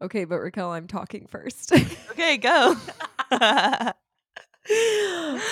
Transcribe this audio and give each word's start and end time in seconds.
Okay, 0.00 0.24
but 0.24 0.38
Raquel, 0.38 0.70
I'm 0.70 0.86
talking 0.86 1.26
first. 1.26 1.72
Okay, 2.10 2.36
go. 2.36 2.76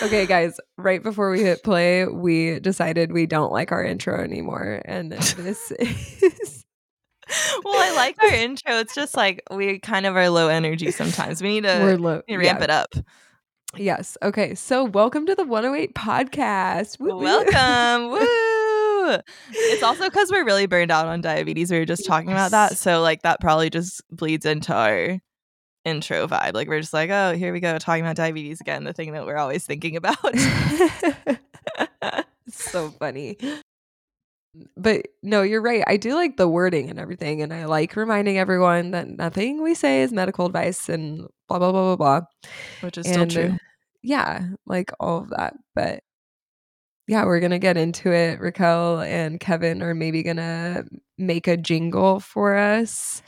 okay, 0.05 0.27
guys, 0.27 0.61
right 0.79 1.03
before 1.03 1.31
we 1.31 1.43
hit 1.43 1.65
play, 1.65 2.07
we 2.07 2.61
decided 2.61 3.13
we 3.13 3.27
don't 3.27 3.51
like 3.53 3.73
our 3.73 3.85
intro 3.85 4.23
anymore. 4.23 4.83
And 4.85 5.11
this 5.11 5.71
is. 5.73 6.65
well, 7.65 7.75
I 7.75 7.93
like 7.97 8.23
our 8.23 8.29
intro. 8.35 8.75
It's 8.79 8.95
just 8.95 9.17
like 9.17 9.43
we 9.51 9.81
kind 9.81 10.07
of 10.07 10.15
are 10.17 10.31
low 10.31 10.49
energy 10.49 10.93
sometimes. 10.93 11.43
We 11.43 11.49
need 11.49 11.65
to, 11.65 11.81
We're 11.83 11.97
low. 11.97 12.23
need 12.29 12.35
to 12.35 12.39
ramp 12.39 12.61
yeah. 12.61 12.65
it 12.65 12.71
up. 12.71 12.95
Yes. 13.77 14.17
Okay. 14.23 14.55
So, 14.55 14.85
welcome 14.85 15.27
to 15.27 15.35
the 15.35 15.45
108 15.45 15.95
podcast. 15.95 17.01
Woo, 17.01 17.17
woo. 17.17 17.25
Welcome. 17.25 18.11
Woo! 18.13 18.56
It's 19.51 19.83
also 19.83 20.05
because 20.05 20.31
we're 20.31 20.45
really 20.45 20.67
burned 20.67 20.91
out 20.91 21.07
on 21.07 21.21
diabetes. 21.21 21.71
We 21.71 21.79
were 21.79 21.85
just 21.85 22.07
talking 22.07 22.31
about 22.31 22.51
that. 22.53 22.77
So, 22.77 23.01
like, 23.03 23.23
that 23.23 23.41
probably 23.41 23.71
just 23.71 24.03
bleeds 24.11 24.47
into 24.47 24.75
our 24.75 25.19
intro 25.85 26.27
vibe. 26.27 26.55
Like, 26.55 26.69
we're 26.69 26.81
just 26.81 26.93
like, 26.93 27.11
oh, 27.11 27.35
here 27.35 27.53
we 27.53 27.61
go, 27.61 27.79
talking 27.79 28.05
about 28.05 28.17
diabetes 28.17 28.61
again, 28.61 28.85
the 28.85 28.93
thing 28.93 29.13
that 29.13 29.25
we're 29.25 29.37
always 29.37 29.65
thinking 29.65 29.97
about. 29.97 30.17
so 32.49 32.91
funny. 32.91 33.37
But 34.77 35.09
no, 35.23 35.43
you're 35.43 35.63
right. 35.63 35.85
I 35.87 35.97
do 35.97 36.15
like 36.15 36.37
the 36.37 36.49
wording 36.49 36.89
and 36.89 36.99
everything. 36.99 37.43
And 37.43 37.53
I 37.53 37.67
like 37.67 37.95
reminding 37.95 38.39
everyone 38.39 38.93
that 38.93 39.09
nothing 39.09 39.63
we 39.63 39.75
say 39.75 40.03
is 40.03 40.13
medical 40.13 40.47
advice 40.47 40.89
and 40.89 41.27
blah, 41.49 41.59
blah, 41.59 41.73
blah, 41.73 41.95
blah, 41.95 41.97
blah. 41.97 42.27
Which 42.81 42.99
is 42.99 43.07
still 43.07 43.27
true. 43.27 43.59
yeah, 44.03 44.49
like 44.65 44.93
all 44.99 45.19
of 45.19 45.31
that. 45.31 45.55
But 45.75 46.03
yeah, 47.07 47.25
we're 47.25 47.41
gonna 47.41 47.59
get 47.59 47.77
into 47.77 48.13
it. 48.13 48.41
Raquel 48.41 49.01
and 49.01 49.39
Kevin 49.41 49.83
are 49.83 49.95
maybe 49.95 50.23
gonna 50.23 50.85
make 51.19 51.47
a 51.47 51.57
jingle 51.57 52.21
for 52.21 52.57
us. 52.57 53.23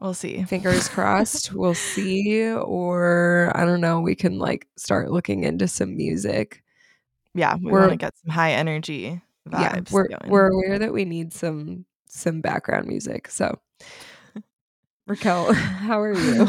We'll 0.00 0.14
see. 0.14 0.42
Fingers 0.44 0.88
crossed. 0.88 1.52
We'll 1.54 1.74
see. 1.94 2.50
Or 2.52 3.50
I 3.54 3.64
don't 3.64 3.80
know, 3.80 4.00
we 4.00 4.14
can 4.14 4.38
like 4.38 4.66
start 4.76 5.10
looking 5.10 5.44
into 5.44 5.66
some 5.68 5.96
music. 5.96 6.62
Yeah, 7.34 7.56
we 7.56 7.70
We're- 7.72 7.80
want 7.88 7.92
to 7.92 7.96
get 7.96 8.16
some 8.18 8.30
high 8.30 8.52
energy 8.52 9.20
vibes. 9.48 9.60
yeah, 9.60 9.80
we're 9.90 10.08
going. 10.08 10.30
we're 10.30 10.48
aware 10.48 10.78
that 10.78 10.92
we 10.92 11.04
need 11.04 11.32
some 11.32 11.84
some 12.08 12.40
background 12.40 12.86
music. 12.86 13.28
So 13.28 13.58
Raquel, 15.06 15.52
how 15.54 16.00
are 16.00 16.12
you? 16.14 16.48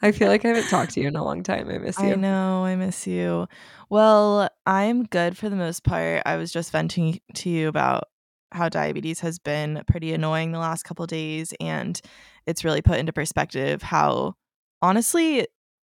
I 0.00 0.12
feel 0.12 0.28
like 0.28 0.44
I 0.44 0.48
haven't 0.48 0.68
talked 0.68 0.92
to 0.92 1.00
you 1.00 1.08
in 1.08 1.16
a 1.16 1.24
long 1.24 1.42
time. 1.42 1.68
I 1.68 1.78
miss 1.78 1.98
you. 1.98 2.12
I 2.12 2.14
know, 2.14 2.64
I 2.64 2.76
miss 2.76 3.06
you. 3.06 3.48
Well, 3.90 4.48
I'm 4.64 5.04
good 5.04 5.36
for 5.36 5.48
the 5.48 5.56
most 5.56 5.82
part. 5.82 6.22
I 6.24 6.36
was 6.36 6.52
just 6.52 6.70
venting 6.70 7.20
to 7.34 7.50
you 7.50 7.68
about 7.68 8.04
how 8.52 8.68
diabetes 8.68 9.20
has 9.20 9.38
been 9.38 9.82
pretty 9.86 10.12
annoying 10.12 10.52
the 10.52 10.58
last 10.58 10.84
couple 10.84 11.06
days 11.06 11.52
and 11.60 12.00
it's 12.46 12.64
really 12.64 12.80
put 12.80 12.98
into 12.98 13.12
perspective 13.12 13.82
how 13.82 14.34
honestly 14.80 15.46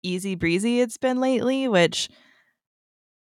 easy 0.02 0.36
breezy 0.36 0.80
it's 0.82 0.98
been 0.98 1.20
lately, 1.20 1.68
which 1.68 2.10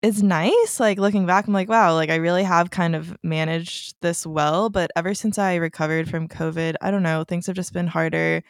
is 0.01 0.23
nice. 0.23 0.79
Like 0.79 0.97
looking 0.97 1.25
back, 1.25 1.47
I'm 1.47 1.53
like, 1.53 1.69
wow, 1.69 1.93
like 1.93 2.09
I 2.09 2.15
really 2.15 2.43
have 2.43 2.71
kind 2.71 2.95
of 2.95 3.15
managed 3.23 3.95
this 4.01 4.25
well. 4.25 4.69
But 4.69 4.91
ever 4.95 5.13
since 5.13 5.37
I 5.37 5.55
recovered 5.55 6.09
from 6.09 6.27
COVID, 6.27 6.75
I 6.81 6.89
don't 6.89 7.03
know, 7.03 7.23
things 7.23 7.47
have 7.47 7.55
just 7.55 7.73
been 7.73 7.87
harder. 7.87 8.43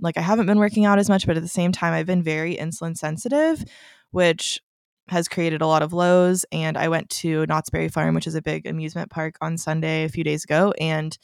Like 0.00 0.16
I 0.16 0.20
haven't 0.20 0.46
been 0.46 0.58
working 0.58 0.84
out 0.84 0.98
as 0.98 1.08
much, 1.08 1.26
but 1.26 1.36
at 1.36 1.42
the 1.42 1.48
same 1.48 1.72
time, 1.72 1.92
I've 1.92 2.06
been 2.06 2.22
very 2.22 2.56
insulin 2.56 2.96
sensitive, 2.96 3.64
which 4.10 4.60
has 5.08 5.28
created 5.28 5.62
a 5.62 5.66
lot 5.66 5.82
of 5.82 5.92
lows. 5.92 6.44
And 6.52 6.76
I 6.76 6.88
went 6.88 7.10
to 7.10 7.46
Knott's 7.46 7.70
Berry 7.70 7.88
Farm, 7.88 8.14
which 8.14 8.26
is 8.26 8.34
a 8.34 8.42
big 8.42 8.66
amusement 8.66 9.10
park, 9.10 9.36
on 9.40 9.58
Sunday 9.58 10.04
a 10.04 10.08
few 10.08 10.24
days 10.24 10.44
ago, 10.44 10.72
and 10.80 11.16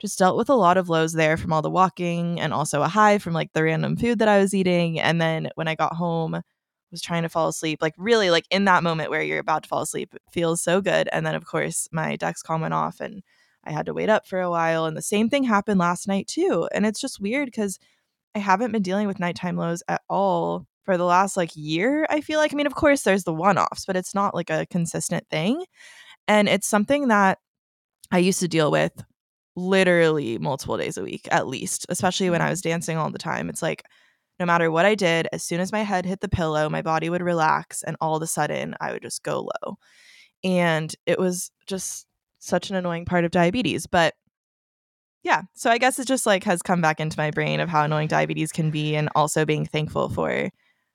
just 0.00 0.18
dealt 0.18 0.36
with 0.36 0.50
a 0.50 0.54
lot 0.54 0.76
of 0.76 0.88
lows 0.88 1.12
there 1.12 1.36
from 1.36 1.52
all 1.52 1.62
the 1.62 1.70
walking 1.70 2.40
and 2.40 2.52
also 2.52 2.82
a 2.82 2.88
high 2.88 3.18
from 3.18 3.32
like 3.34 3.52
the 3.52 3.62
random 3.62 3.96
food 3.96 4.18
that 4.18 4.28
I 4.28 4.38
was 4.38 4.52
eating. 4.54 4.98
And 4.98 5.20
then 5.20 5.48
when 5.54 5.68
I 5.68 5.74
got 5.74 5.94
home, 5.94 6.42
was 6.92 7.02
trying 7.02 7.22
to 7.22 7.28
fall 7.28 7.48
asleep, 7.48 7.80
like 7.82 7.94
really 7.96 8.30
like 8.30 8.44
in 8.50 8.66
that 8.66 8.84
moment 8.84 9.10
where 9.10 9.22
you're 9.22 9.40
about 9.40 9.64
to 9.64 9.68
fall 9.68 9.82
asleep, 9.82 10.14
it 10.14 10.22
feels 10.30 10.62
so 10.62 10.80
good. 10.80 11.08
And 11.10 11.26
then 11.26 11.34
of 11.34 11.44
course 11.44 11.88
my 11.90 12.16
Dexcom 12.16 12.60
went 12.60 12.74
off 12.74 13.00
and 13.00 13.22
I 13.64 13.72
had 13.72 13.86
to 13.86 13.94
wait 13.94 14.08
up 14.08 14.26
for 14.26 14.40
a 14.40 14.50
while. 14.50 14.86
And 14.86 14.96
the 14.96 15.02
same 15.02 15.28
thing 15.28 15.44
happened 15.44 15.78
last 15.78 16.08
night 16.08 16.26
too. 16.26 16.68
And 16.74 16.84
it's 16.84 17.00
just 17.00 17.20
weird 17.20 17.46
because 17.46 17.78
I 18.34 18.38
haven't 18.38 18.72
been 18.72 18.82
dealing 18.82 19.06
with 19.06 19.20
nighttime 19.20 19.56
lows 19.56 19.82
at 19.88 20.02
all 20.08 20.66
for 20.84 20.96
the 20.96 21.04
last 21.04 21.36
like 21.36 21.50
year. 21.54 22.06
I 22.10 22.20
feel 22.20 22.38
like, 22.38 22.52
I 22.52 22.56
mean, 22.56 22.66
of 22.66 22.74
course 22.74 23.02
there's 23.02 23.24
the 23.24 23.34
one 23.34 23.58
offs, 23.58 23.84
but 23.84 23.96
it's 23.96 24.14
not 24.14 24.34
like 24.34 24.50
a 24.50 24.66
consistent 24.66 25.26
thing. 25.30 25.64
And 26.28 26.48
it's 26.48 26.66
something 26.66 27.08
that 27.08 27.38
I 28.10 28.18
used 28.18 28.40
to 28.40 28.48
deal 28.48 28.70
with 28.70 28.92
literally 29.54 30.38
multiple 30.38 30.76
days 30.76 30.96
a 30.96 31.02
week 31.02 31.28
at 31.30 31.46
least, 31.46 31.86
especially 31.88 32.30
when 32.30 32.40
I 32.40 32.50
was 32.50 32.62
dancing 32.62 32.96
all 32.96 33.10
the 33.10 33.18
time. 33.18 33.48
It's 33.48 33.62
like 33.62 33.84
no 34.40 34.46
matter 34.46 34.70
what 34.70 34.86
I 34.86 34.94
did, 34.94 35.28
as 35.32 35.42
soon 35.42 35.60
as 35.60 35.72
my 35.72 35.82
head 35.82 36.06
hit 36.06 36.20
the 36.20 36.28
pillow, 36.28 36.68
my 36.68 36.82
body 36.82 37.10
would 37.10 37.22
relax 37.22 37.82
and 37.82 37.96
all 38.00 38.16
of 38.16 38.22
a 38.22 38.26
sudden 38.26 38.74
I 38.80 38.92
would 38.92 39.02
just 39.02 39.22
go 39.22 39.48
low. 39.64 39.76
And 40.42 40.92
it 41.06 41.18
was 41.18 41.50
just 41.66 42.06
such 42.42 42.70
an 42.70 42.76
annoying 42.76 43.04
part 43.04 43.24
of 43.24 43.30
diabetes. 43.30 43.86
But 43.86 44.14
yeah, 45.22 45.42
so 45.54 45.70
I 45.70 45.78
guess 45.78 45.98
it 45.98 46.08
just 46.08 46.26
like 46.26 46.44
has 46.44 46.62
come 46.62 46.80
back 46.80 46.98
into 46.98 47.18
my 47.18 47.30
brain 47.30 47.60
of 47.60 47.68
how 47.68 47.84
annoying 47.84 48.08
diabetes 48.08 48.50
can 48.50 48.70
be 48.70 48.96
and 48.96 49.08
also 49.14 49.44
being 49.44 49.64
thankful 49.64 50.08
for 50.08 50.50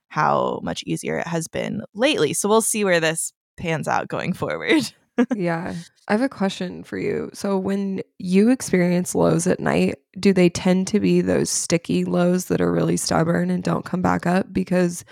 how 0.08 0.60
much 0.62 0.82
easier 0.84 1.18
it 1.18 1.26
has 1.26 1.48
been 1.48 1.82
lately. 1.94 2.34
So 2.34 2.48
we'll 2.48 2.60
see 2.60 2.84
where 2.84 3.00
this 3.00 3.32
pans 3.56 3.88
out 3.88 4.08
going 4.08 4.34
forward. 4.34 4.92
yeah. 5.34 5.74
I 6.06 6.12
have 6.12 6.22
a 6.22 6.28
question 6.28 6.84
for 6.84 6.98
you. 6.98 7.30
So 7.32 7.58
when 7.58 8.02
you 8.18 8.50
experience 8.50 9.14
lows 9.14 9.46
at 9.46 9.60
night, 9.60 9.96
do 10.20 10.32
they 10.32 10.50
tend 10.50 10.86
to 10.88 11.00
be 11.00 11.20
those 11.20 11.50
sticky 11.50 12.04
lows 12.04 12.46
that 12.46 12.60
are 12.60 12.72
really 12.72 12.96
stubborn 12.96 13.50
and 13.50 13.62
don't 13.62 13.84
come 13.84 14.02
back 14.02 14.26
up? 14.26 14.52
Because 14.52 15.04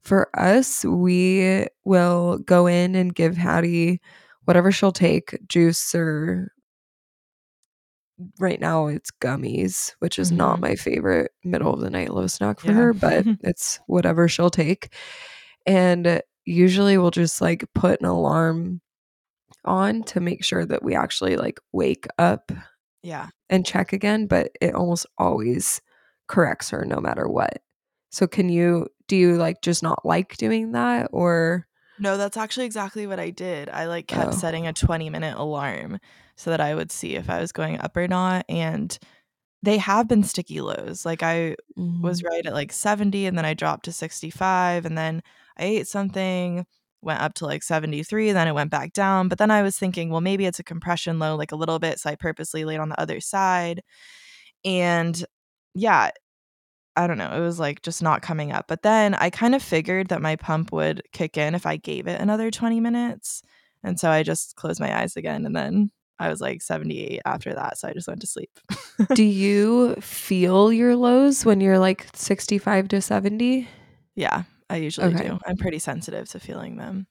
for 0.00 0.28
us, 0.38 0.84
we 0.84 1.66
will 1.84 2.38
go 2.38 2.66
in 2.66 2.94
and 2.94 3.14
give 3.14 3.36
Hattie 3.36 4.00
whatever 4.44 4.72
she'll 4.72 4.92
take, 4.92 5.38
juice 5.48 5.94
or 5.94 6.52
right 8.38 8.60
now 8.60 8.86
it's 8.86 9.10
gummies, 9.10 9.92
which 9.98 10.18
is 10.18 10.30
not 10.30 10.58
Mhm. 10.58 10.62
my 10.62 10.74
favorite 10.76 11.32
middle 11.44 11.72
of 11.72 11.80
the 11.80 11.90
night 11.90 12.12
low 12.12 12.26
snack 12.26 12.60
for 12.60 12.68
Yeah. 12.68 12.74
her, 12.74 12.92
but 12.92 13.24
it's 13.42 13.80
whatever 13.86 14.28
she'll 14.28 14.50
take. 14.50 14.94
And 15.66 16.22
usually 16.44 16.98
we'll 16.98 17.10
just 17.10 17.40
like 17.40 17.64
put 17.74 18.00
an 18.00 18.06
alarm 18.06 18.80
on 19.64 20.02
to 20.04 20.20
make 20.20 20.44
sure 20.44 20.64
that 20.66 20.82
we 20.82 20.94
actually 20.94 21.36
like 21.36 21.58
wake 21.72 22.06
up 22.18 22.52
yeah. 23.02 23.28
and 23.48 23.66
check 23.66 23.92
again, 23.92 24.26
but 24.26 24.50
it 24.60 24.74
almost 24.74 25.06
always 25.18 25.80
corrects 26.28 26.70
her 26.70 26.84
no 26.84 27.00
matter 27.00 27.28
what. 27.28 27.62
So 28.10 28.26
can 28.26 28.48
you 28.48 28.88
do 29.08 29.16
you 29.16 29.36
like 29.36 29.62
just 29.62 29.82
not 29.82 30.04
like 30.04 30.36
doing 30.36 30.72
that 30.72 31.08
or 31.12 31.66
No, 32.02 32.16
that's 32.16 32.36
actually 32.36 32.66
exactly 32.66 33.06
what 33.06 33.20
I 33.20 33.30
did. 33.30 33.68
I 33.68 33.86
like 33.86 34.08
kept 34.08 34.32
Oh. 34.32 34.36
setting 34.36 34.66
a 34.66 34.72
20 34.72 35.08
minute 35.08 35.38
alarm 35.38 36.00
so 36.34 36.50
that 36.50 36.60
I 36.60 36.74
would 36.74 36.90
see 36.90 37.14
if 37.14 37.30
I 37.30 37.40
was 37.40 37.52
going 37.52 37.78
up 37.78 37.96
or 37.96 38.08
not. 38.08 38.44
And 38.48 38.98
they 39.62 39.78
have 39.78 40.08
been 40.08 40.24
sticky 40.24 40.60
lows. 40.60 41.06
Like 41.06 41.22
I 41.22 41.54
was 41.76 42.20
mm-hmm. 42.20 42.26
right 42.26 42.44
at 42.44 42.54
like 42.54 42.72
70 42.72 43.26
and 43.26 43.38
then 43.38 43.44
I 43.44 43.54
dropped 43.54 43.84
to 43.84 43.92
65 43.92 44.84
and 44.84 44.98
then 44.98 45.22
I 45.56 45.64
ate 45.64 45.86
something, 45.86 46.66
went 47.02 47.20
up 47.20 47.34
to 47.34 47.46
like 47.46 47.62
73, 47.62 48.32
then 48.32 48.48
it 48.48 48.54
went 48.54 48.72
back 48.72 48.92
down. 48.94 49.28
But 49.28 49.38
then 49.38 49.52
I 49.52 49.62
was 49.62 49.78
thinking, 49.78 50.10
well, 50.10 50.20
maybe 50.20 50.44
it's 50.44 50.58
a 50.58 50.64
compression 50.64 51.20
low, 51.20 51.36
like 51.36 51.52
a 51.52 51.56
little 51.56 51.78
bit. 51.78 52.00
So 52.00 52.10
I 52.10 52.16
purposely 52.16 52.64
laid 52.64 52.80
on 52.80 52.88
the 52.88 53.00
other 53.00 53.20
side. 53.20 53.80
And 54.64 55.24
yeah, 55.76 56.10
I 56.96 57.06
don't 57.06 57.18
know. 57.18 57.32
It 57.32 57.40
was 57.40 57.58
like 57.58 57.82
just 57.82 58.02
not 58.02 58.22
coming 58.22 58.52
up. 58.52 58.66
But 58.68 58.82
then 58.82 59.14
I 59.14 59.30
kind 59.30 59.54
of 59.54 59.62
figured 59.62 60.08
that 60.08 60.20
my 60.22 60.36
pump 60.36 60.72
would 60.72 61.02
kick 61.12 61.36
in 61.36 61.54
if 61.54 61.64
I 61.66 61.76
gave 61.76 62.06
it 62.06 62.20
another 62.20 62.50
20 62.50 62.80
minutes. 62.80 63.42
And 63.82 63.98
so 63.98 64.10
I 64.10 64.22
just 64.22 64.56
closed 64.56 64.80
my 64.80 65.00
eyes 65.00 65.16
again. 65.16 65.46
And 65.46 65.56
then 65.56 65.90
I 66.18 66.28
was 66.28 66.40
like 66.40 66.62
78 66.62 67.20
after 67.24 67.54
that. 67.54 67.78
So 67.78 67.88
I 67.88 67.92
just 67.94 68.06
went 68.08 68.20
to 68.20 68.26
sleep. 68.26 68.50
do 69.14 69.24
you 69.24 69.94
feel 69.96 70.72
your 70.72 70.94
lows 70.96 71.44
when 71.44 71.60
you're 71.60 71.78
like 71.78 72.06
65 72.14 72.88
to 72.88 73.00
70? 73.00 73.68
yeah, 74.14 74.42
I 74.68 74.76
usually 74.76 75.14
Okay. 75.14 75.28
do. 75.28 75.38
I'm 75.46 75.56
pretty 75.56 75.78
sensitive 75.78 76.28
to 76.30 76.38
feeling 76.40 76.76
them. 76.76 77.06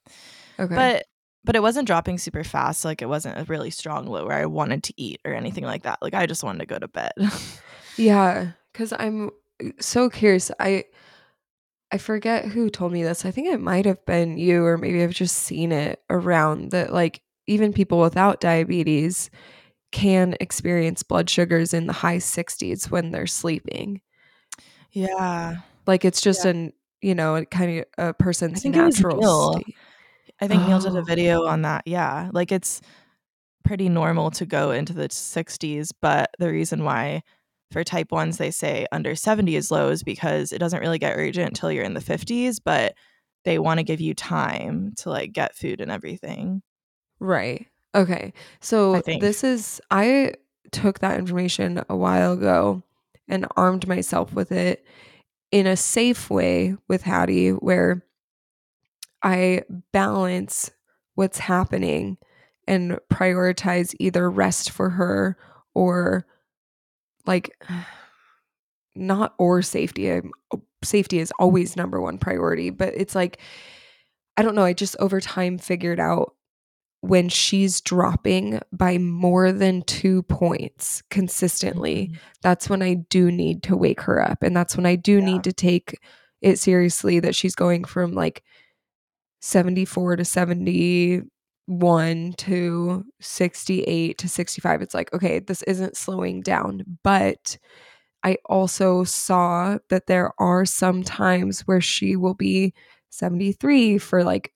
Okay. 0.60 0.76
But 0.76 1.06
but 1.44 1.56
it 1.56 1.62
wasn't 1.64 1.88
dropping 1.88 2.20
super 2.20 2.44
fast. 2.44 2.86
Like 2.86 3.02
it 3.02 3.08
wasn't 3.10 3.40
a 3.40 3.44
really 3.46 3.72
strong 3.72 4.06
low 4.06 4.28
where 4.28 4.38
I 4.38 4.46
wanted 4.46 4.84
to 4.84 4.94
eat 4.96 5.20
or 5.26 5.34
anything 5.34 5.64
like 5.64 5.84
that. 5.84 5.98
Like 6.02 6.14
I 6.14 6.28
just 6.28 6.44
wanted 6.44 6.60
to 6.60 6.66
go 6.68 6.78
to 6.78 6.88
bed. 6.88 7.14
Yeah, 7.98 8.52
because 8.72 8.94
I'm 8.98 9.32
so 9.80 10.10
curious. 10.10 10.52
I 10.60 10.86
I 11.92 11.98
forget 11.98 12.46
who 12.46 12.70
told 12.70 12.92
me 12.94 13.04
this. 13.04 13.26
I 13.26 13.32
think 13.32 13.48
it 13.48 13.60
might 13.60 13.86
have 13.86 14.04
been 14.06 14.38
you, 14.38 14.64
or 14.66 14.78
maybe 14.78 15.04
I've 15.04 15.12
just 15.12 15.36
seen 15.38 15.72
it 15.72 16.02
around 16.10 16.72
that 16.72 16.94
like 16.94 17.22
even 17.48 17.74
people 17.74 18.00
without 18.00 18.40
diabetes 18.40 19.30
can 19.92 20.36
experience 20.40 21.04
blood 21.04 21.30
sugars 21.30 21.74
in 21.74 21.88
the 21.88 21.94
high 21.94 22.18
60s 22.18 22.90
when 22.90 23.12
they're 23.12 23.28
sleeping. 23.28 24.02
yeah. 24.92 25.58
Like 25.88 26.06
it's 26.06 26.22
just 26.22 26.46
an 26.46 26.74
you 27.02 27.16
know, 27.16 27.44
kind 27.46 27.80
of 27.80 27.86
a 27.98 28.14
person's 28.14 28.62
think 28.62 28.76
it 28.76 28.82
was 28.84 28.96
natural 29.02 29.54
state. 29.54 29.76
I 30.40 30.48
think 30.48 30.68
Neil 30.68 30.80
did 30.80 30.94
Oh. 30.94 30.98
a 31.00 31.04
video 31.04 31.46
on 31.46 31.64
that. 31.64 31.84
Yeah. 31.88 32.30
Like 32.32 32.52
it's 32.52 32.80
pretty 33.66 33.90
normal 33.90 34.30
to 34.32 34.46
go 34.46 34.70
into 34.72 34.94
the 34.94 35.08
60s, 35.10 35.92
but 36.00 36.30
the 36.40 36.50
reason 36.52 36.84
why 36.84 37.24
for 37.72 37.84
type 37.84 38.10
1s 38.10 38.38
they 38.38 38.52
say 38.52 38.86
under 38.92 39.16
70 39.16 39.56
is 39.56 39.72
lows 39.72 40.04
because 40.04 40.52
it 40.52 40.60
doesn't 40.60 40.82
really 40.82 41.00
get 41.00 41.18
urgent 41.18 41.48
until 41.50 41.72
you're 41.72 41.84
in 41.84 41.94
the 41.94 42.00
50s 42.00 42.60
but 42.64 42.94
they 43.44 43.58
want 43.58 43.80
to 43.80 43.84
give 43.84 44.02
you 44.02 44.14
time 44.14 44.94
to 44.98 45.10
like 45.10 45.32
get 45.32 45.56
food 45.56 45.82
and 45.82 45.92
everything 45.92 46.62
Right. 47.22 47.68
Okay. 47.94 48.34
So 48.62 49.02
this 49.22 49.44
is 49.44 49.80
I 49.92 50.34
took 50.72 51.00
that 51.00 51.20
information 51.20 51.84
a 51.88 51.96
while 51.96 52.34
ago 52.34 52.82
and 53.28 53.46
armed 53.56 53.88
myself 53.88 54.34
with 54.34 54.52
it 54.52 54.86
in 55.52 55.68
a 55.68 55.78
safe 55.78 56.30
way 56.30 56.76
with 56.88 57.04
Hattie 57.04 57.52
where 57.52 58.04
I 59.22 59.64
balance 59.94 60.72
what's 61.14 61.38
happening 61.38 62.18
and 62.68 63.00
prioritize 63.14 63.94
either 64.00 64.30
rest 64.30 64.72
for 64.72 64.90
her 64.90 65.38
or 65.76 66.26
like 67.26 67.56
not 68.96 69.34
or 69.38 69.62
safety. 69.62 70.12
I'm, 70.12 70.32
safety 70.84 71.20
is 71.20 71.32
always 71.40 71.76
number 71.76 72.02
one 72.02 72.18
priority, 72.18 72.70
but 72.70 72.94
it's 72.96 73.16
like 73.16 73.40
I 74.38 74.44
don't 74.44 74.56
know, 74.56 74.64
I 74.64 74.74
just 74.74 74.96
over 75.00 75.20
time 75.20 75.58
figured 75.58 76.00
out 76.00 76.36
when 77.02 77.30
she's 77.30 77.82
dropping 77.82 78.60
by 78.72 78.98
more 78.98 79.52
than 79.52 79.82
2 79.84 80.24
points 80.24 81.02
consistently, 81.10 82.10
Mhm. 82.14 82.18
that's 82.42 82.70
when 82.70 82.82
I 82.82 82.94
do 83.10 83.32
need 83.32 83.64
to 83.64 83.76
wake 83.76 84.02
her 84.02 84.22
up 84.22 84.44
and 84.44 84.56
that's 84.56 84.78
when 84.78 84.86
I 84.86 84.96
do 84.96 85.18
Yeah. 85.20 85.26
need 85.26 85.44
to 85.46 85.54
take 85.54 86.00
it 86.42 86.60
seriously 86.60 87.20
that 87.20 87.36
she's 87.36 87.56
going 87.56 87.84
from 87.86 88.14
like 88.14 88.44
74 89.42 90.16
to 90.18 90.26
71 91.68 92.34
to 92.38 93.06
68 93.20 94.18
to 94.18 94.30
65. 94.30 94.82
It's 94.82 94.94
like, 94.94 95.14
okay, 95.14 95.40
this 95.40 95.62
isn't 95.64 95.98
slowing 95.98 96.42
down. 96.42 96.84
But 97.04 97.58
I 98.24 98.38
also 98.46 99.04
saw 99.04 99.78
that 99.90 100.08
there 100.08 100.32
are 100.40 100.66
some 100.66 101.04
times 101.04 101.62
where 101.62 101.82
she 101.82 102.16
will 102.16 102.36
be 102.36 102.74
73 103.10 103.98
for 103.98 104.24
like 104.24 104.54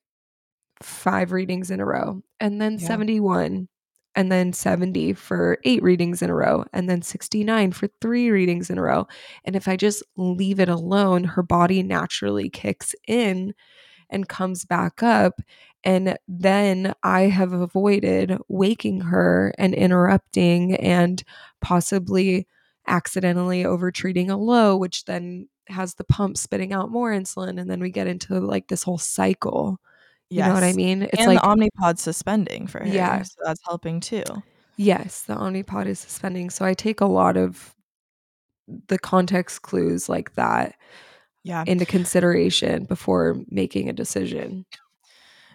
five 0.82 1.32
readings 1.32 1.70
in 1.70 1.80
a 1.80 1.84
row, 1.86 2.22
and 2.38 2.60
then 2.60 2.74
Yeah. 2.74 2.86
71, 2.86 3.68
and 4.14 4.30
then 4.32 4.52
70 4.52 5.12
for 5.14 5.58
eight 5.64 5.82
readings 5.82 6.22
in 6.22 6.30
a 6.30 6.34
row, 6.34 6.64
and 6.72 6.88
then 6.88 7.02
69 7.02 7.72
for 7.72 7.88
three 8.00 8.30
readings 8.30 8.70
in 8.70 8.78
a 8.78 8.82
row. 8.82 9.06
And 9.44 9.56
if 9.56 9.68
I 9.68 9.76
just 9.76 10.02
leave 10.16 10.60
it 10.60 10.68
alone, 10.68 11.24
her 11.24 11.42
body 11.42 11.82
naturally 11.82 12.48
kicks 12.50 12.94
in 13.08 13.54
and 14.10 14.28
comes 14.28 14.64
back 14.64 15.02
up. 15.02 15.40
And 15.84 16.18
then 16.26 16.94
I 17.02 17.22
have 17.22 17.52
avoided 17.52 18.36
waking 18.48 19.02
her 19.02 19.54
and 19.58 19.74
interrupting 19.74 20.74
and 20.76 21.22
possibly 21.60 22.46
accidentally 22.88 23.64
overtreating 23.64 24.30
a 24.30 24.36
low, 24.36 24.76
which 24.76 25.04
then 25.04 25.48
has 25.68 25.94
the 25.94 26.04
pump 26.04 26.36
spitting 26.36 26.72
out 26.72 26.90
more 26.90 27.12
insulin. 27.12 27.60
And 27.60 27.70
then 27.70 27.80
we 27.80 27.90
get 27.90 28.06
into 28.06 28.40
like 28.40 28.68
this 28.68 28.82
whole 28.82 28.98
cycle. 28.98 29.80
You 30.28 30.42
know 30.42 30.54
what 30.54 30.64
I 30.64 30.72
mean? 30.72 31.02
It's 31.02 31.18
and 31.18 31.28
like, 31.28 31.40
the 31.40 31.46
Omnipod 31.46 31.98
suspending 31.98 32.66
for 32.66 32.80
her. 32.80 32.88
Yeah. 32.88 33.22
So 33.22 33.34
that's 33.44 33.60
helping 33.64 34.00
too. 34.00 34.24
yes, 34.76 35.22
the 35.22 35.34
Omnipod 35.34 35.86
is 35.86 36.00
suspending. 36.00 36.50
So 36.50 36.64
I 36.64 36.74
take 36.74 37.00
a 37.00 37.06
lot 37.06 37.36
of 37.36 37.74
the 38.88 38.98
context 38.98 39.62
clues 39.62 40.08
like 40.08 40.34
that 40.34 40.74
Yeah. 41.46 41.64
into 41.66 41.86
consideration 41.86 42.84
before 42.84 43.36
making 43.48 43.88
a 43.88 43.92
decision. 43.92 44.66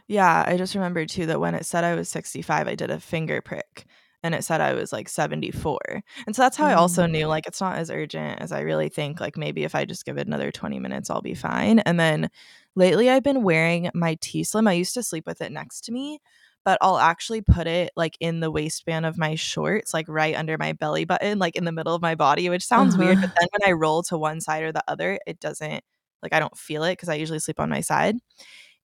Yeah, 0.08 0.44
I 0.46 0.58
just 0.58 0.76
remembered 0.76 1.10
too 1.10 1.26
that 1.28 1.40
when 1.40 1.56
it 1.56 1.66
said 1.66 1.84
I 1.84 1.96
was 1.96 2.10
65, 2.10 2.68
I 2.68 2.76
did 2.76 2.92
a 2.92 3.00
finger 3.00 3.42
prick 3.42 3.86
and 4.24 4.36
it 4.36 4.44
said 4.44 4.62
I 4.62 4.74
was 4.74 4.92
like 4.94 5.10
74. 5.10 5.80
And 6.26 6.36
so 6.36 6.42
that's 6.42 6.58
how 6.58 6.68
I 6.68 6.74
also 6.74 7.06
Mm. 7.08 7.12
knew 7.12 7.28
like 7.28 7.48
it's 7.48 7.62
not 7.62 7.78
as 7.78 7.90
urgent 7.90 8.40
as 8.42 8.52
I 8.52 8.62
really 8.62 8.90
think. 8.90 9.20
Like 9.20 9.38
maybe 9.38 9.64
if 9.64 9.74
I 9.76 9.86
just 9.86 10.06
give 10.06 10.18
it 10.18 10.28
another 10.28 10.52
20 10.52 10.80
minutes, 10.80 11.10
I'll 11.10 11.22
be 11.22 11.34
fine. 11.34 11.80
And 11.80 12.00
then 12.00 12.30
lately 12.76 13.10
I've 13.10 13.24
been 13.24 13.44
wearing 13.44 13.90
my 13.94 14.16
T 14.22 14.44
Slim. 14.44 14.68
I 14.68 14.74
used 14.74 14.94
to 14.96 15.04
sleep 15.04 15.26
with 15.26 15.42
it 15.42 15.52
next 15.52 15.82
to 15.86 15.92
me, 15.92 16.20
but 16.66 16.78
I'll 16.82 16.98
actually 17.00 17.42
put 17.42 17.68
it 17.68 17.92
like 17.96 18.18
in 18.20 18.40
the 18.42 18.52
waistband 18.52 19.06
of 19.06 19.18
my 19.18 19.36
shorts, 19.36 19.94
like 19.94 20.08
right 20.10 20.36
under 20.36 20.58
my 20.58 20.74
belly 20.74 21.06
button, 21.06 21.40
like 21.40 21.56
in 21.56 21.66
the 21.66 21.72
middle 21.72 21.96
of 21.96 22.02
my 22.02 22.16
body, 22.16 22.50
which 22.50 22.66
sounds 22.66 22.98
weird. 22.98 23.18
Uh-huh. 23.18 23.22
But 23.22 23.32
then 23.40 23.48
when 23.52 23.70
I 23.70 23.74
roll 23.74 24.04
to 24.04 24.18
one 24.18 24.42
side 24.42 24.64
or 24.64 24.72
the 24.72 24.84
other, 24.88 25.20
it 25.28 25.40
doesn't 25.40 25.84
like 26.24 26.34
I 26.34 26.40
don't 26.40 26.58
feel 26.58 26.84
it 26.84 26.94
because 26.94 27.10
I 27.10 27.16
usually 27.16 27.40
sleep 27.40 27.60
on 27.60 27.70
my 27.70 27.82
side. 27.82 28.18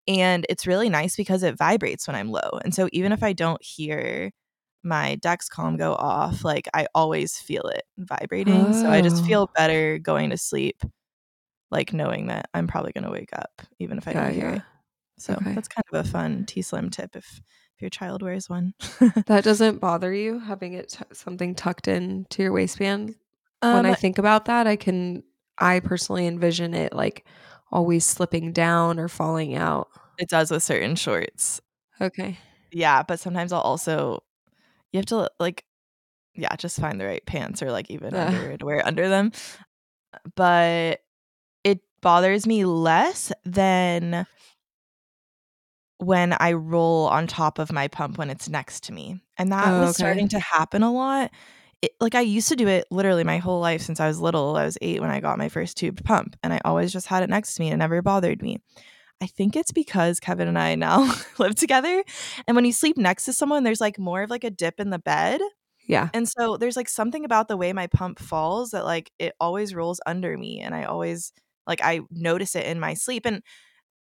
And 0.08 0.46
it's 0.50 0.68
really 0.68 0.90
nice 0.90 1.16
because 1.18 1.44
it 1.44 1.58
vibrates 1.58 2.08
when 2.08 2.16
I'm 2.16 2.32
low. 2.32 2.50
And 2.64 2.74
so 2.74 2.88
even 2.94 3.12
if 3.12 3.24
I 3.24 3.34
don't 3.34 3.62
hear 3.64 4.32
my 4.84 5.18
Dexcom 5.22 5.78
go 5.78 5.96
off, 5.96 6.44
like 6.46 6.70
I 6.74 6.88
always 6.96 7.38
feel 7.40 7.64
it 7.68 7.84
vibrating. 7.98 8.72
So 8.74 8.90
I 8.90 9.02
just 9.02 9.24
Oh. 9.24 9.26
feel 9.26 9.50
better 9.56 10.00
going 10.00 10.30
to 10.32 10.38
sleep, 10.38 10.82
like 11.72 11.94
knowing 11.94 12.28
that 12.28 12.50
I'm 12.54 12.68
probably 12.68 12.92
going 12.94 13.04
to 13.06 13.12
wake 13.12 13.34
up 13.34 13.62
even 13.80 13.98
if 13.98 14.08
I 14.08 14.14
Yeah, 14.14 14.16
don't 14.16 14.32
hear 14.32 14.48
yeah. 14.48 14.56
it. 14.56 14.64
So 15.20 15.40
Okay. 15.42 15.56
that's 15.56 15.68
kind 15.70 15.86
of 15.94 16.06
a 16.06 16.10
fun 16.10 16.46
T 16.48 16.62
Slim 16.62 16.90
tip 16.92 17.16
if, 17.16 17.42
if 17.78 17.82
your 17.82 17.90
child 17.90 18.24
wears 18.24 18.50
one. 18.50 18.74
That 19.26 19.44
doesn't 19.44 19.80
bother 19.80 20.14
you 20.14 20.40
having 20.40 20.74
it 20.74 20.90
t- 20.90 21.04
something 21.12 21.54
tucked 21.54 21.88
in 21.88 22.26
to 22.30 22.42
your 22.44 22.54
waistband? 22.54 23.16
when 23.72 23.86
I 23.86 23.94
Um, 23.94 23.96
think 23.96 24.18
about 24.18 24.46
that, 24.46 24.68
I 24.68 24.76
can 24.76 25.24
I 25.58 25.80
personally 25.82 26.28
envision 26.28 26.74
it 26.74 26.94
like 26.94 27.26
always 27.72 28.06
slipping 28.06 28.54
down 28.54 29.00
or 29.00 29.08
falling 29.08 29.56
out. 29.56 29.90
it 30.18 30.30
does 30.30 30.52
with 30.52 30.64
certain 30.64 30.96
shorts. 30.96 31.62
Okay. 32.00 32.38
Yeah, 32.72 33.04
but 33.04 33.20
sometimes 33.20 33.54
I'll 33.54 33.62
also 33.62 34.24
you 34.92 34.98
have 35.00 35.06
to 35.08 35.30
like 35.40 35.66
yeah, 36.36 36.56
just 36.58 36.80
find 36.80 37.00
the 37.02 37.06
right 37.06 37.26
pants 37.26 37.64
or 37.64 37.72
like 37.72 37.90
even 37.92 38.14
Ugh. 38.14 38.34
underwear 38.34 38.58
to 38.58 38.66
wear 38.66 38.86
under 38.88 39.10
them. 39.10 39.32
But 40.36 41.02
it 41.64 41.82
bothers 42.02 42.48
me 42.48 42.66
less 42.66 43.32
than 43.46 44.26
when 46.00 46.34
I 46.40 46.54
roll 46.54 47.08
on 47.08 47.28
top 47.28 47.60
of 47.60 47.72
my 47.72 47.88
pump 47.88 48.18
when 48.18 48.30
it's 48.30 48.50
next 48.50 48.84
to 48.84 48.94
me. 48.94 49.22
And 49.38 49.52
that 49.52 49.76
Oh, 49.76 49.76
was 49.76 49.92
okay. 49.92 49.94
starting 49.94 50.30
to 50.30 50.40
happen 50.40 50.84
a 50.84 50.92
lot. 50.94 51.32
It, 51.82 51.92
like 52.00 52.16
I 52.16 52.22
used 52.22 52.50
to 52.50 52.56
do 52.56 52.68
it 52.68 52.86
literally 52.92 53.24
my 53.24 53.38
whole 53.38 53.60
life 53.60 53.82
since 53.82 54.00
I 54.00 54.08
was 54.08 54.20
little. 54.20 54.56
I 54.58 54.66
was 54.66 54.78
8 54.82 55.02
when 55.02 55.12
I 55.12 55.20
got 55.20 55.38
my 55.38 55.50
first 55.50 55.78
tube 55.78 56.04
pump 56.04 56.36
and 56.44 56.54
I 56.54 56.60
always 56.66 56.92
just 56.92 57.08
had 57.08 57.24
it 57.24 57.30
next 57.30 57.56
to 57.56 57.62
me 57.62 57.68
and 57.68 57.76
it 57.76 57.78
never 57.78 58.02
bothered 58.02 58.42
me. 58.42 58.60
I 59.22 59.28
think 59.28 59.56
it's 59.56 59.72
because 59.72 60.20
Kevin 60.20 60.48
and 60.48 60.60
I 60.60 60.76
now 60.76 61.14
live 61.40 61.56
together 61.56 62.04
and 62.48 62.56
when 62.56 62.66
you 62.66 62.74
sleep 62.74 62.98
next 62.98 63.26
to 63.26 63.34
someone 63.34 63.64
there's 63.64 63.82
like 63.82 64.00
more 64.00 64.24
of 64.24 64.30
like 64.30 64.44
a 64.44 64.52
dip 64.52 64.80
in 64.80 64.92
the 64.92 65.00
bed 65.00 65.42
Yeah. 65.88 66.10
and 66.14 66.28
so 66.28 66.58
there's 66.58 66.76
like 66.78 66.90
something 66.90 67.26
about 67.26 67.48
the 67.48 67.58
way 67.58 67.74
my 67.74 67.88
pump 67.88 68.20
falls 68.20 68.72
that 68.72 68.86
like 68.86 69.12
it 69.20 69.34
always 69.40 69.76
rolls 69.76 70.00
under 70.06 70.38
me 70.38 70.60
and 70.62 70.74
I 70.76 70.84
always 70.86 71.34
like 71.68 71.82
I 71.84 72.02
notice 72.12 72.56
it 72.56 72.66
in 72.66 72.80
my 72.80 72.94
sleep 72.94 73.26
and 73.26 73.42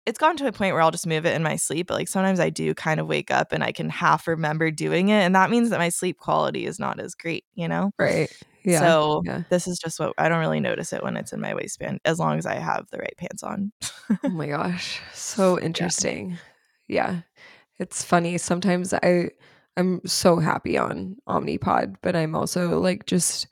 it's 0.06 0.18
gotten 0.18 0.38
to 0.38 0.48
a 0.48 0.52
point 0.52 0.74
where 0.74 0.82
I'll 0.82 0.92
just 0.92 1.08
move 1.08 1.26
it 1.26 1.36
in 1.36 1.44
my 1.44 1.56
sleep, 1.56 1.88
but 1.88 1.96
like 1.96 2.08
sometimes 2.08 2.40
I 2.40 2.50
do 2.50 2.74
kind 2.74 3.00
of 3.00 3.08
wake 3.08 3.30
up 3.30 3.52
and 3.52 3.64
I 3.64 3.72
can 3.72 3.90
half 3.90 4.28
remember 4.28 4.72
doing 4.72 5.10
it 5.10 5.22
and 5.22 5.36
that 5.36 5.50
means 5.50 5.70
that 5.70 5.80
my 5.80 5.90
sleep 5.90 6.18
quality 6.18 6.66
is 6.66 6.80
not 6.80 7.00
as 7.00 7.14
great, 7.14 7.46
you 7.54 7.68
know? 7.68 7.92
Right. 8.00 8.32
Yeah. 8.64 8.80
So 8.80 9.22
yeah. 9.26 9.44
this 9.50 9.68
is 9.68 9.80
just 9.80 10.00
what 10.00 10.14
I 10.18 10.30
don't 10.30 10.40
really 10.40 10.60
notice 10.60 10.94
it 10.94 11.04
when 11.04 11.18
it's 11.18 11.34
in 11.34 11.42
my 11.42 11.54
waistband 11.54 12.00
as 12.06 12.20
long 12.20 12.38
as 12.38 12.46
I 12.46 12.56
have 12.56 12.88
the 12.92 12.98
right 12.98 13.16
pants 13.18 13.44
on. 13.44 13.72
Oh 14.24 14.30
my 14.30 14.48
gosh. 14.48 15.00
So 15.14 15.60
interesting. 15.62 16.38
Yeah. 16.88 17.22
It's 17.80 18.04
funny. 18.04 18.38
Sometimes 18.38 18.94
I 18.94 19.30
I'm 19.78 20.02
so 20.06 20.38
happy 20.38 20.78
on 20.78 21.16
Omnipod, 21.28 21.96
but 22.02 22.16
I'm 22.16 22.36
also 22.36 22.80
like 22.80 23.06
just 23.06 23.48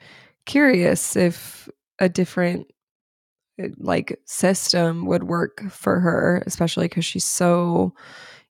curious 0.45 1.15
if 1.15 1.69
a 1.99 2.09
different 2.09 2.67
like 3.77 4.19
system 4.25 5.05
would 5.05 5.23
work 5.23 5.63
for 5.71 5.99
her, 5.99 6.43
especially 6.45 6.89
cuz 6.89 7.05
she's 7.05 7.25
so 7.25 7.93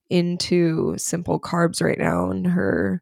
into 0.09 0.95
simple 0.97 1.39
carbs 1.39 1.81
right 1.83 1.99
now 1.99 2.31
and 2.31 2.47
her 2.47 3.01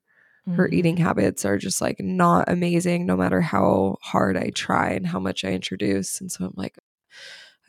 her 0.55 0.69
Mhm. 0.69 0.73
eating 0.73 0.97
habits 0.97 1.45
are 1.45 1.57
just 1.57 1.81
like 1.81 1.99
not 1.99 2.49
amazing 2.49 3.05
no 3.05 3.17
matter 3.17 3.41
how 3.41 3.97
hard 4.01 4.37
I 4.37 4.49
try 4.51 4.91
and 4.91 5.05
how 5.07 5.19
much 5.19 5.43
I 5.45 5.49
introduce. 5.51 6.21
And 6.21 6.31
so 6.31 6.45
I'm 6.45 6.53
like, 6.55 6.77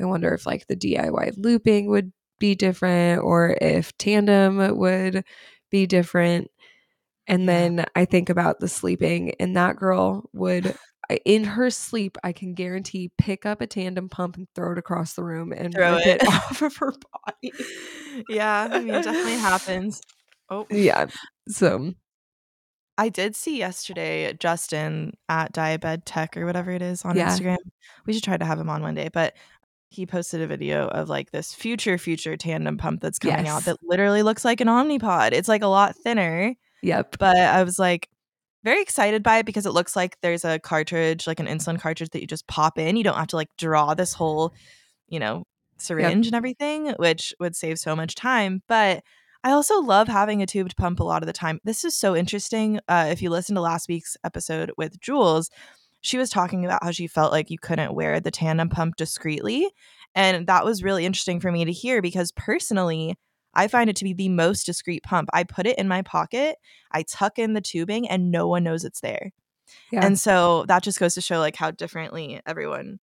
I 0.01 0.05
wonder 0.05 0.33
if 0.35 0.47
like 0.47 0.67
the 0.69 0.77
DIY 0.77 1.33
looping 1.37 1.89
would 1.89 2.13
be 2.39 2.55
different 2.55 3.23
or 3.23 3.57
if 3.61 3.97
tandem 3.99 4.77
would 4.79 5.25
be 5.71 5.87
different. 5.87 6.51
And 7.29 7.49
then 7.49 7.85
I 7.97 8.05
think 8.07 8.31
about 8.31 8.61
the 8.61 8.69
sleeping, 8.69 9.33
and 9.41 9.57
that 9.57 9.77
girl 9.77 10.31
would, 10.33 10.75
in 11.25 11.45
her 11.45 11.71
sleep, 11.71 12.19
I 12.23 12.33
can 12.33 12.55
guarantee 12.55 13.11
pick 13.19 13.47
up 13.47 13.61
a 13.61 13.67
tandem 13.67 14.09
pump 14.09 14.37
and 14.37 14.47
throw 14.55 14.73
it 14.73 14.79
across 14.79 15.15
the 15.15 15.25
room 15.25 15.53
and 15.53 15.73
Throw 15.73 15.97
rip 15.97 16.07
it. 16.07 16.23
it 16.23 16.29
off 16.29 16.61
of 16.63 16.77
her 16.77 16.93
body. 16.93 17.53
yeah, 18.29 18.69
I 18.71 18.79
mean 18.81 18.95
it 18.95 19.05
definitely 19.05 19.33
happens. 19.39 20.01
Oh. 20.51 20.67
Yeah. 20.71 21.07
So, 21.49 21.93
I 22.97 23.09
did 23.11 23.37
see 23.37 23.59
yesterday 23.59 24.33
Justin 24.35 25.13
at 25.29 25.53
Diabetech 25.53 26.37
or 26.37 26.45
whatever 26.47 26.71
it 26.73 26.83
is 26.83 27.05
on 27.05 27.17
Yeah. 27.17 27.29
Instagram. 27.31 27.59
We 28.07 28.13
should 28.13 28.25
try 28.25 28.37
to 28.37 28.45
have 28.45 28.59
him 28.59 28.69
on 28.69 28.83
one 28.83 28.95
day, 28.95 29.09
but 29.13 29.35
he 29.91 30.05
posted 30.05 30.43
a 30.43 30.47
video 30.47 30.89
of 30.89 31.09
like 31.09 31.31
this 31.31 31.55
future 31.55 31.97
future 31.97 32.37
tandem 32.37 32.77
pump 32.77 33.01
that's 33.01 33.19
coming 33.19 33.49
out 33.49 33.65
that 33.65 33.79
literally 33.83 34.23
looks 34.23 34.45
like 34.45 34.61
an 34.61 34.69
Omnipod. 34.69 35.33
It's 35.33 35.49
like 35.49 35.63
a 35.63 35.67
lot 35.69 35.97
thinner, 35.97 36.55
yep. 36.83 37.17
but 37.19 37.37
I 37.37 37.63
was 37.63 37.79
like 37.79 38.09
very 38.69 38.83
excited 38.83 39.23
by 39.23 39.39
it 39.39 39.47
because 39.47 39.65
it 39.65 39.73
looks 39.73 39.97
like 39.97 40.19
there's 40.21 40.45
a 40.45 40.59
cartridge, 40.59 41.27
like 41.27 41.41
an 41.41 41.47
insulin 41.47 41.81
cartridge 41.81 42.11
that 42.11 42.21
you 42.21 42.27
just 42.27 42.47
pop 42.47 42.79
in. 42.79 42.97
You 42.97 43.05
don't 43.05 43.17
have 43.17 43.29
to 43.29 43.37
like 43.37 43.49
draw 43.57 43.95
this 43.95 44.13
whole, 44.13 44.53
you 45.09 45.19
know, 45.19 45.45
syringe 45.79 46.27
yep. 46.27 46.33
and 46.33 46.35
everything, 46.35 46.89
which 46.99 47.35
would 47.41 47.57
save 47.57 47.79
so 47.79 47.97
much 47.97 48.15
time. 48.15 48.63
But 48.69 49.03
I 49.43 49.53
also 49.53 49.81
love 49.81 50.07
having 50.07 50.43
a 50.43 50.47
tubed 50.47 50.77
pump 50.77 51.01
a 51.01 51.05
lot 51.05 51.23
of 51.23 51.27
the 51.27 51.33
time. 51.33 51.61
This 51.65 51.83
is 51.83 51.99
so 51.99 52.15
interesting. 52.15 52.79
Uh, 52.89 53.09
if 53.11 53.23
you 53.23 53.31
listen 53.31 53.55
to 53.55 53.63
last 53.63 53.89
week's 53.89 54.19
episode 54.23 54.71
with 54.77 55.01
Jules, 55.01 55.49
she 56.03 56.19
was 56.19 56.29
talking 56.29 56.67
about 56.67 56.85
how 56.85 56.91
she 56.91 57.07
felt 57.07 57.33
like 57.33 57.51
you 57.51 57.59
couldn't 57.59 57.95
wear 57.95 58.21
the 58.21 58.31
tandem 58.31 58.69
pump 58.69 58.97
discreetly. 58.97 59.67
And 60.15 60.47
that 60.47 60.67
was 60.67 60.83
really 60.83 61.07
interesting 61.07 61.41
for 61.41 61.51
me 61.51 61.65
to 61.65 61.73
hear 61.73 62.03
because 62.03 62.33
personally, 62.33 63.17
I 63.59 63.67
find 63.67 63.91
it 63.91 63.97
to 63.97 64.05
be 64.05 64.13
the 64.13 64.29
most 64.29 64.65
discreet 64.65 65.03
pump. 65.03 65.29
I 65.33 65.43
put 65.43 65.67
it 65.67 65.79
in 65.79 65.89
my 65.89 66.03
pocket, 66.03 66.57
I 66.93 67.03
tuck 67.03 67.41
in 67.41 67.55
the 67.55 67.61
tubing, 67.61 68.09
and 68.09 68.31
no 68.31 68.47
one 68.47 68.63
knows 68.63 68.85
it's 68.85 69.01
there. 69.01 69.33
Yeah. 69.91 70.07
And 70.07 70.19
so 70.19 70.65
that 70.69 70.85
just 70.85 71.01
goes 71.01 71.15
to 71.15 71.21
show 71.21 71.41
like 71.41 71.57
how 71.57 71.73
differently 71.73 72.41
everyone 72.47 73.01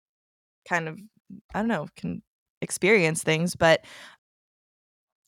kind 0.68 0.88
of, 0.88 0.98
I 1.54 1.60
don't 1.60 1.68
know, 1.68 1.88
can 1.98 2.24
experience 2.62 3.22
things. 3.22 3.56
But 3.56 3.84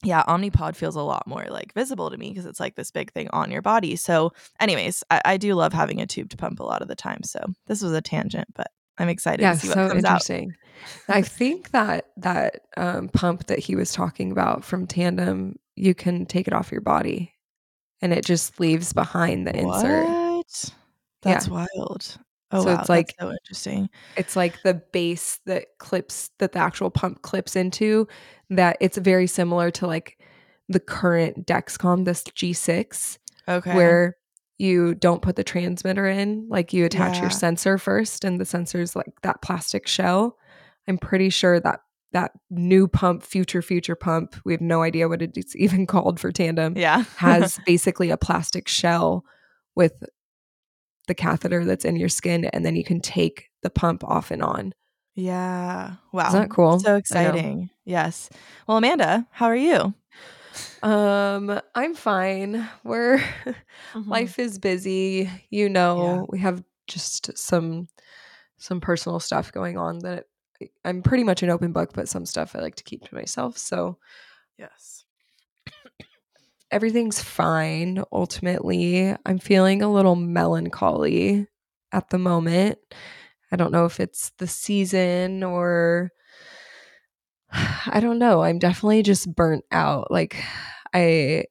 yeah, 0.01 0.23
Omnipod 0.23 0.77
feels 0.77 0.95
a 0.95 1.01
lot 1.01 1.27
more 1.27 1.45
like 1.49 1.73
visible 1.73 2.09
to 2.09 2.17
me 2.17 2.29
because 2.29 2.45
it's 2.45 2.61
like 2.61 2.75
this 2.75 2.91
big 2.91 3.11
thing 3.11 3.27
on 3.33 3.51
your 3.51 3.61
body. 3.61 3.97
So, 3.97 4.31
anyways, 4.59 5.03
I, 5.09 5.21
I, 5.25 5.37
do 5.37 5.55
love 5.55 5.73
having 5.73 5.99
a 5.99 6.05
tubed 6.05 6.37
pump 6.37 6.59
a 6.59 6.63
lot 6.63 6.81
of 6.81 6.87
the 6.87 6.95
time. 6.95 7.23
So 7.23 7.39
this 7.65 7.81
was 7.81 7.91
a 7.93 8.01
tangent, 8.01 8.47
but 8.55 8.67
I'm 8.99 9.09
excited 9.09 9.41
yeah, 9.41 9.53
to 9.53 9.59
see 9.59 9.67
what 9.67 9.75
so 9.75 9.87
comes 9.89 10.03
interesting. 10.03 10.51
out. 11.09 11.15
I 11.15 11.21
think 11.21 11.71
that 11.71 12.07
that 12.17 12.61
um, 12.77 13.09
pump 13.09 13.47
that 13.47 13.59
he 13.59 13.75
was 13.75 13.91
talking 13.91 14.31
about 14.31 14.63
from 14.63 14.87
Tandem, 14.87 15.57
you 15.75 15.93
can 15.93 16.25
take 16.25 16.47
it 16.47 16.53
off 16.53 16.71
your 16.71 16.81
body, 16.81 17.33
and 18.01 18.13
it 18.13 18.25
just 18.25 18.59
leaves 18.59 18.93
behind 18.93 19.47
the 19.47 19.51
what? 19.63 19.85
insert. 19.85 20.73
That's 21.21 21.47
yeah. 21.47 21.53
wild. 21.53 22.17
Oh, 22.51 22.63
so 22.63 22.73
wow, 22.73 22.79
it's 22.79 22.89
like 22.89 23.15
so 23.19 23.31
interesting. 23.31 23.89
It's 24.15 24.35
like 24.35 24.61
the 24.63 24.75
base 24.75 25.39
that 25.45 25.65
clips 25.79 26.29
that 26.39 26.53
the 26.53 26.59
actual 26.59 26.89
pump 26.89 27.21
clips 27.21 27.55
into. 27.55 28.07
That 28.49 28.77
it's 28.79 28.97
very 28.97 29.27
similar 29.27 29.71
to 29.71 29.87
like 29.87 30.17
the 30.69 30.79
current 30.79 31.45
Dexcom, 31.45 32.05
this 32.05 32.23
G6. 32.23 33.17
Okay. 33.49 33.75
Where 33.75 34.16
you 34.57 34.95
don't 34.95 35.21
put 35.21 35.35
the 35.35 35.43
transmitter 35.43 36.07
in, 36.07 36.47
like 36.49 36.73
you 36.73 36.85
attach 36.85 37.15
yeah. 37.15 37.23
your 37.23 37.29
sensor 37.29 37.77
first, 37.77 38.23
and 38.23 38.39
the 38.39 38.45
sensor's 38.45 38.95
like 38.95 39.21
that 39.21 39.41
plastic 39.41 39.87
shell. 39.87 40.37
I'm 40.87 40.97
pretty 40.97 41.29
sure 41.29 41.59
that 41.59 41.81
that 42.13 42.31
new 42.49 42.87
pump, 42.87 43.23
future 43.23 43.61
future 43.61 43.95
pump, 43.95 44.35
we 44.45 44.53
have 44.53 44.61
no 44.61 44.81
idea 44.81 45.09
what 45.09 45.21
it's 45.21 45.55
even 45.55 45.85
called 45.85 46.19
for 46.19 46.31
tandem. 46.31 46.77
Yeah, 46.77 47.03
has 47.17 47.59
basically 47.65 48.09
a 48.09 48.17
plastic 48.17 48.67
shell 48.67 49.23
with 49.75 50.03
the 51.07 51.15
catheter 51.15 51.63
that's 51.63 51.85
in 51.85 51.95
your 51.95 52.09
skin, 52.09 52.45
and 52.45 52.65
then 52.65 52.75
you 52.75 52.83
can 52.83 52.99
take 52.99 53.49
the 53.63 53.69
pump 53.69 54.03
off 54.03 54.31
and 54.31 54.41
on. 54.41 54.73
Yeah. 55.17 55.93
Wow. 56.13 56.27
Isn't 56.27 56.41
that 56.41 56.49
cool? 56.51 56.79
So 56.79 56.95
exciting. 56.95 57.71
Yes. 57.85 58.29
Well, 58.67 58.77
Amanda, 58.77 59.27
how 59.31 59.47
are 59.47 59.55
you? 59.55 59.95
Um, 60.83 61.59
I'm 61.75 61.95
fine. 61.95 62.67
We're 62.83 63.17
mm-hmm. 63.45 64.09
life 64.09 64.39
is 64.39 64.59
busy, 64.59 65.29
you 65.49 65.69
know. 65.69 66.03
Yeah. 66.03 66.25
We 66.29 66.39
have 66.39 66.63
just 66.87 67.37
some 67.37 67.87
some 68.57 68.81
personal 68.81 69.19
stuff 69.19 69.51
going 69.51 69.77
on 69.77 69.99
that 69.99 70.25
I'm 70.83 71.03
pretty 71.03 71.23
much 71.23 71.43
an 71.43 71.49
open 71.49 71.71
book, 71.71 71.91
but 71.93 72.09
some 72.09 72.25
stuff 72.25 72.55
I 72.55 72.59
like 72.59 72.75
to 72.75 72.83
keep 72.83 73.03
to 73.07 73.15
myself. 73.15 73.57
So, 73.57 73.97
yes 74.57 75.05
everything's 76.71 77.21
fine 77.21 78.03
ultimately. 78.11 79.15
I'm 79.25 79.39
feeling 79.39 79.81
a 79.81 79.91
little 79.91 80.15
melancholy 80.15 81.47
at 81.91 82.09
the 82.09 82.17
moment. 82.17 82.79
I 83.51 83.55
don't 83.55 83.71
know 83.71 83.85
if 83.85 83.99
it's 83.99 84.31
the 84.37 84.47
season 84.47 85.43
or 85.43 86.11
I 87.51 87.99
don't 88.01 88.19
know. 88.19 88.43
I'm 88.43 88.59
definitely 88.59 89.03
just 89.03 89.33
burnt 89.35 89.65
out. 89.71 90.11
Like 90.11 90.37
I 90.93 91.45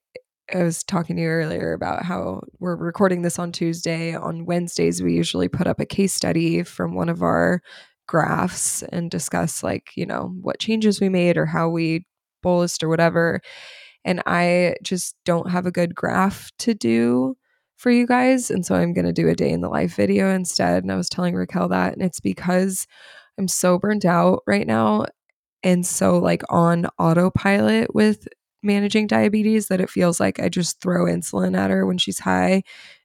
I 0.55 0.63
was 0.63 0.85
talking 0.85 1.17
to 1.17 1.23
you 1.23 1.29
earlier 1.29 1.73
about 1.73 2.05
how 2.05 2.43
we're 2.61 2.77
recording 2.77 3.23
this 3.23 3.39
on 3.39 3.53
Tuesday. 3.53 4.15
On 4.15 4.47
Wednesdays 4.47 5.03
we 5.03 5.15
usually 5.15 5.49
put 5.49 5.67
up 5.67 5.81
a 5.81 5.87
case 5.87 6.13
study 6.13 6.63
from 6.63 6.95
one 6.95 7.09
of 7.09 7.23
our 7.23 7.63
graphs 8.07 8.83
and 8.85 9.11
discuss 9.11 9.63
like, 9.65 9.91
you 9.97 10.07
know, 10.07 10.33
what 10.41 10.61
changes 10.61 11.01
we 11.01 11.09
made 11.09 11.37
or 11.37 11.47
how 11.47 11.69
we 11.69 12.07
bolused 12.45 12.83
or 12.83 12.89
whatever 12.89 13.41
and 14.07 14.23
I 14.25 14.77
just 14.83 15.17
don't 15.25 15.51
have 15.51 15.67
a 15.67 15.73
good 15.73 15.95
graph 15.95 16.51
to 16.61 16.75
do 16.75 17.37
for 17.77 17.91
you 17.91 18.07
guys. 18.07 18.51
And 18.51 18.65
so 18.65 18.77
I'm 18.77 18.95
going 18.95 19.05
to 19.05 19.13
do 19.13 19.29
a 19.29 19.35
day 19.35 19.51
in 19.51 19.61
the 19.63 19.69
life 19.69 19.97
video 19.97 20.31
instead. 20.31 20.85
And 20.85 20.93
I 20.93 20.97
was 20.97 21.09
telling 21.09 21.35
Raquel 21.35 21.69
that. 21.69 21.93
And 21.93 22.03
it's 22.03 22.21
because 22.21 22.87
I'm 23.37 23.49
so 23.49 23.79
burnt 23.79 24.05
out 24.05 24.45
right 24.47 24.67
now 24.67 25.07
and 25.67 25.85
so 25.85 26.19
like 26.19 26.45
on 26.49 26.87
autopilot 26.97 27.93
with 27.93 28.29
managing 28.63 29.09
diabetes 29.09 29.67
that 29.67 29.81
it 29.81 29.91
feels 29.91 30.21
like 30.21 30.39
I 30.39 30.49
just 30.49 30.81
throw 30.81 31.07
insulin 31.07 31.59
at 31.59 31.71
her 31.71 31.85
when 31.85 31.99
she's 31.99 32.21
high 32.21 32.63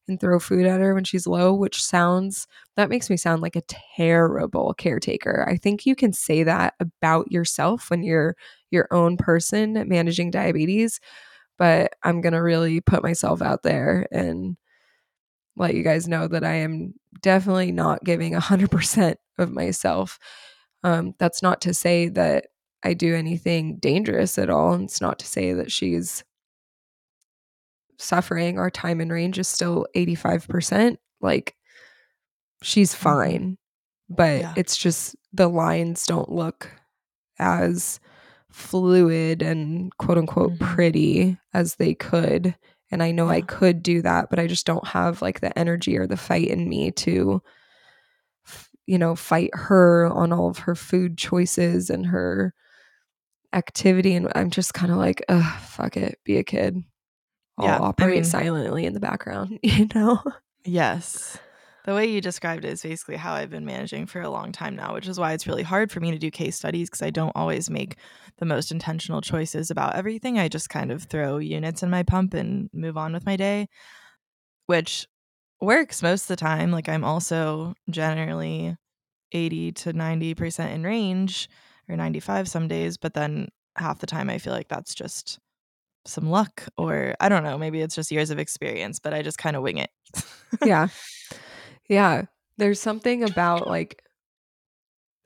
and 0.08 0.20
throw 0.20 0.40
food 0.40 0.68
at 0.68 0.80
her 0.80 0.94
when 0.94 1.04
she's 1.04 1.26
low, 1.26 1.56
which 1.56 1.82
sounds 1.82 2.46
that 2.78 2.90
makes 2.90 3.10
me 3.10 3.18
sound 3.18 3.42
like 3.42 3.56
a 3.56 3.64
terrible 3.98 4.76
caretaker. 4.76 5.44
I 5.50 5.58
think 5.58 5.88
you 5.88 5.96
can 5.96 6.14
say 6.14 6.44
that 6.44 6.76
about 6.80 7.32
yourself 7.32 7.90
when 7.90 8.04
you're 8.04 8.36
your 8.70 8.88
own 8.92 9.18
person 9.18 9.74
managing 9.88 10.30
diabetes, 10.30 11.00
but 11.58 11.94
I'm 12.04 12.22
going 12.22 12.34
to 12.34 12.44
really 12.44 12.80
put 12.80 13.02
myself 13.02 13.42
out 13.42 13.64
there 13.64 14.06
and 14.12 14.56
let 15.56 15.74
you 15.74 15.82
guys 15.82 16.08
know 16.08 16.28
that 16.28 16.44
I 16.44 16.58
am 16.58 16.94
definitely 17.22 17.72
not 17.72 18.04
giving 18.04 18.34
100% 18.34 19.16
of 19.40 19.52
myself. 19.52 20.20
Um, 20.84 21.14
that's 21.20 21.42
not 21.42 21.62
to 21.62 21.74
say 21.74 22.08
that 22.10 22.48
I 22.84 22.94
do 22.94 23.16
anything 23.16 23.78
dangerous 23.78 24.38
at 24.38 24.50
all. 24.50 24.74
It's 24.76 25.02
not 25.02 25.20
to 25.20 25.28
say 25.28 25.54
that 25.54 25.72
she's 25.72 26.24
suffering. 27.98 28.58
Our 28.58 28.72
time 28.72 29.02
in 29.02 29.12
range 29.12 29.38
is 29.38 29.48
still 29.48 29.86
85%. 29.96 30.98
Like, 31.22 31.56
she's 32.64 32.94
mm-hmm. 32.94 33.04
fine, 33.04 33.58
but 34.10 34.42
yeah. 34.42 34.54
it's 34.58 34.76
just 34.78 35.16
the 35.34 35.48
lines 35.48 36.06
don't 36.06 36.32
look 36.32 36.72
as 37.40 38.00
fluid 38.52 39.42
and 39.42 39.96
quote 39.98 40.18
unquote 40.18 40.54
mm-hmm. 40.54 40.74
pretty 40.74 41.38
as 41.54 41.76
they 41.76 41.94
could. 41.94 42.56
And 42.92 43.02
I 43.02 43.12
know 43.12 43.28
yeah. 43.28 43.38
I 43.38 43.42
could 43.42 43.82
do 43.82 44.02
that, 44.02 44.30
but 44.30 44.40
I 44.40 44.48
just 44.48 44.66
don't 44.66 44.86
have 44.88 45.22
like 45.22 45.40
the 45.40 45.58
energy 45.58 45.98
or 45.98 46.08
the 46.08 46.18
fight 46.18 46.50
in 46.50 46.68
me 46.68 46.92
to, 46.92 47.42
you 48.86 48.98
know, 48.98 49.16
fight 49.16 49.52
her 49.54 50.08
on 50.08 50.34
all 50.34 50.50
of 50.50 50.60
her 50.60 50.76
food 50.76 51.18
choices 51.18 51.90
and 51.90 52.08
her 52.08 52.54
activity. 53.54 54.16
And 54.16 54.32
I'm 54.36 54.50
just 54.50 54.74
kind 54.74 54.92
of 54.92 54.98
like, 54.98 55.24
ugh, 55.30 55.60
fuck 55.62 55.98
it, 55.98 56.20
be 56.24 56.38
a 56.38 56.44
kid. 56.44 56.84
I'll 57.58 57.66
yeah, 57.66 57.80
operate 57.80 58.10
I 58.10 58.16
mean, 58.16 58.24
silently 58.24 58.86
in 58.86 58.94
the 58.94 59.00
background, 59.00 59.60
you 59.64 59.88
know? 59.94 60.20
Yes. 60.64 61.38
The 61.86 61.96
way 61.96 62.06
you 62.06 62.22
described 62.22 62.64
it 62.64 62.74
is 62.74 62.84
basically 62.84 63.16
how 63.16 63.34
I've 63.34 63.50
been 63.50 63.66
managing 63.66 64.06
for 64.06 64.22
a 64.22 64.30
long 64.30 64.52
time 64.52 64.76
now, 64.76 64.94
which 64.94 65.08
is 65.08 65.20
why 65.20 65.34
it's 65.34 65.48
really 65.48 65.64
hard 65.64 65.92
for 65.92 66.00
me 66.00 66.12
to 66.12 66.20
do 66.20 66.30
case 66.30 66.56
studies 66.56 66.90
because 66.90 67.02
I 67.02 67.10
don't 67.10 67.32
always 67.36 67.72
make 67.72 67.96
the 68.38 68.46
most 68.46 68.72
intentional 68.72 69.20
choices 69.22 69.72
about 69.72 69.96
everything. 69.96 70.38
I 70.38 70.48
just 70.48 70.70
kind 70.70 70.92
of 70.92 71.04
throw 71.04 71.38
units 71.40 71.82
in 71.82 71.90
my 71.90 72.04
pump 72.04 72.36
and 72.36 72.70
move 72.72 72.98
on 72.98 73.14
with 73.14 73.26
my 73.26 73.36
day, 73.36 73.68
which 74.68 75.08
works 75.60 76.04
most 76.04 76.24
of 76.24 76.28
the 76.28 76.36
time. 76.36 76.72
Like 76.72 76.88
I'm 76.88 77.04
also 77.04 77.74
generally 77.90 78.78
80 79.32 79.72
to 79.72 79.94
90% 79.94 80.72
in 80.74 80.84
range 80.84 81.50
or 81.92 81.98
95 81.98 82.48
some 82.48 82.68
days, 82.68 82.98
but 82.98 83.14
then 83.14 83.50
half 83.76 84.00
the 84.00 84.08
time 84.08 84.30
I 84.30 84.38
feel 84.38 84.54
like 84.54 84.68
that's 84.68 84.94
just 84.96 85.40
some 86.06 86.30
luck 86.30 86.64
or 86.78 87.16
I 87.20 87.30
don't 87.30 87.44
know, 87.44 87.58
maybe 87.58 87.82
it's 87.82 87.96
just 87.96 88.12
years 88.12 88.32
of 88.32 88.40
experience, 88.40 89.00
but 89.00 89.14
I 89.14 89.22
just 89.22 89.38
kind 89.38 89.56
of 89.56 89.64
wing 89.64 89.78
it. 89.78 89.90
yeah. 90.66 90.88
Yeah. 91.90 92.24
There's 92.58 92.80
something 92.80 93.22
about 93.24 93.68
like 93.76 94.02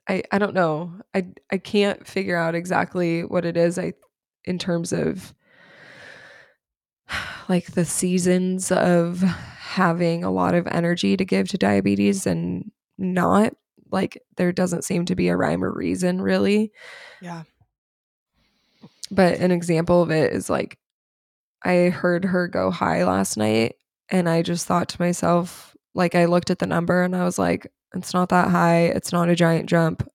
I 0.08 0.22
I 0.32 0.38
don't 0.38 0.54
know. 0.54 0.92
I 1.14 1.28
I 1.52 1.58
can't 1.58 2.06
figure 2.06 2.36
out 2.36 2.56
exactly 2.56 3.22
what 3.24 3.44
it 3.44 3.56
is 3.56 3.78
I 3.78 3.92
in 4.44 4.58
terms 4.58 4.92
of 4.92 5.32
like 7.48 7.72
the 7.72 7.84
seasons 7.84 8.72
of 8.72 9.20
having 9.20 10.24
a 10.24 10.30
lot 10.30 10.54
of 10.54 10.66
energy 10.68 11.16
to 11.16 11.24
give 11.24 11.48
to 11.50 11.58
diabetes 11.58 12.26
and 12.26 12.70
not 12.98 13.52
like 13.90 14.22
there 14.36 14.52
doesn't 14.52 14.84
seem 14.84 15.04
to 15.06 15.16
be 15.16 15.28
a 15.28 15.36
rhyme 15.36 15.64
or 15.64 15.72
reason 15.72 16.20
really. 16.20 16.72
Yeah. 17.20 17.42
But 19.10 19.38
an 19.38 19.50
example 19.50 20.02
of 20.02 20.10
it 20.10 20.32
is 20.32 20.50
like 20.50 20.78
I 21.62 21.90
heard 21.90 22.24
her 22.24 22.48
go 22.48 22.70
high 22.70 23.04
last 23.04 23.36
night 23.36 23.76
and 24.08 24.28
I 24.28 24.42
just 24.42 24.66
thought 24.66 24.88
to 24.90 25.02
myself 25.02 25.76
like 25.94 26.14
I 26.14 26.26
looked 26.26 26.50
at 26.50 26.58
the 26.58 26.66
number 26.66 27.02
and 27.02 27.16
I 27.16 27.24
was 27.24 27.38
like, 27.38 27.66
it's 27.94 28.12
not 28.12 28.28
that 28.28 28.50
high. 28.50 28.82
It's 28.82 29.12
not 29.12 29.28
a 29.28 29.36
giant 29.36 29.68
jump. 29.68 30.06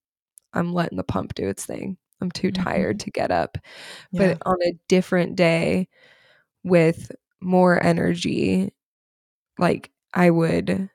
I'm 0.53 0.73
letting 0.73 0.97
the 0.97 1.03
pump 1.03 1.33
do 1.33 1.47
its 1.47 1.65
thing. 1.65 1.97
I'm 2.21 2.31
too 2.31 2.51
mm-hmm. 2.51 2.63
tired 2.63 2.99
to 3.01 3.11
get 3.11 3.31
up. 3.31 3.57
Yeah. 4.11 4.35
But 4.35 4.43
on 4.45 4.57
a 4.63 4.77
different 4.87 5.35
day 5.35 5.87
with 6.63 7.11
more 7.41 7.81
energy, 7.83 8.73
like 9.57 9.91
I 10.13 10.29
would 10.29 10.89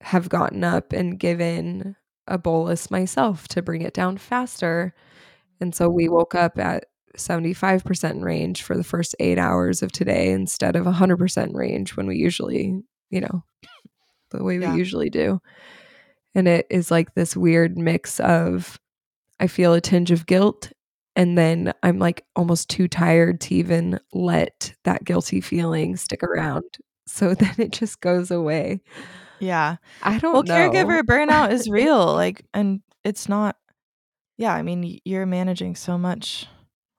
have 0.00 0.28
gotten 0.28 0.64
up 0.64 0.92
and 0.92 1.18
given 1.18 1.96
a 2.28 2.38
bolus 2.38 2.90
myself 2.90 3.48
to 3.48 3.62
bring 3.62 3.82
it 3.82 3.94
down 3.94 4.16
faster. 4.18 4.94
And 5.60 5.74
so 5.74 5.88
we 5.88 6.08
woke 6.08 6.34
up 6.34 6.58
at 6.58 6.86
75% 7.16 8.22
range 8.22 8.62
for 8.62 8.76
the 8.76 8.84
first 8.84 9.14
eight 9.20 9.38
hours 9.38 9.82
of 9.82 9.92
today 9.92 10.30
instead 10.32 10.74
of 10.76 10.84
100% 10.86 11.54
range 11.54 11.96
when 11.96 12.06
we 12.06 12.16
usually, 12.16 12.80
you 13.10 13.20
know, 13.20 13.44
the 14.30 14.42
way 14.42 14.58
Yeah. 14.58 14.72
we 14.72 14.78
usually 14.78 15.10
do. 15.10 15.40
And 16.34 16.48
it 16.48 16.66
is 16.70 16.90
like 16.90 17.14
this 17.14 17.36
weird 17.36 17.78
mix 17.78 18.18
of 18.20 18.78
I 19.38 19.46
feel 19.46 19.74
a 19.74 19.80
tinge 19.80 20.10
of 20.10 20.26
guilt 20.26 20.72
and 21.16 21.38
then 21.38 21.72
I'm 21.82 21.98
like 22.00 22.24
almost 22.34 22.68
too 22.68 22.88
tired 22.88 23.40
to 23.42 23.54
even 23.54 24.00
let 24.12 24.74
that 24.84 25.04
guilty 25.04 25.40
feeling 25.40 25.96
stick 25.96 26.22
around. 26.24 26.64
So 27.06 27.34
then 27.34 27.54
it 27.58 27.70
just 27.72 28.00
goes 28.00 28.30
away. 28.32 28.80
Yeah. 29.40 29.76
I 30.02 30.18
don't 30.18 30.32
Well, 30.32 30.42
know. 30.42 30.54
caregiver 30.54 31.02
burnout 31.02 31.52
is 31.52 31.68
real. 31.70 32.12
Like, 32.14 32.44
and 32.54 32.80
it's 33.04 33.28
not, 33.28 33.56
yeah, 34.36 34.54
I 34.54 34.62
mean, 34.62 34.98
you're 35.04 35.26
managing 35.26 35.76
so 35.76 35.98
much 35.98 36.46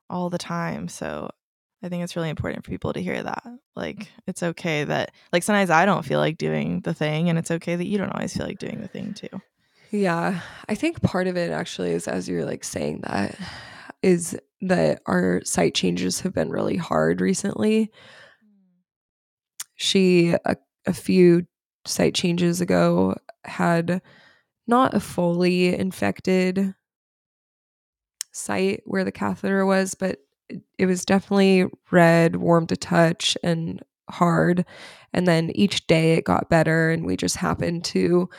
all 0.09 0.29
the 0.29 0.37
time. 0.37 0.87
So 0.87 1.29
I 1.83 1.89
think 1.89 2.03
it's 2.03 2.15
really 2.15 2.29
important 2.29 2.63
for 2.65 2.71
people 2.71 2.93
to 2.93 3.01
hear 3.01 3.21
that. 3.21 3.43
Like, 3.75 4.11
it's 4.27 4.41
okay 4.43 4.83
that, 4.85 5.11
like, 5.33 5.43
sometimes 5.43 5.69
I 5.69 5.85
don't 5.85 6.05
feel 6.05 6.19
like 6.19 6.37
doing 6.37 6.81
the 6.81 6.93
thing, 6.93 7.29
and 7.29 7.37
it's 7.37 7.51
okay 7.51 7.75
that 7.75 7.87
you 7.87 7.97
don't 7.97 8.11
always 8.13 8.35
feel 8.35 8.45
like 8.45 8.59
doing 8.59 8.81
the 8.81 8.87
thing 8.87 9.13
too. 9.13 9.41
Yeah. 9.91 10.41
I 10.67 10.75
think 10.75 11.01
part 11.01 11.27
of 11.27 11.37
it 11.37 11.51
actually 11.51 11.91
is 11.91 12.07
as 12.07 12.27
you're 12.27 12.45
like 12.45 12.63
saying 12.63 13.01
that 13.03 13.37
is 14.01 14.37
that 14.61 15.01
our 15.05 15.41
site 15.45 15.73
changes 15.75 16.21
have 16.21 16.33
been 16.33 16.49
really 16.49 16.75
hard 16.75 17.21
recently. 17.21 17.91
Mm. 18.43 18.81
She 19.75 20.29
a, 20.45 20.55
a 20.85 20.93
few 20.93 21.45
site 21.85 22.15
changes 22.15 22.61
ago 22.61 23.15
had 23.43 24.01
not 24.67 24.93
a 24.93 24.99
fully 24.99 25.73
infected 25.75 26.73
site 28.31 28.81
where 28.85 29.03
the 29.03 29.11
catheter 29.11 29.65
was, 29.65 29.95
but 29.95 30.19
it, 30.77 30.85
was 30.85 31.05
definitely 31.05 31.65
red, 31.91 32.35
warm 32.35 32.67
to 32.67 32.77
touch, 32.77 33.37
and 33.43 33.81
hard. 34.09 34.65
And 35.13 35.27
then 35.27 35.51
each 35.55 35.87
day 35.87 36.13
it 36.13 36.25
got 36.25 36.49
better, 36.49 36.91
and 36.91 37.05
we 37.05 37.17
just 37.17 37.37
happened 37.37 37.83
to 37.85 38.29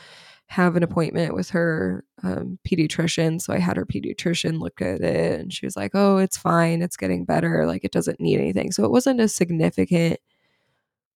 have 0.49 0.77
an 0.77 0.83
appointment 0.85 1.35
with 1.35 1.51
her 1.51 2.05
um, 2.23 2.59
pediatrician. 2.69 3.41
So 3.41 3.53
I 3.53 3.59
had 3.59 3.77
her 3.77 3.87
pediatrician 3.87 4.61
look 4.61 4.81
at 4.81 5.01
it, 5.01 5.41
and 5.41 5.53
she 5.53 5.67
was 5.67 5.77
like, 5.77 5.93
"Oh, 5.95 6.19
it's 6.19 6.37
fine. 6.37 6.83
It's 6.83 6.97
getting 6.97 7.25
better. 7.25 7.67
Like 7.67 7.85
it 7.85 7.93
doesn't 7.93 8.21
need 8.21 8.39
anything." 8.39 8.73
So 8.73 8.85
it 8.85 8.91
wasn't 8.93 9.21
a 9.21 9.29
significant 9.29 10.21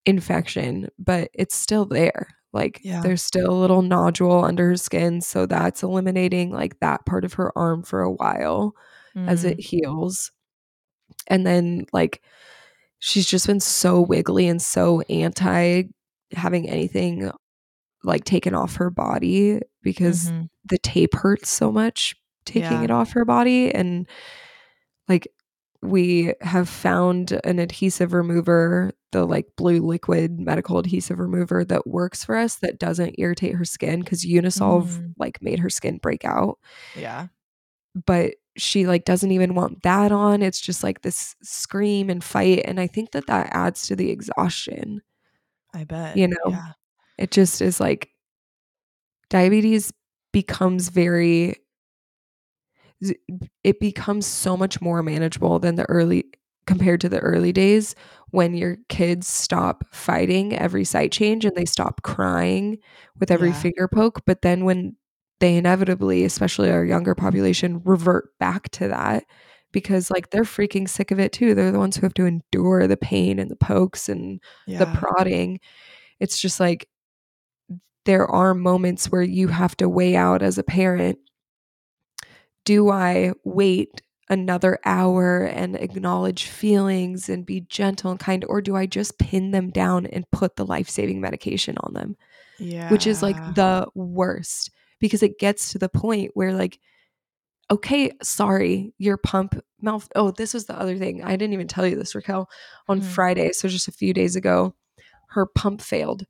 infection, 0.07 0.89
but 0.99 1.31
it's 1.35 1.55
still 1.55 1.85
there. 1.85 2.29
Like 2.53 2.81
Yeah. 2.83 3.01
there's 3.01 3.23
still 3.23 3.51
a 3.51 3.61
little 3.61 3.83
nodule 3.83 4.45
under 4.45 4.69
her 4.71 4.77
skin, 4.77 5.21
so 5.21 5.47
that's 5.47 5.83
eliminating 5.83 6.51
like 6.51 6.81
that 6.81 7.07
part 7.07 7.25
of 7.25 7.35
her 7.35 7.57
arm 7.57 7.83
for 7.83 8.03
a 8.03 8.11
while 8.13 8.75
as 9.17 9.45
Mm, 9.45 9.51
it 9.53 9.61
heals. 9.61 10.31
And 11.29 11.47
then 11.47 11.87
like 11.93 12.23
she's 12.99 13.27
just 13.27 13.47
been 13.47 13.61
so 13.61 14.01
wiggly 14.01 14.47
and 14.49 14.61
so 14.61 15.01
anti 15.03 15.85
having 16.33 16.69
anything 16.69 17.31
like 18.05 18.25
taken 18.25 18.55
off 18.55 18.77
her 18.77 18.91
body 18.91 19.61
because 19.83 20.31
mhm. 20.31 20.49
the 20.65 20.79
tape 20.79 21.15
hurts 21.15 21.51
so 21.51 21.71
much 21.73 22.15
taking 22.45 22.63
Yeah. 22.73 22.85
it 22.85 22.91
off 22.91 23.13
her 23.13 23.25
body 23.25 23.73
and 23.75 24.09
like 25.09 25.29
we 25.83 26.33
have 26.41 26.69
found 26.69 27.39
an 27.45 27.59
adhesive 27.59 28.13
remover 28.13 28.93
the 29.13 29.25
like 29.25 29.47
blue 29.57 29.81
liquid 29.81 30.39
medical 30.39 30.79
adhesive 30.79 31.19
remover 31.19 31.65
that 31.65 31.87
works 31.87 32.25
for 32.25 32.37
us 32.37 32.57
that 32.57 32.79
doesn't 32.79 33.17
irritate 33.19 33.55
her 33.55 33.65
skin 33.65 34.01
because 34.01 34.25
Uni-solve 34.25 34.89
Mm. 34.91 35.15
like 35.19 35.43
made 35.43 35.59
her 35.59 35.71
skin 35.71 35.99
break 35.99 36.25
out 36.25 36.59
Yeah. 36.97 37.27
but 38.07 38.35
she 38.57 38.87
like 38.87 39.05
doesn't 39.05 39.31
even 39.33 39.55
want 39.55 39.83
that 39.83 40.13
on 40.13 40.43
it's 40.43 40.61
just 40.61 40.83
like 40.85 41.03
this 41.03 41.35
scream 41.43 42.11
and 42.11 42.23
fight 42.23 42.63
and 42.65 42.79
i 42.81 42.87
think 42.87 43.13
that 43.13 43.27
that 43.27 43.49
adds 43.53 43.87
to 43.89 43.97
the 43.97 44.11
exhaustion 44.11 45.03
I 45.73 45.85
bet. 45.85 46.17
You 46.17 46.29
know? 46.29 46.37
Yeah. 46.49 46.73
it 47.19 47.31
just 47.31 47.61
is 47.63 47.79
like 47.81 48.11
diabetes 49.29 49.93
becomes 50.33 50.89
very 50.89 51.57
it 53.65 53.81
becomes 53.81 54.27
so 54.27 54.57
much 54.57 54.81
more 54.81 55.03
manageable 55.03 55.59
than 55.59 55.77
the 55.77 55.85
early 55.85 56.25
compared 56.67 57.01
to 57.01 57.09
the 57.09 57.19
early 57.21 57.53
days 57.53 57.95
when 58.31 58.55
your 58.55 58.77
kids 58.89 59.27
stop 59.27 59.85
fighting 59.93 60.57
every 60.57 60.85
sight 60.85 61.13
change 61.13 61.45
and 61.45 61.55
they 61.57 61.65
stop 61.65 62.03
crying 62.03 62.79
with 63.19 63.31
every 63.31 63.51
Yeah. 63.51 63.61
finger 63.61 63.89
poke 63.89 64.23
but 64.27 64.43
then 64.43 64.65
when 64.65 64.97
they 65.41 65.57
inevitably 65.57 66.25
especially 66.25 66.71
our 66.71 66.85
younger 66.85 67.15
population 67.15 67.81
revert 67.85 68.37
back 68.39 68.69
to 68.71 68.89
that 68.89 69.25
because 69.73 70.11
like 70.11 70.31
they're 70.31 70.43
freaking 70.43 70.89
sick 70.89 71.11
of 71.13 71.21
it 71.21 71.33
too. 71.33 71.55
They're 71.55 71.71
the 71.71 71.79
ones 71.79 71.97
who 71.97 72.03
have 72.03 72.15
to 72.15 72.27
endure 72.27 72.87
the 72.89 72.97
pain 72.97 73.39
and 73.39 73.51
the 73.51 73.57
pokes 73.57 74.09
and 74.09 74.41
the 74.67 74.87
prodding. 74.87 75.61
It's 76.21 76.39
just 76.41 76.61
like 76.61 76.89
there 78.05 78.27
are 78.27 78.55
moments 78.55 79.07
where 79.13 79.23
you 79.23 79.49
have 79.49 79.77
to 79.79 79.89
weigh 79.89 80.17
out 80.17 80.43
as 80.43 80.59
a 80.59 80.63
parent 80.65 81.19
do 82.65 82.91
I 82.91 83.33
wait 83.45 84.03
another 84.31 84.79
hour 84.87 85.45
and 85.45 85.77
acknowledge 85.77 86.47
feelings 86.47 87.29
and 87.29 87.45
be 87.45 87.61
gentle 87.63 88.11
and 88.11 88.21
kind, 88.21 88.45
or 88.49 88.63
do 88.63 88.77
I 88.77 88.87
just 88.87 89.19
pin 89.19 89.51
them 89.51 89.71
down 89.71 90.07
and 90.07 90.31
put 90.31 90.57
the 90.57 90.65
life 90.65 90.89
saving 90.89 91.21
medication 91.21 91.77
on 91.81 91.93
them? 91.93 92.17
Yeah. 92.59 92.91
Which 92.91 93.07
is 93.07 93.23
like 93.23 93.37
the 93.55 93.87
worst 93.95 94.71
because 95.01 95.23
it 95.23 95.39
gets 95.39 95.73
to 95.73 95.79
the 95.79 95.89
point 95.89 96.31
where, 96.35 96.55
like, 96.55 96.79
okay, 97.71 98.13
sorry, 98.23 98.93
your 98.99 99.17
pump 99.17 99.63
mouth. 99.81 100.09
Oh, 100.15 100.31
this 100.31 100.55
was 100.55 100.67
the 100.67 100.79
other 100.79 100.97
thing. 100.97 101.23
I 101.23 101.37
didn't 101.37 101.55
even 101.55 101.69
tell 101.69 101.87
you 101.87 101.97
this, 101.97 102.15
Raquel. 102.15 102.49
On 102.89 103.01
Mhm. 103.01 103.05
Friday, 103.05 103.53
so 103.53 103.69
just 103.69 103.89
a 103.89 103.93
few 103.93 104.13
days 104.13 104.37
ago, 104.37 104.75
her 105.31 105.47
pump 105.47 105.81
failed. 105.81 106.25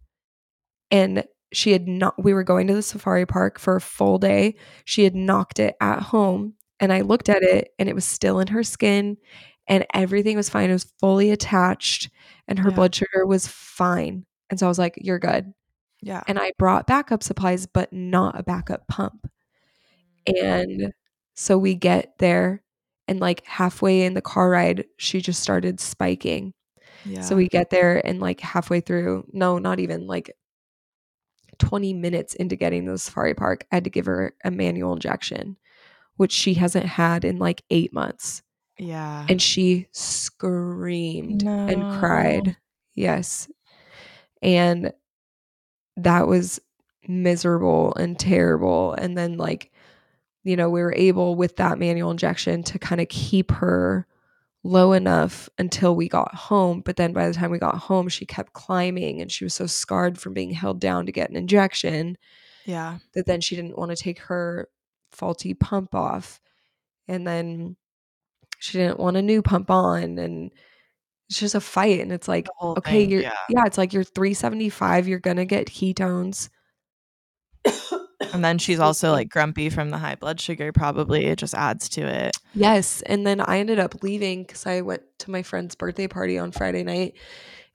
And 0.90 1.24
she 1.52 1.72
had 1.72 1.88
not, 1.88 2.22
we 2.22 2.32
were 2.32 2.44
going 2.44 2.66
to 2.68 2.74
the 2.74 2.82
safari 2.82 3.26
park 3.26 3.58
for 3.58 3.76
a 3.76 3.80
full 3.80 4.18
day. 4.18 4.56
She 4.84 5.04
had 5.04 5.14
knocked 5.14 5.58
it 5.58 5.74
at 5.80 6.00
home. 6.00 6.54
And 6.80 6.92
I 6.92 7.02
looked 7.02 7.28
at 7.28 7.42
it 7.42 7.72
and 7.78 7.88
it 7.88 7.94
was 7.94 8.04
still 8.04 8.40
in 8.40 8.48
her 8.48 8.62
skin 8.62 9.18
and 9.68 9.86
everything 9.94 10.36
was 10.36 10.48
fine. 10.48 10.70
It 10.70 10.74
was 10.74 10.92
fully 10.98 11.30
attached 11.30 12.10
and 12.48 12.58
her 12.58 12.70
Yeah. 12.70 12.74
blood 12.76 12.94
sugar 12.94 13.26
was 13.26 13.46
fine. 13.46 14.24
And 14.48 14.58
so 14.58 14.66
I 14.66 14.68
was 14.68 14.78
like, 14.78 14.94
you're 15.00 15.18
good. 15.18 15.52
Yeah. 16.02 16.22
And 16.26 16.38
I 16.38 16.52
brought 16.58 16.86
backup 16.86 17.22
supplies, 17.22 17.66
but 17.66 17.92
not 17.92 18.38
a 18.38 18.42
backup 18.42 18.88
pump. 18.88 19.30
And 20.26 20.92
so 21.34 21.58
we 21.58 21.74
get 21.74 22.14
there 22.18 22.62
and 23.08 23.20
like 23.20 23.44
halfway 23.44 24.02
in 24.02 24.14
the 24.14 24.22
car 24.22 24.48
ride, 24.50 24.84
she 24.96 25.20
just 25.20 25.40
started 25.40 25.80
spiking. 25.80 26.54
Yeah. 27.04 27.20
So 27.22 27.36
we 27.36 27.48
get 27.48 27.70
there 27.70 28.04
and 28.06 28.20
like 28.20 28.40
halfway 28.40 28.80
through, 28.80 29.26
no, 29.32 29.58
not 29.58 29.80
even 29.80 30.06
like 30.06 30.34
20 31.58 31.92
minutes 31.94 32.34
into 32.34 32.56
getting 32.56 32.86
to 32.86 32.92
the 32.92 32.98
safari 32.98 33.34
park, 33.34 33.64
I 33.70 33.76
had 33.76 33.84
to 33.84 33.90
give 33.90 34.06
her 34.06 34.34
a 34.44 34.50
manual 34.50 34.92
injection, 34.94 35.56
which 36.20 36.33
she 36.33 36.52
hasn't 36.52 36.85
had 36.85 37.24
in 37.24 37.38
like 37.38 37.62
eight 37.70 37.94
months. 37.94 38.42
yeah. 38.76 39.24
And 39.30 39.40
she 39.40 39.87
screamed 39.90 41.44
and 41.44 41.98
cried. 41.98 42.59
Yes. 42.94 43.48
And 44.42 44.92
that 45.96 46.28
was 46.28 46.61
miserable 47.09 47.94
and 47.94 48.18
terrible. 48.18 48.92
And 48.92 49.16
then, 49.16 49.38
like, 49.38 49.72
you 50.44 50.56
know, 50.56 50.68
we 50.68 50.83
were 50.83 50.92
able 50.94 51.37
with 51.37 51.56
that 51.56 51.78
manual 51.78 52.11
injection 52.11 52.64
to 52.64 52.78
kind 52.78 53.00
of 53.00 53.09
keep 53.09 53.50
her 53.52 54.06
low 54.62 54.92
enough 54.92 55.48
until 55.56 55.96
we 55.96 56.06
got 56.06 56.35
home. 56.35 56.83
But 56.85 56.96
then 56.96 57.14
by 57.14 57.28
the 57.28 57.35
time 57.35 57.50
we 57.50 57.59
got 57.59 57.76
home, 57.76 58.09
she 58.11 58.26
kept 58.26 58.52
climbing 58.52 59.22
and 59.22 59.33
she 59.33 59.44
was 59.44 59.54
so 59.54 59.64
scarred 59.64 60.18
from 60.18 60.35
being 60.35 60.50
held 60.50 60.80
down 60.80 61.06
to 61.06 61.12
get 61.12 61.30
an 61.30 61.37
injection 61.37 62.18
yeah. 62.66 62.98
that 63.14 63.24
then 63.24 63.40
she 63.40 63.56
didn't 63.56 63.78
want 63.78 63.90
to 63.90 63.96
take 63.96 64.18
her 64.18 64.68
faulty 65.12 65.54
pump 65.54 65.94
off. 65.94 66.40
And 67.08 67.26
then 67.26 67.76
she 68.58 68.78
didn't 68.78 69.00
want 69.00 69.16
a 69.16 69.22
new 69.22 69.42
pump 69.42 69.70
on. 69.70 70.18
And 70.18 70.52
it's 71.28 71.38
just 71.38 71.54
a 71.54 71.60
fight. 71.60 72.00
And 72.00 72.12
it's 72.12 72.28
like, 72.28 72.48
okay, 72.62 73.02
thing, 73.02 73.10
you're, 73.10 73.22
yeah. 73.22 73.32
yeah, 73.48 73.64
it's 73.66 73.78
like 73.78 73.92
you're 73.92 74.04
375, 74.04 75.08
you're 75.08 75.18
going 75.18 75.36
to 75.36 75.44
get 75.44 75.66
ketones. 75.66 76.48
And 78.32 78.44
then 78.44 78.58
she's 78.58 78.78
also 78.78 79.12
like 79.12 79.28
grumpy 79.28 79.70
from 79.70 79.90
the 79.90 79.98
high 79.98 80.14
blood 80.14 80.40
sugar, 80.40 80.72
probably. 80.72 81.26
It 81.26 81.38
just 81.38 81.54
adds 81.54 81.88
to 81.90 82.02
it. 82.02 82.36
Yes. 82.54 83.02
And 83.02 83.26
then 83.26 83.40
I 83.40 83.58
ended 83.58 83.78
up 83.78 84.02
leaving 84.02 84.42
because 84.42 84.66
I 84.66 84.82
went 84.82 85.02
to 85.20 85.30
my 85.30 85.42
friend's 85.42 85.74
birthday 85.74 86.06
party 86.06 86.38
on 86.38 86.52
Friday 86.52 86.82
night. 86.82 87.14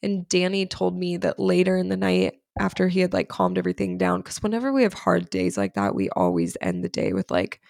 And 0.04 0.28
Danny 0.30 0.66
told 0.66 0.96
me 0.96 1.18
that 1.18 1.40
later 1.40 1.78
in 1.78 1.90
the 1.90 1.98
night, 1.98 2.36
after 2.60 2.88
he 2.88 3.00
had 3.02 3.14
like 3.14 3.28
calmed 3.30 3.58
everything 3.58 3.98
down, 3.98 4.22
because 4.22 4.42
whenever 4.44 4.72
we 4.74 4.84
have 4.84 4.94
hard 4.94 5.30
days 5.30 5.58
like 5.58 5.74
that, 5.76 5.96
we 5.96 6.10
always 6.12 6.58
end 6.62 6.84
the 6.84 6.90
day 6.90 7.14
with 7.14 7.30
like, 7.32 7.62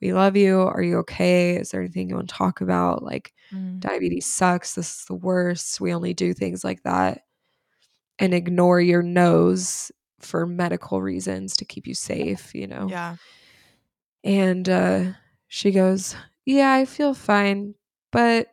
we 0.00 0.12
love 0.12 0.36
you. 0.36 0.60
Are 0.62 0.82
you 0.82 0.98
okay? 0.98 1.56
Is 1.56 1.70
there 1.70 1.80
anything 1.80 2.08
you 2.10 2.16
want 2.16 2.28
to 2.28 2.34
talk 2.34 2.60
about? 2.60 3.02
Like, 3.02 3.32
Mm. 3.52 3.80
diabetes 3.80 4.26
sucks. 4.26 4.74
This 4.74 5.00
is 5.00 5.04
the 5.06 5.14
worst. 5.14 5.80
We 5.80 5.94
only 5.94 6.14
do 6.14 6.34
things 6.34 6.64
like 6.64 6.82
that. 6.84 7.22
and 8.20 8.32
ignore 8.34 8.80
your 8.80 9.02
nose 9.02 9.90
for 10.20 10.46
medical 10.46 11.02
reasons 11.02 11.56
to 11.56 11.64
keep 11.64 11.86
you 11.86 11.94
safe, 11.94 12.54
you 12.54 12.66
know. 12.66 12.86
Yeah. 12.88 13.16
And 14.22 14.68
uh 14.68 15.12
she 15.48 15.70
goes, 15.70 16.16
"Yeah, 16.46 16.72
I 16.72 16.84
feel 16.84 17.14
fine, 17.14 17.74
but 18.10 18.48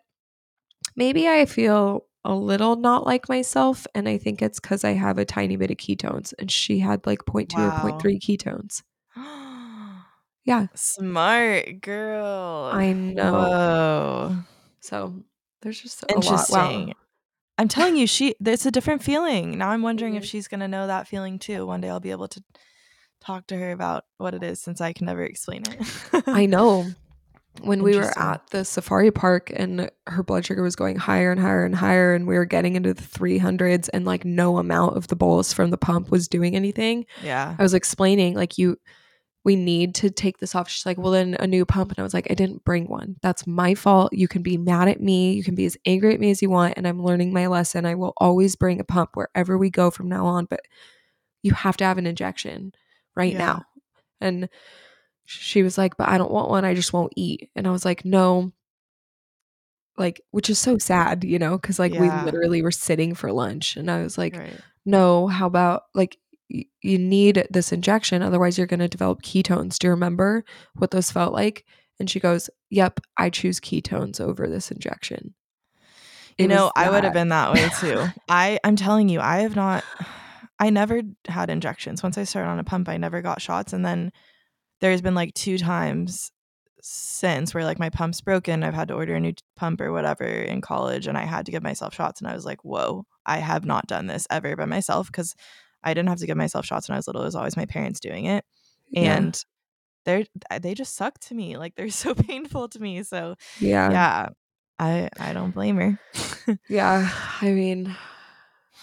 maybe 0.96 1.28
I 1.28 1.46
feel 1.46 2.06
a 2.26 2.36
little 2.36 2.76
not 2.76 3.06
like 3.06 3.28
myself 3.30 3.88
and 3.96 4.08
I 4.10 4.18
think 4.18 4.42
it's 4.42 4.60
cuz 4.60 4.84
I 4.84 4.92
have 4.94 5.18
a 5.18 5.26
tiny 5.26 5.56
bit 5.58 5.72
of 5.72 5.78
ketones." 5.78 6.34
And 6.40 6.52
she 6.52 6.80
had 6.80 7.06
like 7.08 7.20
0.2 7.26 7.58
or 7.58 7.72
Wow. 7.72 7.82
0.3 7.82 8.20
ketones. 8.20 8.84
Yeah. 10.46 10.68
Smart 10.76 11.82
girl. 11.82 12.72
I 12.74 12.94
know. 12.94 13.48
Whoa. 13.52 14.38
So 14.80 15.24
there's 15.62 15.80
just 15.80 16.02
a 16.04 16.08
lot. 16.08 16.16
Interesting. 16.16 16.88
Wow. 16.88 16.94
I'm 17.60 17.68
telling 17.68 17.96
you, 17.96 18.08
she 18.08 18.36
there's 18.40 18.66
a 18.66 18.72
different 18.72 19.04
feeling. 19.04 19.58
Now 19.60 19.70
I'm 19.70 19.84
wondering 19.84 20.16
if 20.16 20.24
Mhm. 20.24 20.28
she's 20.28 20.48
gonna 20.48 20.68
know 20.68 20.88
that 20.88 21.08
feeling 21.08 21.38
too. 21.40 21.66
One 21.68 21.82
day 21.82 21.90
I'll 21.90 22.00
be 22.00 22.12
able 22.12 22.28
to 22.30 22.44
talk 23.22 23.48
to 23.48 23.58
her 23.58 23.72
about 23.72 24.06
what 24.18 24.34
it 24.34 24.44
is 24.44 24.62
since 24.62 24.82
I 24.82 24.94
can 24.94 25.06
never 25.06 25.24
explain 25.24 25.64
it. 25.68 26.24
I 26.28 26.46
know. 26.48 26.96
When 27.62 27.84
we 27.84 27.98
were 27.98 28.18
at 28.18 28.48
the 28.52 28.64
safari 28.64 29.12
park 29.12 29.52
and 29.54 29.92
her 30.08 30.24
blood 30.24 30.46
sugar 30.46 30.64
was 30.64 30.76
going 30.76 30.96
higher 30.96 31.32
and 31.32 31.40
higher 31.40 31.66
and 31.66 31.76
higher, 31.76 32.14
and 32.14 32.26
we 32.26 32.36
were 32.36 32.46
getting 32.46 32.76
into 32.76 32.94
the 32.94 33.04
300s, 33.04 33.90
and 33.94 34.06
like 34.06 34.24
no 34.26 34.58
amount 34.58 34.96
of 34.98 35.08
the 35.08 35.16
bolus 35.16 35.52
from 35.54 35.70
the 35.70 35.78
pump 35.78 36.10
was 36.10 36.28
doing 36.28 36.56
anything. 36.56 37.06
Yeah. 37.24 37.56
I 37.60 37.62
was 37.62 37.74
explaining, 37.74 38.36
like, 38.36 38.58
you, 38.58 38.78
we 39.44 39.56
need 39.56 39.96
to 39.96 40.10
take 40.10 40.38
this 40.38 40.56
off. 40.56 40.70
She's 40.70 40.86
like, 40.86 40.98
well, 40.98 41.12
then 41.12 41.36
a 41.40 41.48
new 41.48 41.66
pump. 41.66 41.90
And 41.90 42.00
I 42.00 42.04
was 42.04 42.14
like, 42.14 42.28
I 42.32 42.36
didn't 42.36 42.64
bring 42.64 42.88
one. 42.88 43.18
That's 43.22 43.46
my 43.46 43.76
fault. 43.76 44.14
You 44.14 44.28
can 44.28 44.44
be 44.44 44.58
mad 44.58 44.88
at 44.88 45.02
me. 45.02 45.34
You 45.34 45.44
can 45.44 45.56
be 45.56 45.66
as 45.66 45.78
angry 45.86 46.14
at 46.14 46.20
me 46.20 46.32
as 46.32 46.42
you 46.42 46.50
want. 46.50 46.76
And 46.78 46.88
I'm 46.88 47.04
learning 47.04 47.34
my 47.34 47.48
lesson. 47.48 47.86
I 47.86 47.96
will 47.96 48.14
always 48.18 48.56
bring 48.56 48.80
a 48.80 48.84
pump 48.84 49.12
wherever 49.16 49.58
we 49.58 49.70
go 49.70 49.92
from 49.92 50.08
now 50.08 50.26
on. 50.26 50.46
But 50.46 50.62
you 51.44 51.54
have 51.54 51.76
to 51.78 51.84
have 51.86 51.98
an 51.98 52.06
injection 52.08 52.74
right 53.16 53.34
Yeah. 53.34 53.40
now. 53.40 53.66
And 54.22 54.48
she 55.32 55.64
was 55.64 55.78
like, 55.78 55.98
but 55.98 56.08
I 56.10 56.18
don't 56.18 56.32
want 56.32 56.50
one. 56.50 56.66
I 56.66 56.74
just 56.74 56.94
won't 56.94 57.14
eat. 57.16 57.50
And 57.56 57.68
I 57.68 57.72
was 57.72 57.86
like, 57.86 58.04
no. 58.06 58.52
Like, 59.98 60.22
which 60.32 60.50
is 60.50 60.58
so 60.58 60.78
sad, 60.78 61.24
you 61.24 61.38
know, 61.38 61.58
because 61.58 61.78
like 61.78 61.94
Yeah. 61.94 62.24
we 62.24 62.26
literally 62.32 62.62
were 62.62 62.72
sitting 62.72 63.14
for 63.14 63.32
lunch. 63.32 63.76
And 63.76 63.92
I 63.92 64.02
was 64.02 64.18
like, 64.18 64.36
right. 64.36 64.60
no, 64.86 65.28
how 65.28 65.48
about 65.48 65.84
like 65.94 66.18
y- 66.50 66.66
you 66.82 66.98
need 66.98 67.46
this 67.50 67.72
injection, 67.72 68.22
otherwise 68.22 68.58
you're 68.58 68.68
going 68.68 68.80
to 68.80 68.88
develop 68.88 69.22
ketones. 69.22 69.78
Do 69.78 69.88
you 69.88 69.92
remember 69.92 70.44
what 70.76 70.92
those 70.92 71.12
felt 71.12 71.34
like? 71.34 71.66
And 72.00 72.10
she 72.10 72.20
goes, 72.20 72.50
Yep, 72.70 73.02
I 73.18 73.30
choose 73.30 73.60
ketones 73.60 74.20
over 74.20 74.48
this 74.48 74.72
injection. 74.72 75.36
You 76.38 76.48
know, 76.48 76.72
I 76.76 76.90
would 76.90 77.04
have 77.04 77.14
been 77.14 77.30
that 77.30 77.54
way 77.54 77.70
too. 77.80 78.06
I 78.28 78.60
I'm 78.64 78.76
telling 78.78 79.10
you, 79.10 79.20
I 79.20 79.40
have 79.40 79.56
not 79.56 79.84
I 80.60 80.70
never 80.70 81.02
had 81.28 81.50
injections. 81.50 82.02
Once 82.02 82.18
I 82.18 82.24
started 82.24 82.50
on 82.50 82.60
a 82.60 82.64
pump, 82.64 82.88
I 82.88 82.98
never 82.98 83.22
got 83.22 83.42
shots 83.42 83.74
and 83.74 83.86
then 83.86 84.12
there's 84.82 85.02
been 85.02 85.16
like 85.16 85.34
two 85.34 85.58
times 85.58 86.32
since 86.82 87.54
where 87.54 87.64
like 87.64 87.80
my 87.80 87.90
pump's 87.90 88.22
broken, 88.22 88.64
I've 88.64 88.74
had 88.74 88.88
to 88.90 88.96
order 88.96 89.16
a 89.16 89.20
new 89.20 89.34
pump 89.56 89.80
or 89.80 89.92
whatever 89.92 90.26
in 90.26 90.62
college 90.62 91.08
and 91.08 91.18
I 91.18 91.26
had 91.26 91.46
to 91.46 91.52
give 91.52 91.64
myself 91.64 91.94
shots 91.94 92.20
and 92.20 92.28
I 92.28 92.34
was 92.34 92.46
like, 92.46 92.64
"Whoa, 92.66 93.06
I 93.26 93.38
have 93.38 93.66
not 93.66 93.88
done 93.88 94.08
this 94.08 94.28
ever 94.30 94.56
by 94.56 94.66
myself 94.66 95.12
cuz 95.12 95.36
I 95.84 95.94
didn't 95.94 96.10
have 96.10 96.20
to 96.20 96.28
give 96.28 96.38
myself 96.38 96.66
shots 96.66 96.90
when 96.90 96.96
I 96.96 97.00
was 97.00 97.08
little. 97.08 97.22
It 97.22 97.26
was 97.26 97.36
always 97.36 97.56
my 97.56 97.66
parents 97.66 98.00
doing 98.00 98.26
it." 98.26 98.44
Yeah. 98.90 99.16
And 99.16 99.46
they're 100.06 100.26
they 100.60 100.74
just 100.74 100.96
suck 100.96 101.20
to 101.20 101.36
me. 101.36 101.58
Like 101.58 101.76
they're 101.76 101.90
so 102.06 102.16
painful 102.16 102.70
to 102.70 102.80
me. 102.80 103.04
So, 103.04 103.36
yeah. 103.60 103.92
yeah. 103.92 104.30
I 104.80 105.10
I 105.20 105.34
don't 105.34 105.52
blame 105.52 105.78
her. 105.78 106.00
Yeah. 106.68 107.08
I 107.42 107.52
mean, 107.52 107.96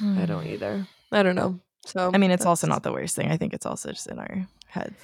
I 0.00 0.26
don't 0.26 0.44
hmm. 0.44 0.52
either. 0.52 0.86
I 1.10 1.22
don't 1.22 1.36
know. 1.36 1.60
So 1.88 2.10
I 2.12 2.18
mean, 2.18 2.30
it's 2.30 2.46
also 2.46 2.66
not 2.66 2.82
the 2.82 2.92
worst 2.92 3.16
thing. 3.16 3.30
I 3.30 3.36
think 3.36 3.54
it's 3.54 3.66
also 3.66 3.90
just 3.90 4.06
in 4.06 4.18
our 4.18 4.46
heads. 4.66 4.94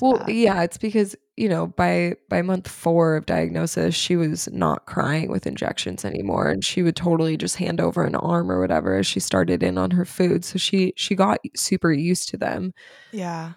Well, 0.00 0.18
bad. 0.18 0.30
yeah, 0.30 0.62
it's 0.62 0.76
because, 0.76 1.14
you 1.36 1.48
know, 1.48 1.68
by 1.68 2.14
by 2.28 2.42
month 2.42 2.68
4 2.68 3.16
of 3.16 3.26
diagnosis, 3.26 3.94
she 3.94 4.16
was 4.16 4.48
not 4.52 4.86
crying 4.86 5.30
with 5.30 5.46
injections 5.46 6.04
anymore 6.04 6.48
and 6.48 6.64
she 6.64 6.82
would 6.82 6.96
totally 6.96 7.36
just 7.36 7.56
hand 7.56 7.80
over 7.80 8.04
an 8.04 8.16
arm 8.16 8.50
or 8.50 8.60
whatever 8.60 8.96
as 8.96 9.06
she 9.06 9.20
started 9.20 9.62
in 9.62 9.78
on 9.78 9.92
her 9.92 10.04
food. 10.04 10.44
So 10.44 10.58
she 10.58 10.92
she 10.96 11.14
got 11.14 11.38
super 11.56 11.92
used 11.92 12.28
to 12.30 12.36
them. 12.36 12.72
yeah. 13.12 13.52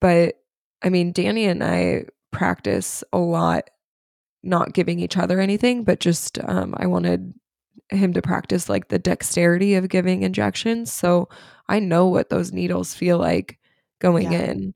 But 0.00 0.36
I 0.82 0.88
mean, 0.88 1.12
Danny 1.12 1.44
and 1.44 1.62
I 1.62 2.06
practice 2.32 3.04
a 3.12 3.18
lot 3.18 3.68
not 4.42 4.72
giving 4.72 4.98
each 5.00 5.16
other 5.16 5.38
anything, 5.40 5.84
but 5.84 6.00
just 6.00 6.38
um 6.44 6.74
I 6.76 6.86
wanted 6.86 7.34
him 7.90 8.12
to 8.12 8.22
practice 8.22 8.68
like 8.68 8.88
the 8.88 8.98
dexterity 8.98 9.74
of 9.74 9.88
giving 9.88 10.22
injections. 10.22 10.92
So 10.92 11.28
I 11.68 11.78
know 11.80 12.06
what 12.06 12.28
those 12.30 12.52
needles 12.52 12.94
feel 12.94 13.18
like 13.18 13.58
going 14.00 14.32
Yeah. 14.32 14.42
in. 14.50 14.74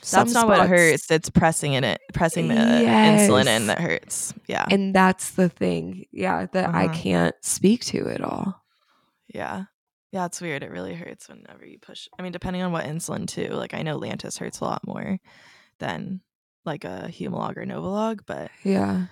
That's 0.00 0.10
Some 0.10 0.32
not 0.32 0.48
what 0.48 0.68
hurts. 0.68 1.10
It's 1.10 1.30
pressing 1.30 1.72
in 1.72 1.82
it, 1.84 1.98
pressing 2.12 2.48
the 2.48 2.54
insulin 2.54 3.46
in 3.46 3.68
that 3.68 3.80
hurts. 3.80 4.34
Yeah. 4.46 4.66
And 4.70 4.94
that's 4.94 5.30
the 5.30 5.48
thing. 5.48 6.04
Yeah, 6.12 6.46
that 6.52 6.74
I 6.74 6.84
Uh-huh. 6.86 6.94
can't 6.94 7.34
speak 7.42 7.84
to 7.86 8.08
at 8.10 8.20
all. 8.20 8.62
yeah. 9.28 9.64
Yeah, 10.12 10.26
it's 10.26 10.40
weird. 10.40 10.62
It 10.62 10.70
really 10.70 10.94
hurts 10.94 11.28
whenever 11.28 11.66
you 11.66 11.78
push. 11.80 12.06
I 12.16 12.22
mean, 12.22 12.30
depending 12.30 12.62
on 12.62 12.70
what 12.70 12.84
insulin 12.84 13.26
too. 13.26 13.48
Like 13.48 13.74
I 13.74 13.82
know 13.82 13.98
Lantus 13.98 14.38
hurts 14.38 14.60
a 14.60 14.64
lot 14.64 14.86
more 14.86 15.18
than 15.80 16.20
like 16.64 16.84
a 16.84 17.08
Humalog 17.10 17.56
or 17.56 17.64
Novolog, 17.66 18.20
but 18.26 18.50
Yeah. 18.62 19.06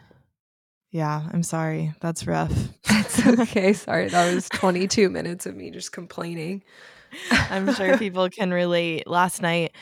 Yeah, 0.93 1.27
I'm 1.33 1.43
sorry. 1.43 1.95
That's 2.01 2.27
rough. 2.27 2.53
It's 2.85 3.27
okay. 3.27 3.73
Sorry. 3.73 4.09
That 4.09 4.35
was 4.35 4.49
22 4.51 5.09
minutes 5.09 5.47
of 5.47 5.57
me 5.57 5.71
just 5.71 5.91
complaining. 5.91 6.63
I'm 7.31 7.75
sure 7.75 7.97
people 7.99 8.29
can 8.29 8.53
relate. 8.53 9.07
Last 9.07 9.41
night, 9.41 9.73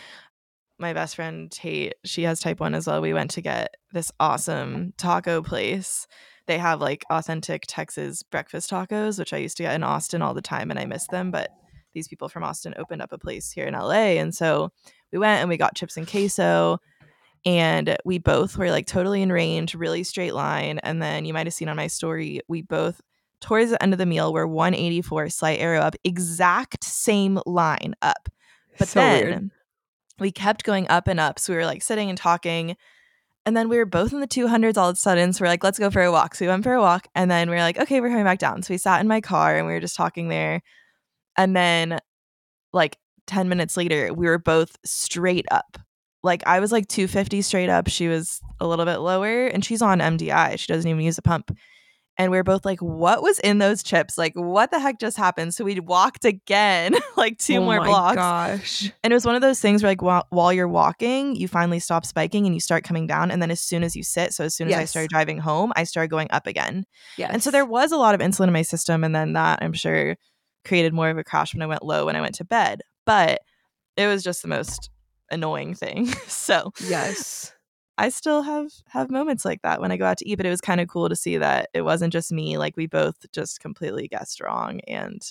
my 0.78 0.92
best 0.92 1.16
friend 1.16 1.50
Tate, 1.50 1.94
she 2.04 2.22
has 2.22 2.38
type 2.38 2.60
1 2.60 2.74
as 2.76 2.86
well. 2.86 3.00
We 3.00 3.12
went 3.12 3.32
to 3.32 3.40
get 3.40 3.74
this 3.92 4.12
awesome 4.20 4.94
taco 4.98 5.42
place. 5.42 6.06
They 6.46 6.58
have 6.58 6.80
like 6.80 7.04
authentic 7.10 7.64
Texas 7.66 8.22
breakfast 8.22 8.70
tacos, 8.70 9.18
which 9.18 9.32
I 9.32 9.38
used 9.38 9.56
to 9.56 9.64
get 9.64 9.74
in 9.74 9.82
Austin 9.82 10.22
all 10.22 10.32
the 10.32 10.40
time 10.40 10.70
and 10.70 10.78
I 10.78 10.86
miss 10.86 11.08
them. 11.08 11.32
But 11.32 11.50
these 11.92 12.06
people 12.06 12.28
from 12.28 12.44
Austin 12.44 12.74
opened 12.78 13.02
up 13.02 13.12
a 13.12 13.18
place 13.18 13.50
here 13.50 13.66
in 13.66 13.74
LA. 13.74 14.16
And 14.20 14.32
so 14.32 14.70
we 15.12 15.18
went 15.18 15.40
and 15.40 15.48
we 15.48 15.56
got 15.56 15.74
chips 15.74 15.96
and 15.96 16.08
queso. 16.08 16.78
And 17.46 17.96
we 18.04 18.18
both 18.18 18.56
were 18.56 18.70
like 18.70 18.86
totally 18.86 19.22
in 19.22 19.32
range, 19.32 19.74
really 19.74 20.04
straight 20.04 20.34
line. 20.34 20.78
And 20.80 21.00
then 21.00 21.24
you 21.24 21.32
might 21.32 21.46
have 21.46 21.54
seen 21.54 21.68
on 21.68 21.76
my 21.76 21.86
story, 21.86 22.40
we 22.48 22.62
both 22.62 23.00
towards 23.40 23.70
the 23.70 23.82
end 23.82 23.94
of 23.94 23.98
the 23.98 24.06
meal 24.06 24.32
were 24.32 24.46
184 24.46 25.30
slight 25.30 25.60
arrow 25.60 25.80
up, 25.80 25.96
exact 26.04 26.84
same 26.84 27.40
line 27.46 27.94
up. 28.02 28.28
But 28.78 28.88
so 28.88 29.00
then 29.00 29.24
weird. 29.24 29.50
we 30.18 30.32
kept 30.32 30.64
going 30.64 30.86
up 30.88 31.08
and 31.08 31.18
up. 31.18 31.38
So 31.38 31.52
we 31.52 31.56
were 31.56 31.66
like 31.66 31.82
sitting 31.82 32.08
and 32.08 32.18
talking. 32.18 32.76
And 33.46 33.56
then 33.56 33.68
we 33.70 33.78
were 33.78 33.86
both 33.86 34.12
in 34.12 34.20
the 34.20 34.28
200s 34.28 34.76
all 34.76 34.90
of 34.90 34.96
a 34.96 34.98
sudden. 34.98 35.32
So 35.32 35.42
we're 35.42 35.48
like, 35.48 35.64
let's 35.64 35.78
go 35.78 35.90
for 35.90 36.02
a 36.02 36.12
walk. 36.12 36.34
So 36.34 36.44
we 36.44 36.50
went 36.50 36.62
for 36.62 36.74
a 36.74 36.80
walk. 36.80 37.08
And 37.14 37.30
then 37.30 37.48
we 37.48 37.56
are 37.56 37.60
like, 37.60 37.78
okay, 37.78 38.00
we're 38.00 38.10
coming 38.10 38.24
back 38.24 38.38
down. 38.38 38.62
So 38.62 38.74
we 38.74 38.78
sat 38.78 39.00
in 39.00 39.08
my 39.08 39.22
car 39.22 39.56
and 39.56 39.66
we 39.66 39.72
were 39.72 39.80
just 39.80 39.96
talking 39.96 40.28
there. 40.28 40.62
And 41.36 41.56
then, 41.56 42.00
like 42.72 42.98
10 43.26 43.48
minutes 43.48 43.76
later, 43.76 44.12
we 44.12 44.26
were 44.26 44.38
both 44.38 44.76
straight 44.84 45.46
up. 45.50 45.78
Like 46.22 46.42
I 46.46 46.60
was 46.60 46.72
like 46.72 46.88
250 46.88 47.42
straight 47.42 47.68
up. 47.68 47.88
She 47.88 48.08
was 48.08 48.40
a 48.60 48.66
little 48.66 48.84
bit 48.84 48.98
lower 48.98 49.46
and 49.46 49.64
she's 49.64 49.82
on 49.82 50.00
MDI. 50.00 50.58
She 50.58 50.72
doesn't 50.72 50.88
even 50.88 51.02
use 51.02 51.18
a 51.18 51.22
pump. 51.22 51.56
And 52.18 52.30
we 52.30 52.36
are 52.36 52.44
both 52.44 52.66
like, 52.66 52.80
what 52.80 53.22
was 53.22 53.38
in 53.38 53.58
those 53.58 53.82
chips? 53.82 54.18
Like, 54.18 54.34
what 54.34 54.70
the 54.70 54.78
heck 54.78 55.00
just 55.00 55.16
happened? 55.16 55.54
So 55.54 55.64
we 55.64 55.80
walked 55.80 56.26
again, 56.26 56.94
like 57.16 57.38
two 57.38 57.56
oh 57.56 57.64
more 57.64 57.78
my 57.78 57.86
blocks. 57.86 58.16
gosh. 58.16 58.92
And 59.02 59.10
it 59.10 59.14
was 59.14 59.24
one 59.24 59.36
of 59.36 59.40
those 59.40 59.58
things 59.58 59.82
where, 59.82 59.90
like, 59.90 60.02
while, 60.02 60.26
while 60.28 60.52
you're 60.52 60.68
walking, 60.68 61.34
you 61.34 61.48
finally 61.48 61.78
stop 61.78 62.04
spiking 62.04 62.44
and 62.44 62.54
you 62.54 62.60
start 62.60 62.84
coming 62.84 63.06
down. 63.06 63.30
And 63.30 63.40
then 63.40 63.50
as 63.50 63.62
soon 63.62 63.82
as 63.82 63.96
you 63.96 64.02
sit, 64.02 64.34
so 64.34 64.44
as 64.44 64.54
soon 64.54 64.68
as 64.68 64.74
I 64.74 64.84
started 64.84 65.08
driving 65.08 65.38
home, 65.38 65.72
I 65.76 65.84
started 65.84 66.10
going 66.10 66.28
up 66.30 66.46
again. 66.46 66.84
Yes. 67.16 67.30
And 67.32 67.42
so 67.42 67.50
there 67.50 67.64
was 67.64 67.90
a 67.90 67.96
lot 67.96 68.14
of 68.14 68.20
insulin 68.20 68.48
in 68.48 68.52
my 68.52 68.62
system. 68.62 69.02
And 69.02 69.14
then 69.14 69.32
that, 69.32 69.60
I'm 69.62 69.72
sure, 69.72 70.16
created 70.66 70.92
more 70.92 71.08
of 71.08 71.16
a 71.16 71.24
crash 71.24 71.54
when 71.54 71.62
I 71.62 71.66
went 71.66 71.82
low 71.82 72.04
when 72.04 72.16
I 72.16 72.20
went 72.20 72.34
to 72.34 72.44
bed. 72.44 72.82
But 73.06 73.40
it 73.96 74.06
was 74.06 74.22
just 74.22 74.42
the 74.42 74.48
most 74.48 74.90
annoying 75.30 75.74
thing. 75.74 76.06
so 76.26 76.72
Yes. 76.80 77.52
I 77.98 78.08
still 78.08 78.42
have 78.42 78.70
have 78.88 79.10
moments 79.10 79.44
like 79.44 79.60
that 79.62 79.80
when 79.80 79.92
I 79.92 79.98
go 79.98 80.06
out 80.06 80.16
to 80.18 80.28
eat. 80.28 80.36
But 80.36 80.46
it 80.46 80.50
was 80.50 80.62
kind 80.62 80.80
of 80.80 80.88
cool 80.88 81.08
to 81.08 81.16
see 81.16 81.36
that 81.36 81.68
it 81.74 81.82
wasn't 81.82 82.12
just 82.12 82.32
me. 82.32 82.56
Like 82.56 82.76
we 82.76 82.86
both 82.86 83.30
just 83.32 83.60
completely 83.60 84.08
guessed 84.08 84.40
wrong. 84.40 84.80
And 84.88 85.22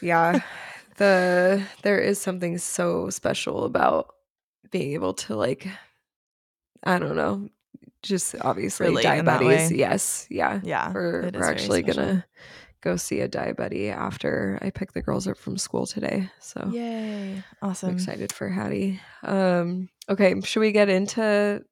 yeah 0.00 0.34
yeah. 0.34 0.40
the 0.96 1.62
there 1.82 1.98
is 1.98 2.18
something 2.20 2.58
so 2.58 3.10
special 3.10 3.64
about 3.64 4.14
being 4.70 4.92
able 4.92 5.12
to 5.12 5.36
like 5.36 5.68
i 6.84 6.98
don't 6.98 7.16
know 7.16 7.48
just 8.02 8.34
obviously 8.40 8.88
Relate 8.88 9.02
diabetes 9.02 9.72
yes 9.72 10.26
yeah 10.30 10.60
yeah, 10.62 10.92
we're, 10.92 11.30
we're 11.34 11.44
actually 11.44 11.82
gonna 11.82 12.24
go 12.86 12.96
see 12.96 13.20
a 13.20 13.28
diabetes 13.28 13.90
after 13.90 14.58
i 14.62 14.70
pick 14.70 14.92
the 14.92 15.02
girls 15.02 15.26
up 15.26 15.36
from 15.36 15.58
school 15.58 15.86
today 15.86 16.30
so 16.40 16.60
Yay. 16.72 17.42
i'm 17.62 17.68
Awesome. 17.70 17.90
excited 17.90 18.32
for 18.32 18.48
hattie 18.48 19.00
um 19.24 19.88
okay 20.08 20.40
should 20.42 20.60
we 20.60 20.72
get 20.72 20.88
into 20.88 21.62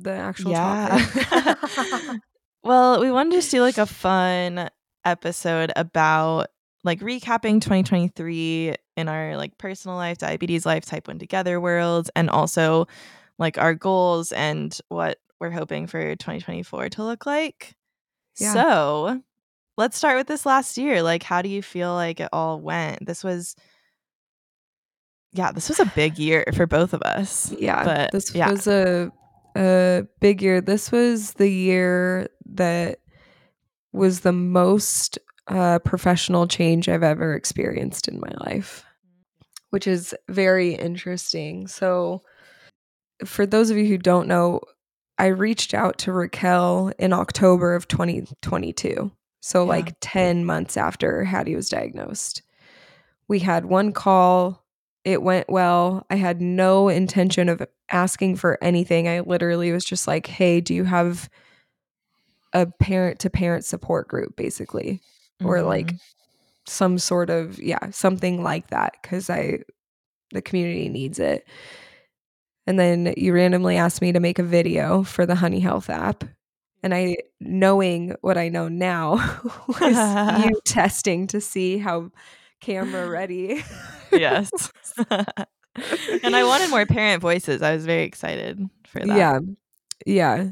the 0.00 0.10
actual 0.12 0.50
Yeah. 0.52 0.98
topic 0.98 2.08
well, 2.64 3.00
we 3.00 3.10
wanted 3.12 3.30
to 3.30 3.36
just 3.38 3.50
do 3.50 3.60
like 3.60 3.78
a 3.78 3.86
fun 3.86 4.68
episode 5.04 5.70
about 5.76 6.48
like 6.82 7.00
recapping 7.00 7.60
2023 7.60 8.74
in 8.96 9.08
our 9.08 9.36
like 9.36 9.56
personal 9.58 9.96
life, 9.96 10.18
diabetes 10.18 10.66
life, 10.66 10.84
type 10.84 11.06
1 11.08 11.18
together 11.18 11.60
worlds 11.60 12.10
and 12.16 12.28
also 12.30 12.86
like 13.38 13.58
our 13.58 13.74
goals 13.74 14.32
and 14.32 14.78
what 14.88 15.18
we're 15.40 15.50
hoping 15.50 15.86
for 15.86 16.00
2024 16.16 16.88
to 16.90 17.04
look 17.04 17.26
like. 17.26 17.74
Yeah. 18.40 18.52
So, 18.52 19.22
let's 19.76 19.96
start 19.96 20.16
with 20.16 20.26
this 20.26 20.46
last 20.46 20.76
year. 20.76 21.02
Like 21.02 21.22
how 21.22 21.42
do 21.42 21.48
you 21.48 21.62
feel 21.62 21.92
like 21.92 22.20
it 22.20 22.28
all 22.32 22.60
went? 22.60 23.06
This 23.06 23.24
was 23.24 23.56
yeah, 25.32 25.50
this 25.50 25.68
was 25.68 25.80
a 25.80 25.86
big 25.96 26.18
year 26.18 26.44
for 26.54 26.66
both 26.66 26.94
of 26.94 27.02
us. 27.02 27.52
Yeah, 27.58 27.84
But 27.84 28.12
this 28.12 28.34
yeah. 28.34 28.50
was 28.50 28.66
a 28.66 29.10
a 29.56 30.06
big 30.20 30.42
year. 30.42 30.60
This 30.60 30.90
was 30.90 31.34
the 31.34 31.48
year 31.48 32.28
that 32.46 33.00
was 33.92 34.20
the 34.20 34.32
most 34.32 35.18
uh, 35.48 35.78
professional 35.80 36.46
change 36.46 36.88
I've 36.88 37.02
ever 37.02 37.34
experienced 37.34 38.08
in 38.08 38.20
my 38.20 38.32
life, 38.46 38.84
which 39.70 39.86
is 39.86 40.14
very 40.28 40.74
interesting. 40.74 41.66
So, 41.68 42.22
for 43.24 43.46
those 43.46 43.70
of 43.70 43.76
you 43.76 43.86
who 43.86 43.98
don't 43.98 44.28
know, 44.28 44.60
I 45.18 45.26
reached 45.26 45.74
out 45.74 45.98
to 45.98 46.12
Raquel 46.12 46.92
in 46.98 47.12
October 47.12 47.74
of 47.74 47.86
2022. 47.86 49.12
So, 49.46 49.64
Yeah. 49.64 49.68
like 49.68 49.94
10 50.00 50.46
months 50.46 50.78
after 50.78 51.22
Hattie 51.24 51.54
was 51.54 51.68
diagnosed. 51.68 52.40
We 53.28 53.40
had 53.40 53.66
one 53.66 53.92
call. 53.92 54.64
It 55.04 55.22
went 55.22 55.50
well. 55.50 56.06
I 56.08 56.14
had 56.16 56.40
no 56.40 56.88
intention 56.88 57.50
of 57.50 57.62
asking 57.90 58.36
for 58.36 58.56
anything. 58.62 59.06
I 59.06 59.20
literally 59.20 59.70
was 59.70 59.84
just 59.84 60.06
like, 60.08 60.26
hey, 60.28 60.62
do 60.62 60.74
you 60.74 60.84
have 60.84 61.28
a 62.54 62.64
parent 62.64 63.18
to 63.18 63.28
parent 63.28 63.66
support 63.66 64.08
group, 64.08 64.34
basically? 64.34 65.02
Or 65.44 65.60
like 65.60 65.88
Mhm. 65.88 66.00
some 66.66 66.98
sort 66.98 67.28
of, 67.28 67.58
yeah, 67.62 67.90
something 67.90 68.42
like 68.42 68.68
that. 68.68 69.02
Cause 69.02 69.28
I, 69.28 69.58
the 70.30 70.40
community 70.40 70.88
needs 70.88 71.18
it. 71.18 71.46
And 72.66 72.78
then 72.78 73.12
you 73.18 73.34
randomly 73.34 73.76
asked 73.76 74.00
me 74.00 74.10
to 74.12 74.20
make 74.20 74.38
a 74.38 74.42
video 74.42 75.02
for 75.02 75.26
the 75.26 75.34
Honey 75.34 75.60
Health 75.60 75.90
app. 75.90 76.24
And 76.84 76.92
I, 76.92 77.16
knowing 77.40 78.14
what 78.20 78.36
I 78.36 78.50
know 78.50 78.68
now, 78.68 79.12
was 79.80 80.44
you 80.44 80.60
testing 80.66 81.26
to 81.28 81.40
see 81.40 81.78
how 81.78 82.10
camera 82.60 83.08
ready. 83.08 83.64
yes. 84.12 84.50
and 85.08 86.36
I 86.36 86.44
wanted 86.44 86.68
more 86.68 86.84
parent 86.84 87.22
voices. 87.22 87.62
I 87.62 87.72
was 87.72 87.86
very 87.86 88.02
excited 88.02 88.68
for 88.86 89.00
that. 89.00 89.16
Yeah. 89.16 89.38
Yeah. 90.04 90.50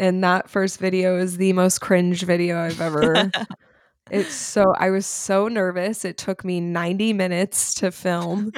And 0.00 0.24
that 0.24 0.50
first 0.50 0.80
video 0.80 1.16
is 1.16 1.36
the 1.36 1.52
most 1.52 1.80
cringe 1.80 2.24
video 2.24 2.58
I've 2.58 2.80
ever. 2.80 3.30
it's 4.10 4.34
so, 4.34 4.74
I 4.76 4.90
was 4.90 5.06
so 5.06 5.46
nervous. 5.46 6.04
It 6.04 6.18
took 6.18 6.44
me 6.44 6.60
90 6.60 7.12
minutes 7.12 7.74
to 7.74 7.92
film. 7.92 8.50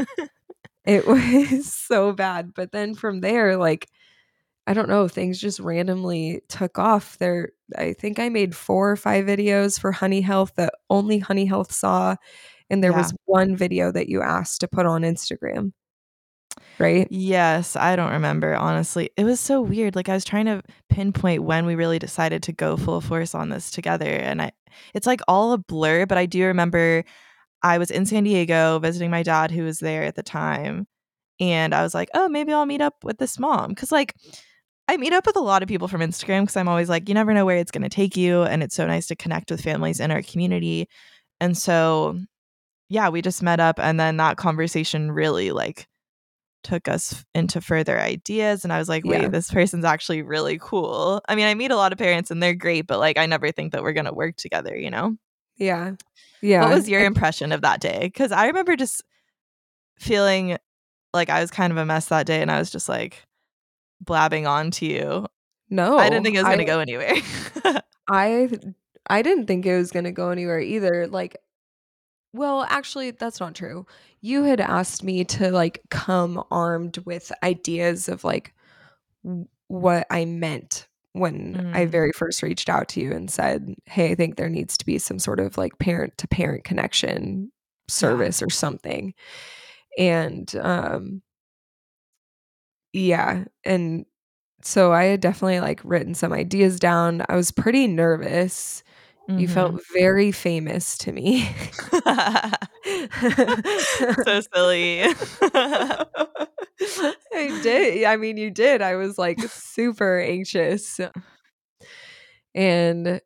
it 0.87 1.07
was 1.07 1.71
so 1.71 2.13
bad. 2.13 2.55
But 2.55 2.73
then 2.73 2.95
from 2.95 3.21
there, 3.21 3.59
like, 3.59 3.91
I 4.67 4.75
don't 4.75 4.89
know, 4.89 5.07
things 5.09 5.39
just 5.41 5.61
randomly 5.61 6.43
took 6.49 6.79
off. 6.79 7.19
There, 7.19 7.51
I 7.77 7.93
think 7.93 8.19
I 8.19 8.29
made 8.29 8.55
four 8.57 8.91
or 8.91 8.97
five 8.97 9.25
videos 9.27 9.79
for 9.81 9.93
Honey 9.93 10.21
Health 10.21 10.55
that 10.57 10.75
only 10.91 11.19
Honey 11.19 11.47
Health 11.47 11.73
saw. 11.73 12.17
And 12.71 12.83
there 12.83 12.93
Yeah. 12.93 12.99
was 12.99 13.15
one 13.27 13.57
video 13.57 13.93
that 13.93 14.09
you 14.09 14.23
asked 14.23 14.61
to 14.63 14.69
put 14.69 14.87
on 14.87 15.03
Instagram. 15.03 15.73
Right? 16.79 17.09
Yes, 17.09 17.77
I 17.77 17.95
don't 17.95 18.11
remember 18.13 18.55
honestly. 18.57 19.11
It 19.17 19.25
was 19.25 19.39
so 19.39 19.61
weird. 19.61 19.95
Like 19.95 20.09
I 20.09 20.15
was 20.15 20.25
trying 20.25 20.47
to 20.47 20.63
pinpoint 20.89 21.45
when 21.45 21.65
we 21.65 21.77
really 21.77 21.99
decided 22.01 22.43
to 22.45 22.53
go 22.53 22.77
full 22.77 23.01
force 23.01 23.35
on 23.35 23.49
this 23.49 23.71
together 23.71 24.07
and 24.11 24.43
I 24.43 24.53
it's 24.93 25.07
like 25.07 25.21
all 25.29 25.53
a 25.53 25.59
blur, 25.59 26.07
but 26.07 26.19
I 26.19 26.27
do 26.27 26.45
remember 26.47 27.05
I 27.63 27.79
was 27.79 27.91
in 27.93 28.07
San 28.07 28.25
Diego 28.25 28.79
visiting 28.81 29.11
my 29.11 29.23
dad 29.23 29.51
who 29.53 29.65
was 29.65 29.81
there 29.81 30.05
at 30.05 30.17
the 30.17 30.23
time 30.25 30.89
and 31.41 31.75
I 31.75 31.83
was 31.83 31.95
like, 31.95 32.11
"Oh, 32.15 32.29
maybe 32.29 32.53
I'll 32.53 32.67
meet 32.67 32.81
up 32.83 33.05
with 33.05 33.19
this 33.19 33.39
mom." 33.39 33.75
Cuz 33.75 33.93
like 33.93 34.15
I 34.89 34.97
meet 34.97 35.13
up 35.13 35.27
with 35.27 35.37
a 35.37 35.41
lot 35.41 35.63
of 35.63 35.69
people 35.69 35.89
from 35.89 36.01
Instagram 36.01 36.47
cuz 36.47 36.57
I'm 36.57 36.69
always 36.69 36.89
like, 36.89 37.09
you 37.09 37.15
never 37.15 37.35
know 37.35 37.45
where 37.45 37.57
it's 37.57 37.71
going 37.73 37.83
to 37.83 37.89
take 37.89 38.17
you 38.17 38.43
and 38.43 38.63
it's 38.63 38.75
so 38.77 38.87
nice 38.87 39.07
to 39.09 39.17
connect 39.17 39.51
with 39.51 39.61
families 39.61 40.01
in 40.01 40.11
our 40.11 40.23
community. 40.23 40.89
And 41.41 41.57
so 41.57 42.19
yeah, 42.89 43.09
we 43.09 43.21
just 43.21 43.43
met 43.43 43.59
up 43.59 43.81
and 43.81 43.99
then 43.99 44.17
that 44.19 44.37
conversation 44.37 45.11
really 45.11 45.51
like 45.51 45.89
took 46.63 46.89
us 46.89 47.25
into 47.35 47.61
further 47.61 47.99
ideas 48.01 48.65
and 48.65 48.73
I 48.73 48.79
was 48.79 48.89
like, 48.89 49.05
wait, 49.05 49.23
Yeah. 49.23 49.29
this 49.29 49.51
person's 49.51 49.85
actually 49.85 50.23
really 50.23 50.59
cool. 50.61 51.21
I 51.29 51.35
mean, 51.35 51.47
I 51.47 51.55
meet 51.55 51.71
a 51.73 51.77
lot 51.77 51.93
of 51.93 51.99
parents 51.99 52.31
and 52.31 52.43
they're 52.43 52.55
great, 52.55 52.87
but 52.87 52.99
like 53.01 53.19
I 53.19 53.27
never 53.27 53.51
think 53.53 53.73
that 53.73 53.83
we're 53.83 53.93
going 53.93 54.07
to 54.07 54.13
work 54.15 54.37
together, 54.37 54.77
you 54.77 54.91
know? 54.91 55.17
Yeah. 55.57 55.93
Yeah. 56.43 56.63
What 56.63 56.75
was 56.75 56.89
your 56.89 57.05
impression 57.05 57.51
of 57.53 57.63
that 57.63 57.81
day? 57.81 58.11
Cuz 58.11 58.31
I 58.31 58.47
remember 58.47 58.77
just 58.77 59.03
feeling 59.99 60.59
like 61.15 61.31
I 61.31 61.41
was 61.41 61.51
kind 61.51 61.73
of 61.73 61.77
a 61.77 61.87
mess 61.87 62.07
that 62.07 62.27
day 62.27 62.43
and 62.43 62.51
I 62.51 62.59
was 62.59 62.71
just 62.71 62.89
like 62.89 63.25
blabbing 64.01 64.47
on 64.47 64.71
to 64.73 64.87
you. 64.87 65.27
no. 65.71 65.99
I 65.99 66.09
didn't 66.09 66.25
think 66.25 66.37
it 66.37 66.41
was 66.43 66.47
going 66.47 66.59
to 66.59 66.65
go 66.65 66.81
anywhere. 66.81 67.15
I 68.09 68.49
I 69.09 69.23
didn't 69.23 69.47
think 69.47 69.67
it 69.67 69.77
was 69.77 69.91
going 69.93 70.05
to 70.05 70.13
go 70.13 70.31
anywhere 70.31 70.61
either. 70.61 71.07
Like 71.07 71.37
well, 72.33 72.67
actually 72.69 73.13
that's 73.13 73.41
not 73.41 73.55
true. 73.55 73.87
You 74.21 74.43
had 74.45 74.61
asked 74.61 75.03
me 75.03 75.25
to 75.25 75.51
like 75.51 75.81
come 75.91 76.43
armed 76.51 76.99
with 77.07 77.33
ideas 77.43 78.09
of 78.09 78.25
like 78.25 78.53
what 79.69 80.07
I 80.11 80.25
meant 80.25 80.87
when 81.13 81.71
I 81.75 81.87
Mm. 81.87 81.91
very 81.91 82.13
first 82.13 82.43
reached 82.43 82.69
out 82.69 82.89
to 82.91 83.01
you 83.01 83.11
and 83.13 83.31
said, 83.31 83.75
"Hey, 83.87 84.11
I 84.11 84.15
think 84.15 84.37
there 84.37 84.51
needs 84.51 84.77
to 84.79 84.85
be 84.87 84.99
some 84.99 85.19
sort 85.19 85.41
of 85.41 85.57
like 85.57 85.79
parent 85.79 86.19
to 86.19 86.29
parent 86.29 86.65
connection 86.65 87.51
service 87.89 88.43
or 88.43 88.51
something." 88.51 89.15
And 89.99 90.55
um 90.61 91.23
yeah, 92.97 93.45
and 93.65 94.07
so 94.63 94.93
I 94.93 95.05
had 95.05 95.21
definitely 95.21 95.61
like 95.61 95.81
written 95.85 96.15
some 96.15 96.33
ideas 96.33 96.81
down. 96.81 97.25
I 97.29 97.37
was 97.37 97.51
pretty 97.53 97.87
nervous. 97.89 98.83
You 99.37 99.49
Mhm. 99.49 99.53
felt 99.53 99.83
very 99.95 100.33
famous 100.33 100.99
to 100.99 101.13
me. 101.13 101.49
so 104.25 104.41
silly. 104.55 105.03
I 107.35 107.59
did. 107.63 108.05
I 108.05 108.17
mean, 108.17 108.37
you 108.37 108.51
did. 108.51 108.83
I 108.83 108.97
was 108.97 109.19
like 109.19 109.39
super 109.41 110.21
anxious. 110.21 111.01
And 112.55 113.21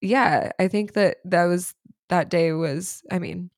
yeah, 0.00 0.52
I 0.58 0.68
think 0.68 0.94
that 0.94 1.18
that 1.24 1.44
was 1.46 1.74
that 2.08 2.30
day 2.30 2.52
was, 2.52 3.02
I 3.10 3.18
mean, 3.18 3.50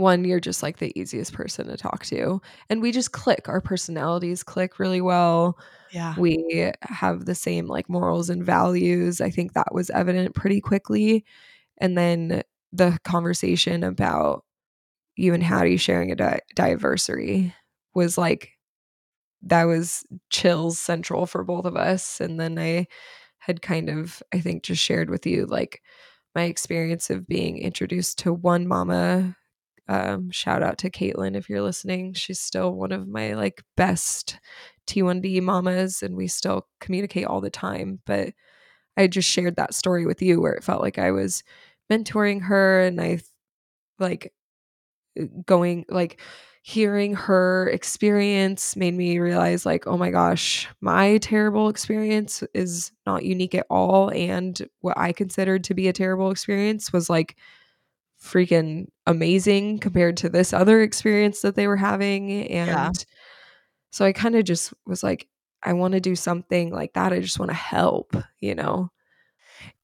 one, 0.00 0.24
you're 0.24 0.40
just 0.40 0.62
like 0.62 0.78
the 0.78 0.98
easiest 0.98 1.32
person 1.32 1.68
to 1.68 1.76
talk 1.76 2.04
to. 2.06 2.40
And 2.68 2.82
we 2.82 2.90
just 2.90 3.12
click. 3.12 3.48
Our 3.48 3.60
personalities 3.60 4.42
click 4.42 4.78
really 4.78 5.00
well. 5.00 5.58
yeah. 5.92 6.14
we 6.18 6.72
have 6.82 7.24
the 7.26 7.34
same 7.34 7.66
like 7.66 7.88
morals 7.88 8.30
and 8.30 8.44
values. 8.44 9.20
I 9.20 9.30
think 9.30 9.52
that 9.52 9.72
was 9.72 9.90
evident 9.90 10.34
pretty 10.34 10.60
quickly. 10.60 11.24
And 11.78 11.96
then 11.96 12.42
the 12.72 12.98
conversation 13.04 13.84
about 13.84 14.44
you 15.16 15.34
and 15.34 15.42
Hattie 15.42 15.76
sharing 15.76 16.10
a 16.10 16.16
di- 16.16 16.40
diaversary 16.56 17.52
was 17.94 18.16
like 18.16 18.52
that 19.42 19.64
was 19.64 20.04
chills 20.30 20.78
central 20.78 21.26
for 21.26 21.44
both 21.44 21.64
of 21.64 21.76
us. 21.76 22.20
And 22.20 22.38
then 22.38 22.58
I 22.58 22.86
had 23.38 23.62
kind 23.62 23.88
of, 23.88 24.22
I 24.32 24.40
think, 24.40 24.62
just 24.62 24.82
shared 24.82 25.10
with 25.10 25.26
you 25.26 25.46
like 25.46 25.82
my 26.34 26.44
experience 26.44 27.10
of 27.10 27.26
being 27.26 27.58
introduced 27.58 28.18
to 28.20 28.32
one 28.32 28.68
mama. 28.68 29.36
Um, 29.90 30.30
shout 30.30 30.62
out 30.62 30.78
to 30.78 30.90
Caitlin 30.90 31.36
if 31.36 31.50
you're 31.50 31.62
listening. 31.62 32.14
She's 32.14 32.40
still 32.40 32.72
one 32.74 32.92
of 32.92 33.08
my 33.08 33.34
like 33.34 33.62
best 33.76 34.38
T1D 34.86 35.42
mamas, 35.42 36.02
and 36.02 36.16
we 36.16 36.28
still 36.28 36.68
communicate 36.80 37.26
all 37.26 37.40
the 37.40 37.50
time. 37.50 38.00
But 38.06 38.34
I 38.96 39.08
just 39.08 39.28
shared 39.30 39.56
that 39.56 39.74
story 39.74 40.06
with 40.06 40.22
you 40.22 40.40
where 40.40 40.54
it 40.54 40.64
felt 40.64 40.82
like 40.82 40.98
I 40.98 41.12
was 41.12 41.44
mentoring 41.92 42.42
her 42.44 42.82
and 42.82 43.00
I 43.00 43.20
like 44.00 44.32
going 45.46 45.84
like 45.88 46.20
hearing 46.62 47.14
her 47.14 47.68
experience 47.72 48.76
made 48.76 48.94
me 48.94 49.18
realize 49.18 49.64
like 49.64 49.86
oh 49.86 49.96
my 49.96 50.10
gosh 50.10 50.68
my 50.80 51.16
terrible 51.18 51.68
experience 51.68 52.44
is 52.54 52.92
not 53.06 53.24
unique 53.24 53.54
at 53.54 53.66
all 53.70 54.10
and 54.10 54.68
what 54.82 54.96
i 54.98 55.10
considered 55.10 55.64
to 55.64 55.72
be 55.74 55.88
a 55.88 55.92
terrible 55.92 56.30
experience 56.30 56.92
was 56.92 57.08
like 57.08 57.36
freaking 58.22 58.86
amazing 59.06 59.78
compared 59.78 60.16
to 60.18 60.28
this 60.28 60.52
other 60.52 60.82
experience 60.82 61.40
that 61.40 61.54
they 61.56 61.66
were 61.66 61.76
having 61.76 62.30
and 62.48 62.68
Yeah. 62.68 62.90
so 63.90 64.04
i 64.04 64.12
kind 64.12 64.36
of 64.36 64.44
just 64.44 64.72
was 64.86 65.02
like 65.02 65.26
i 65.62 65.72
want 65.72 65.92
to 65.92 66.00
do 66.00 66.14
something 66.14 66.70
like 66.70 66.92
that 66.94 67.12
i 67.12 67.20
just 67.20 67.38
want 67.38 67.50
to 67.50 67.56
help 67.56 68.14
you 68.40 68.54
know 68.54 68.90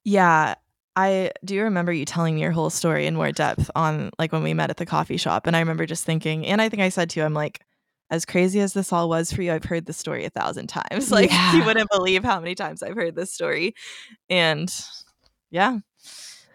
Yeah. 0.05 0.55
I 0.99 1.33
do 1.45 1.61
remember 1.63 1.93
you 1.93 2.07
telling 2.07 2.37
me 2.37 2.41
your 2.41 2.53
whole 2.53 2.71
story 2.71 3.07
in 3.07 3.17
more 3.17 3.31
depth 3.31 3.71
on 3.77 4.09
like 4.19 4.33
when 4.33 4.43
we 4.43 4.55
met 4.55 4.71
at 4.71 4.79
the 4.79 4.87
coffee 4.87 5.19
shop. 5.19 5.47
And 5.47 5.55
I 5.55 5.59
remember 5.61 5.85
just 5.85 6.07
thinking, 6.07 6.47
and 6.47 6.63
I 6.63 6.71
think 6.71 6.81
I 6.81 6.89
said 6.89 7.11
to 7.11 7.21
you, 7.21 7.27
I'm 7.27 7.35
like, 7.35 7.61
as 8.11 8.25
crazy 8.25 8.61
as 8.61 8.73
this 8.73 8.95
all 8.95 9.11
was 9.11 9.31
for 9.31 9.43
you, 9.43 9.53
I've 9.53 9.65
heard 9.65 9.85
the 9.85 9.93
story 9.93 10.25
a 10.25 10.31
thousand 10.31 10.69
times. 10.69 11.11
Like 11.13 11.31
you 11.53 11.65
wouldn't 11.67 11.91
believe 11.91 12.25
how 12.25 12.41
many 12.41 12.55
times 12.55 12.83
I've 12.83 12.95
heard 12.95 13.15
this 13.15 13.31
story. 13.31 13.75
And 14.31 14.73
yeah. 15.51 15.81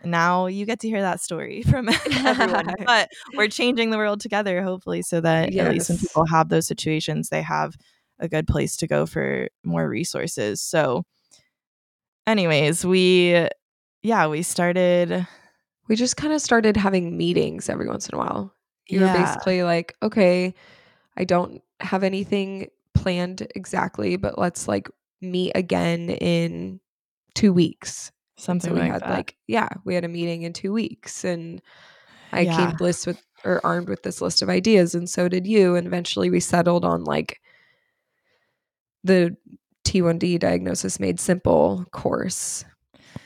Now 0.03 0.47
you 0.47 0.65
get 0.65 0.79
to 0.81 0.87
hear 0.87 1.01
that 1.01 1.21
story 1.21 1.61
from 1.69 1.89
everyone. 1.89 2.75
but 2.85 3.09
we're 3.35 3.47
changing 3.47 3.89
the 3.89 3.97
world 3.97 4.21
together, 4.21 4.61
hopefully, 4.61 5.01
so 5.01 5.21
that 5.21 5.53
yes. 5.53 5.65
at 5.65 5.73
least 5.73 5.89
when 5.89 5.99
people 5.99 6.25
have 6.25 6.49
those 6.49 6.67
situations, 6.67 7.29
they 7.29 7.41
have 7.41 7.75
a 8.19 8.27
good 8.27 8.47
place 8.47 8.77
to 8.77 8.87
go 8.87 9.05
for 9.05 9.49
more 9.63 9.87
resources. 9.87 10.61
So, 10.61 11.03
anyways, 12.27 12.85
we, 12.85 13.47
yeah, 14.03 14.27
we 14.27 14.43
started. 14.43 15.27
We 15.87 15.95
just 15.95 16.15
kind 16.15 16.33
of 16.33 16.41
started 16.41 16.77
having 16.77 17.17
meetings 17.17 17.67
every 17.69 17.87
once 17.87 18.07
in 18.07 18.15
a 18.15 18.17
while. 18.17 18.53
You're 18.87 19.01
yeah. 19.01 19.25
basically 19.25 19.63
like, 19.63 19.95
okay, 20.01 20.53
I 21.17 21.25
don't 21.25 21.61
have 21.79 22.03
anything 22.03 22.67
planned 22.93 23.47
exactly, 23.55 24.15
but 24.15 24.37
let's 24.37 24.67
like 24.67 24.89
meet 25.21 25.51
again 25.55 26.09
in 26.09 26.79
two 27.33 27.53
weeks. 27.53 28.11
Something 28.41 28.71
so 28.71 28.73
we 28.73 28.79
like 28.79 28.91
had 28.91 29.01
that. 29.01 29.09
like 29.09 29.35
yeah, 29.47 29.69
we 29.85 29.93
had 29.93 30.03
a 30.03 30.09
meeting 30.09 30.41
in 30.41 30.53
two 30.53 30.73
weeks 30.73 31.23
and 31.23 31.61
I 32.31 32.41
yeah. 32.41 32.57
came 32.57 32.77
list 32.79 33.05
with 33.05 33.21
or 33.45 33.63
armed 33.63 33.87
with 33.87 34.01
this 34.01 34.19
list 34.19 34.41
of 34.41 34.49
ideas 34.49 34.95
and 34.95 35.07
so 35.07 35.27
did 35.27 35.45
you. 35.45 35.75
And 35.75 35.85
eventually 35.85 36.31
we 36.31 36.39
settled 36.39 36.83
on 36.83 37.03
like 37.03 37.39
the 39.03 39.37
T1D 39.85 40.39
diagnosis 40.39 40.99
made 40.99 41.19
simple 41.19 41.85
course 41.91 42.65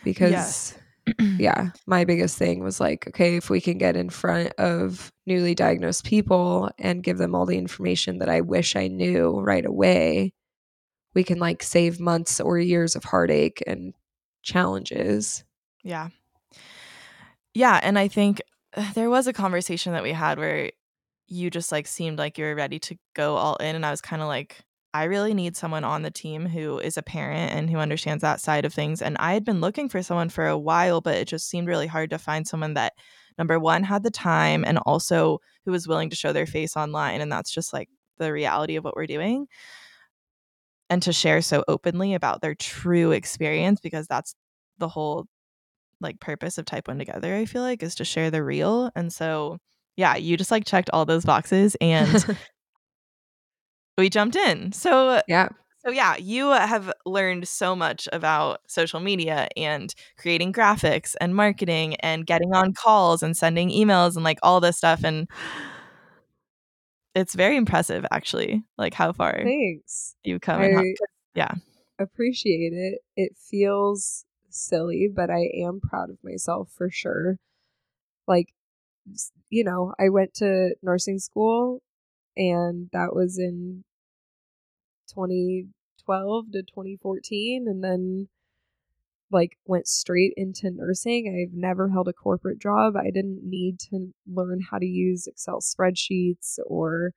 because 0.03 0.31
yes. 0.31 0.77
yeah, 1.37 1.69
my 1.85 2.03
biggest 2.03 2.37
thing 2.37 2.63
was 2.63 2.79
like, 2.79 3.07
okay, 3.07 3.37
if 3.37 3.49
we 3.49 3.61
can 3.61 3.77
get 3.77 3.95
in 3.95 4.09
front 4.09 4.51
of 4.57 5.13
newly 5.25 5.55
diagnosed 5.55 6.03
people 6.03 6.69
and 6.79 7.03
give 7.03 7.19
them 7.19 7.35
all 7.35 7.45
the 7.45 7.57
information 7.57 8.17
that 8.17 8.29
I 8.29 8.41
wish 8.41 8.75
I 8.75 8.87
knew 8.87 9.39
right 9.39 9.65
away, 9.65 10.33
we 11.13 11.23
can 11.23 11.39
like 11.39 11.61
save 11.61 11.99
months 11.99 12.41
or 12.41 12.57
years 12.57 12.95
of 12.95 13.03
heartache 13.03 13.63
and 13.67 13.93
challenges. 14.45 15.43
Yeah. 15.83 16.09
Yeah. 17.53 17.79
And 17.83 17.99
I 17.99 18.07
think 18.07 18.41
uh, 18.75 18.93
there 18.93 19.09
was 19.09 19.27
a 19.27 19.33
conversation 19.33 19.93
that 19.93 20.03
we 20.03 20.13
had 20.13 20.39
where 20.39 20.71
you 21.27 21.49
just 21.49 21.71
like 21.71 21.87
seemed 21.87 22.17
like 22.17 22.37
you 22.37 22.45
were 22.45 22.55
ready 22.55 22.79
to 22.79 22.97
go 23.13 23.35
all 23.35 23.55
in. 23.57 23.75
And 23.75 23.85
I 23.85 23.91
was 23.91 24.01
kind 24.01 24.21
of 24.21 24.29
like, 24.29 24.61
I 24.93 25.05
really 25.05 25.33
need 25.33 25.57
someone 25.57 25.83
on 25.83 26.03
the 26.03 26.11
team 26.11 26.45
who 26.45 26.79
is 26.79 26.95
a 26.95 27.03
parent 27.03 27.51
and 27.51 27.69
who 27.69 27.79
understands 27.79 28.21
that 28.21 28.39
side 28.39 28.63
of 28.63 28.73
things. 28.73 29.01
And 29.01 29.17
I 29.17 29.33
had 29.33 29.43
been 29.43 29.59
looking 29.59 29.89
for 29.89 30.01
someone 30.01 30.29
for 30.29 30.47
a 30.47 30.57
while, 30.57 31.01
but 31.01 31.15
it 31.15 31.27
just 31.27 31.49
seemed 31.49 31.67
really 31.67 31.87
hard 31.87 32.11
to 32.11 32.17
find 32.17 32.47
someone 32.47 32.75
that, 32.75 32.93
number 33.37 33.59
one, 33.59 33.83
had 33.83 34.03
the 34.03 34.11
time 34.11 34.63
and 34.63 34.77
also 34.85 35.39
who 35.65 35.71
was 35.71 35.87
willing 35.87 36.11
to 36.11 36.15
show 36.15 36.31
their 36.31 36.45
face 36.45 36.77
online. 36.77 37.19
And 37.19 37.29
that's 37.29 37.51
just 37.51 37.73
like 37.73 37.89
the 38.19 38.31
reality 38.31 38.77
of 38.77 38.85
what 38.85 38.95
we're 38.95 39.05
doing. 39.07 39.47
And 40.89 41.01
to 41.03 41.13
share 41.13 41.41
so 41.41 41.63
openly 41.67 42.13
about 42.13 42.41
their 42.41 42.55
true 42.55 43.11
experience, 43.11 43.79
because 43.81 44.07
that's 44.07 44.35
the 44.77 44.87
whole 44.87 45.25
like 46.01 46.19
purpose 46.19 46.57
of 46.57 46.65
type 46.65 46.87
one 46.87 46.97
together, 46.99 47.35
I 47.35 47.45
feel 47.45 47.61
like, 47.63 47.83
is 47.83 47.95
to 47.95 48.05
share 48.05 48.31
the 48.31 48.43
real. 48.43 48.91
And 48.95 49.13
so, 49.13 49.59
yeah, 49.97 50.15
you 50.17 50.37
just 50.37 50.51
like 50.51 50.65
checked 50.65 50.89
all 50.93 51.05
those 51.05 51.25
boxes 51.25 51.75
and 51.81 52.25
we 53.97 54.09
jumped 54.09 54.35
in. 54.35 54.71
So 54.71 55.21
yeah. 55.27 55.49
So 55.85 55.91
yeah, 55.91 56.15
you 56.17 56.47
uh, 56.49 56.65
have 56.65 56.91
learned 57.05 57.47
so 57.47 57.75
much 57.75 58.07
about 58.11 58.59
social 58.67 58.99
media 58.99 59.47
and 59.55 59.93
creating 60.17 60.51
graphics 60.51 61.15
and 61.21 61.35
marketing 61.35 61.95
and 61.97 62.25
getting 62.25 62.53
on 62.55 62.73
calls 62.73 63.21
and 63.21 63.37
sending 63.37 63.69
emails 63.69 64.15
and 64.15 64.23
like 64.23 64.39
all 64.41 64.59
this 64.59 64.77
stuff 64.77 65.03
and 65.03 65.27
it's 67.15 67.33
very 67.33 67.55
impressive 67.55 68.05
actually 68.11 68.63
like 68.77 68.93
how 68.93 69.11
far 69.13 69.41
thanks. 69.43 70.15
you've 70.23 70.41
come 70.41 70.61
how, 70.61 70.83
yeah. 71.33 71.53
appreciate 71.97 72.73
it. 72.73 72.99
It 73.15 73.37
feels 73.37 74.25
silly 74.49 75.09
but 75.13 75.29
i 75.29 75.49
am 75.53 75.81
proud 75.81 76.09
of 76.09 76.17
myself 76.23 76.69
for 76.77 76.89
sure. 76.89 77.37
Like 78.27 78.53
you 79.49 79.63
know 79.63 79.93
i 79.99 80.09
went 80.09 80.33
to 80.35 80.75
nursing 80.81 81.19
school 81.19 81.81
and 82.35 82.89
that 82.91 83.15
was 83.15 83.37
in 83.37 83.83
2012 85.09 86.51
to 86.51 86.63
2014 86.63 87.65
and 87.67 87.83
then 87.83 88.27
like 89.31 89.57
went 89.65 89.87
straight 89.87 90.33
into 90.37 90.71
nursing. 90.71 91.27
I've 91.27 91.57
never 91.57 91.89
held 91.89 92.07
a 92.07 92.13
corporate 92.13 92.59
job. 92.61 92.95
I 92.95 93.11
didn't 93.11 93.41
need 93.43 93.79
to 93.91 94.11
learn 94.27 94.59
how 94.69 94.77
to 94.77 94.85
use 94.85 95.27
Excel 95.27 95.59
spreadsheets 95.61 96.59
or 96.65 97.11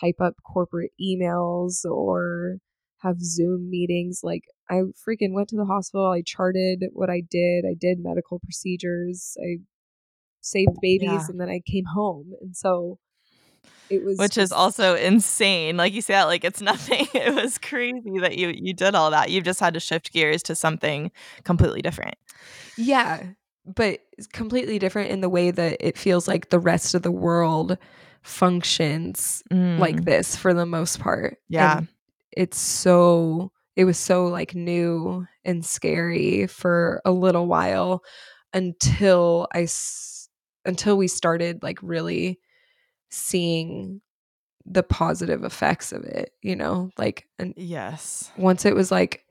type 0.00 0.16
up 0.20 0.34
corporate 0.44 0.92
emails 1.00 1.84
or 1.84 2.56
have 3.02 3.20
Zoom 3.20 3.70
meetings. 3.70 4.20
Like 4.22 4.44
I 4.68 4.82
freaking 5.08 5.32
went 5.32 5.48
to 5.48 5.56
the 5.56 5.64
hospital, 5.64 6.10
I 6.10 6.22
charted 6.24 6.84
what 6.92 7.10
I 7.10 7.22
did, 7.28 7.64
I 7.64 7.74
did 7.78 7.98
medical 8.00 8.40
procedures, 8.40 9.36
I 9.40 9.58
saved 10.40 10.76
babies 10.80 11.08
yeah. 11.08 11.26
and 11.28 11.40
then 11.40 11.48
I 11.48 11.60
came 11.66 11.84
home. 11.94 12.32
And 12.40 12.56
so 12.56 12.98
it 13.90 14.04
was 14.04 14.18
which 14.18 14.36
is 14.36 14.52
also 14.52 14.94
insane. 14.96 15.76
Like 15.76 15.92
you 15.92 16.02
say 16.02 16.14
that 16.14 16.24
like 16.24 16.44
it's 16.44 16.60
nothing. 16.60 17.06
It 17.14 17.34
was 17.34 17.58
crazy 17.58 18.18
that 18.20 18.36
you 18.36 18.48
you 18.48 18.74
did 18.74 18.94
all 18.94 19.10
that. 19.10 19.30
You've 19.30 19.44
just 19.44 19.60
had 19.60 19.74
to 19.74 19.80
shift 19.80 20.12
gears 20.12 20.42
to 20.44 20.54
something 20.54 21.10
completely 21.44 21.82
different. 21.82 22.16
Yeah 22.76 23.22
but 23.66 24.00
completely 24.32 24.78
different 24.78 25.10
in 25.10 25.20
the 25.20 25.28
way 25.28 25.50
that 25.50 25.76
it 25.80 25.98
feels 25.98 26.28
like 26.28 26.50
the 26.50 26.58
rest 26.58 26.94
of 26.94 27.02
the 27.02 27.10
world 27.10 27.76
functions 28.22 29.42
mm. 29.52 29.78
like 29.78 30.04
this 30.04 30.36
for 30.36 30.54
the 30.54 30.66
most 30.66 31.00
part. 31.00 31.38
Yeah. 31.48 31.78
and 31.78 31.88
it's 32.36 32.58
so 32.58 33.50
it 33.74 33.84
was 33.84 33.98
so 33.98 34.26
like 34.26 34.54
new 34.54 35.26
and 35.44 35.64
scary 35.64 36.46
for 36.46 37.00
a 37.04 37.10
little 37.10 37.46
while 37.46 38.02
until 38.52 39.48
i 39.54 39.66
until 40.64 40.96
we 40.96 41.08
started 41.08 41.62
like 41.62 41.78
really 41.82 42.38
seeing 43.10 44.00
the 44.64 44.82
positive 44.82 45.44
effects 45.44 45.92
of 45.92 46.04
it, 46.04 46.32
you 46.42 46.56
know? 46.56 46.90
Like 46.98 47.26
and 47.38 47.54
yes. 47.56 48.30
Once 48.36 48.64
it 48.64 48.74
was 48.74 48.90
like 48.90 49.24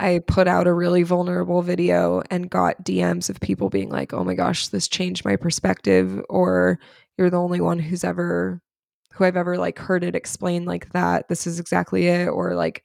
I 0.00 0.20
put 0.26 0.48
out 0.48 0.66
a 0.66 0.72
really 0.72 1.04
vulnerable 1.04 1.62
video 1.62 2.22
and 2.30 2.50
got 2.50 2.84
DMs 2.84 3.30
of 3.30 3.40
people 3.40 3.70
being 3.70 3.90
like, 3.90 4.12
"Oh 4.12 4.24
my 4.24 4.34
gosh, 4.34 4.68
this 4.68 4.88
changed 4.88 5.24
my 5.24 5.36
perspective," 5.36 6.20
or 6.28 6.80
"You're 7.16 7.30
the 7.30 7.40
only 7.40 7.60
one 7.60 7.78
who's 7.78 8.02
ever 8.02 8.60
who 9.12 9.24
I've 9.24 9.36
ever 9.36 9.56
like 9.56 9.78
heard 9.78 10.02
it 10.02 10.16
explained 10.16 10.66
like 10.66 10.92
that. 10.92 11.28
This 11.28 11.46
is 11.46 11.60
exactly 11.60 12.08
it," 12.08 12.26
or 12.26 12.54
like 12.56 12.82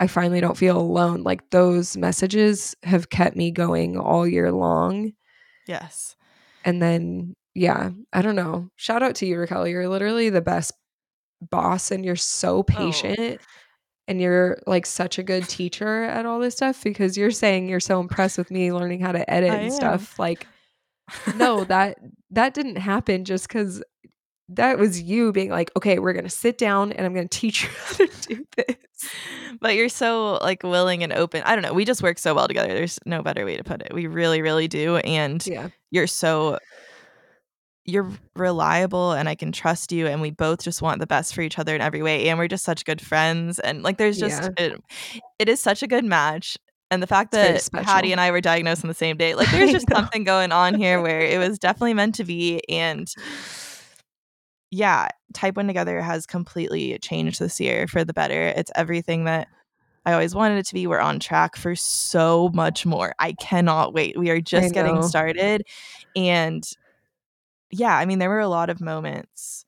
I 0.00 0.06
finally 0.08 0.40
don't 0.40 0.56
feel 0.56 0.78
alone. 0.78 1.22
Like 1.22 1.50
those 1.50 1.96
messages 1.96 2.74
have 2.82 3.10
kept 3.10 3.36
me 3.36 3.50
going 3.52 3.96
all 3.96 4.26
year 4.26 4.50
long. 4.52 5.12
Yes. 5.66 6.16
And 6.64 6.82
then 6.82 7.36
yeah, 7.58 7.90
I 8.12 8.22
don't 8.22 8.36
know. 8.36 8.70
Shout 8.76 9.02
out 9.02 9.16
to 9.16 9.26
you, 9.26 9.36
Raquel. 9.38 9.66
You're 9.66 9.88
literally 9.88 10.30
the 10.30 10.40
best 10.40 10.72
boss 11.50 11.90
and 11.90 12.04
you're 12.04 12.16
so 12.16 12.58
oh. 12.58 12.62
patient. 12.62 13.18
Oh. 13.40 13.44
And 14.06 14.22
you're 14.22 14.58
like 14.66 14.86
such 14.86 15.18
a 15.18 15.22
good 15.22 15.46
teacher 15.48 16.04
at 16.04 16.24
all 16.24 16.38
this 16.38 16.54
stuff 16.54 16.82
because 16.82 17.18
you're 17.18 17.30
saying 17.30 17.68
you're 17.68 17.80
so 17.80 18.00
impressed 18.00 18.38
with 18.38 18.50
me 18.50 18.72
learning 18.72 19.00
how 19.00 19.12
to 19.12 19.28
edit 19.28 19.50
I 19.50 19.54
and 19.56 19.64
am. 19.66 19.70
stuff. 19.70 20.18
Like, 20.18 20.46
no, 21.34 21.64
that 21.64 21.98
that 22.30 22.54
didn't 22.54 22.76
happen 22.76 23.26
just 23.26 23.48
because 23.48 23.82
that 24.48 24.78
was 24.78 25.02
you 25.02 25.30
being 25.32 25.50
like, 25.50 25.70
okay, 25.76 25.98
we're 25.98 26.14
gonna 26.14 26.30
sit 26.30 26.56
down 26.56 26.92
and 26.92 27.04
I'm 27.04 27.12
gonna 27.12 27.28
teach 27.28 27.64
you 27.64 27.68
how 27.84 27.94
to 27.96 28.28
do 28.28 28.46
this. 28.56 28.76
But 29.60 29.74
you're 29.74 29.90
so 29.90 30.38
like 30.42 30.62
willing 30.62 31.02
and 31.02 31.12
open. 31.12 31.42
I 31.44 31.54
don't 31.54 31.62
know. 31.62 31.74
We 31.74 31.84
just 31.84 32.02
work 32.02 32.18
so 32.18 32.34
well 32.34 32.48
together. 32.48 32.72
There's 32.72 32.98
no 33.04 33.22
better 33.22 33.44
way 33.44 33.58
to 33.58 33.64
put 33.64 33.82
it. 33.82 33.92
We 33.92 34.06
really, 34.06 34.40
really 34.40 34.68
do. 34.68 34.96
And 34.98 35.46
yeah. 35.46 35.68
you're 35.90 36.06
so 36.06 36.58
you're 37.88 38.10
reliable 38.36 39.12
and 39.12 39.30
I 39.30 39.34
can 39.34 39.50
trust 39.50 39.92
you 39.92 40.06
and 40.06 40.20
we 40.20 40.30
both 40.30 40.62
just 40.62 40.82
want 40.82 41.00
the 41.00 41.06
best 41.06 41.34
for 41.34 41.40
each 41.40 41.58
other 41.58 41.74
in 41.74 41.80
every 41.80 42.02
way 42.02 42.28
and 42.28 42.38
we're 42.38 42.46
just 42.46 42.64
such 42.64 42.84
good 42.84 43.00
friends 43.00 43.58
and 43.58 43.82
like 43.82 43.96
there's 43.96 44.18
just 44.18 44.42
yeah. 44.42 44.66
it, 44.66 44.80
it 45.38 45.48
is 45.48 45.58
such 45.58 45.82
a 45.82 45.86
good 45.86 46.04
match 46.04 46.58
and 46.90 47.02
the 47.02 47.06
fact 47.06 47.32
that 47.32 47.66
Patty 47.72 48.12
and 48.12 48.20
I 48.20 48.30
were 48.30 48.42
diagnosed 48.42 48.84
on 48.84 48.88
the 48.88 48.94
same 48.94 49.16
day 49.16 49.34
like 49.34 49.50
there's 49.52 49.72
just 49.72 49.88
something 49.90 50.22
going 50.22 50.52
on 50.52 50.74
here 50.74 51.00
where 51.00 51.20
it 51.20 51.38
was 51.38 51.58
definitely 51.58 51.94
meant 51.94 52.14
to 52.16 52.24
be 52.24 52.60
and 52.68 53.10
yeah 54.70 55.08
type 55.32 55.56
1 55.56 55.66
together 55.66 56.02
has 56.02 56.26
completely 56.26 56.98
changed 56.98 57.40
this 57.40 57.58
year 57.58 57.86
for 57.86 58.04
the 58.04 58.12
better 58.12 58.48
it's 58.48 58.70
everything 58.74 59.24
that 59.24 59.48
I 60.04 60.12
always 60.12 60.34
wanted 60.34 60.56
it 60.56 60.64
to 60.66 60.74
be. 60.74 60.86
We're 60.86 61.00
on 61.00 61.20
track 61.20 61.54
for 61.54 61.74
so 61.76 62.50
much 62.54 62.86
more. 62.86 63.14
I 63.18 63.32
cannot 63.32 63.92
wait. 63.92 64.18
We 64.18 64.30
are 64.30 64.40
just 64.40 64.72
getting 64.72 65.02
started. 65.02 65.66
And 66.16 66.64
yeah, 67.70 67.96
I 67.96 68.04
mean, 68.06 68.18
there 68.18 68.30
were 68.30 68.40
a 68.40 68.48
lot 68.48 68.70
of 68.70 68.80
moments 68.80 69.64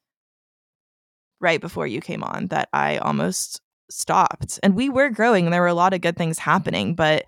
right 1.40 1.60
before 1.60 1.86
you 1.86 2.00
came 2.00 2.22
on 2.22 2.46
that 2.48 2.68
I 2.72 2.98
almost 2.98 3.60
stopped. 3.90 4.60
And 4.62 4.74
we 4.74 4.88
were 4.88 5.10
growing 5.10 5.46
and 5.46 5.52
there 5.52 5.60
were 5.62 5.66
a 5.66 5.74
lot 5.74 5.94
of 5.94 6.00
good 6.00 6.16
things 6.16 6.38
happening, 6.38 6.94
but 6.94 7.26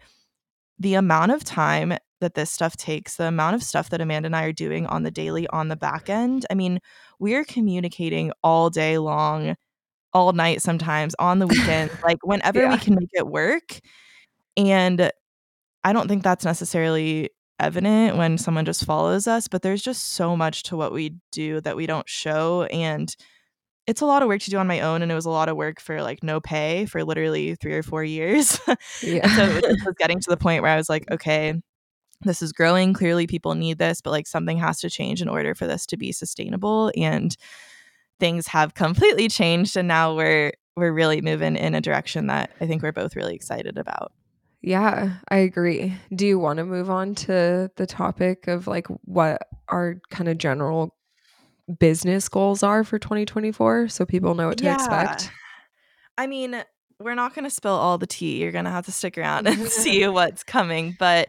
the 0.78 0.94
amount 0.94 1.32
of 1.32 1.44
time 1.44 1.94
that 2.20 2.34
this 2.34 2.50
stuff 2.50 2.76
takes, 2.76 3.16
the 3.16 3.26
amount 3.26 3.54
of 3.54 3.62
stuff 3.62 3.90
that 3.90 4.00
Amanda 4.00 4.26
and 4.26 4.36
I 4.36 4.44
are 4.44 4.52
doing 4.52 4.86
on 4.86 5.02
the 5.02 5.10
daily 5.10 5.46
on 5.48 5.68
the 5.68 5.76
back 5.76 6.08
end, 6.08 6.46
I 6.50 6.54
mean, 6.54 6.80
we're 7.18 7.44
communicating 7.44 8.32
all 8.42 8.70
day 8.70 8.98
long, 8.98 9.56
all 10.12 10.32
night 10.32 10.62
sometimes, 10.62 11.14
on 11.18 11.38
the 11.38 11.46
weekend, 11.46 11.90
like 12.04 12.18
whenever 12.22 12.62
yeah. 12.62 12.70
we 12.70 12.78
can 12.78 12.94
make 12.94 13.10
it 13.12 13.26
work. 13.26 13.80
And 14.56 15.10
I 15.84 15.92
don't 15.92 16.08
think 16.08 16.22
that's 16.22 16.44
necessarily 16.44 17.30
evident 17.58 18.16
when 18.16 18.38
someone 18.38 18.64
just 18.64 18.84
follows 18.84 19.26
us, 19.26 19.48
but 19.48 19.62
there's 19.62 19.82
just 19.82 20.14
so 20.14 20.36
much 20.36 20.64
to 20.64 20.76
what 20.76 20.92
we 20.92 21.16
do 21.30 21.60
that 21.62 21.76
we 21.76 21.86
don't 21.86 22.08
show. 22.08 22.64
And 22.64 23.14
it's 23.86 24.00
a 24.00 24.06
lot 24.06 24.22
of 24.22 24.28
work 24.28 24.40
to 24.42 24.50
do 24.50 24.58
on 24.58 24.66
my 24.66 24.80
own. 24.80 25.02
And 25.02 25.10
it 25.10 25.14
was 25.14 25.26
a 25.26 25.30
lot 25.30 25.48
of 25.48 25.56
work 25.56 25.80
for 25.80 26.02
like 26.02 26.22
no 26.22 26.40
pay 26.40 26.86
for 26.86 27.04
literally 27.04 27.54
three 27.56 27.74
or 27.74 27.82
four 27.82 28.04
years. 28.04 28.58
Yeah. 29.02 29.26
so 29.36 29.44
it 29.44 29.84
was 29.84 29.94
getting 29.98 30.20
to 30.20 30.30
the 30.30 30.36
point 30.36 30.62
where 30.62 30.70
I 30.70 30.76
was 30.76 30.88
like, 30.88 31.10
okay, 31.10 31.54
this 32.22 32.42
is 32.42 32.52
growing. 32.52 32.92
Clearly, 32.92 33.26
people 33.26 33.54
need 33.54 33.78
this, 33.78 34.00
but 34.00 34.10
like 34.10 34.26
something 34.26 34.58
has 34.58 34.80
to 34.80 34.90
change 34.90 35.20
in 35.20 35.28
order 35.28 35.54
for 35.54 35.66
this 35.66 35.86
to 35.86 35.96
be 35.96 36.12
sustainable. 36.12 36.92
And 36.96 37.36
things 38.20 38.46
have 38.48 38.74
completely 38.74 39.28
changed. 39.28 39.76
And 39.76 39.88
now 39.88 40.14
we're, 40.14 40.52
we're 40.76 40.92
really 40.92 41.20
moving 41.20 41.56
in 41.56 41.74
a 41.74 41.80
direction 41.80 42.28
that 42.28 42.50
I 42.60 42.66
think 42.66 42.82
we're 42.82 42.92
both 42.92 43.16
really 43.16 43.34
excited 43.34 43.78
about. 43.78 44.12
Yeah, 44.62 45.14
I 45.28 45.36
agree. 45.38 45.94
Do 46.14 46.26
you 46.26 46.38
want 46.38 46.58
to 46.58 46.64
move 46.64 46.88
on 46.88 47.14
to 47.16 47.70
the 47.76 47.86
topic 47.86 48.46
of 48.46 48.66
like 48.66 48.86
what 49.04 49.42
our 49.68 49.96
kind 50.10 50.28
of 50.28 50.38
general 50.38 50.94
business 51.78 52.28
goals 52.28 52.62
are 52.62 52.84
for 52.84 52.98
2024 52.98 53.88
so 53.88 54.04
people 54.06 54.34
know 54.34 54.48
what 54.48 54.58
to 54.58 54.64
Yeah. 54.64 54.74
expect? 54.74 55.30
I 56.16 56.26
mean, 56.26 56.62
we're 57.00 57.14
not 57.14 57.34
going 57.34 57.44
to 57.44 57.50
spill 57.50 57.72
all 57.72 57.98
the 57.98 58.06
tea. 58.06 58.40
You're 58.40 58.52
going 58.52 58.66
to 58.66 58.70
have 58.70 58.86
to 58.86 58.92
stick 58.92 59.18
around 59.18 59.46
and 59.48 59.60
see 59.68 60.06
what's 60.06 60.44
coming. 60.44 60.94
But 60.98 61.28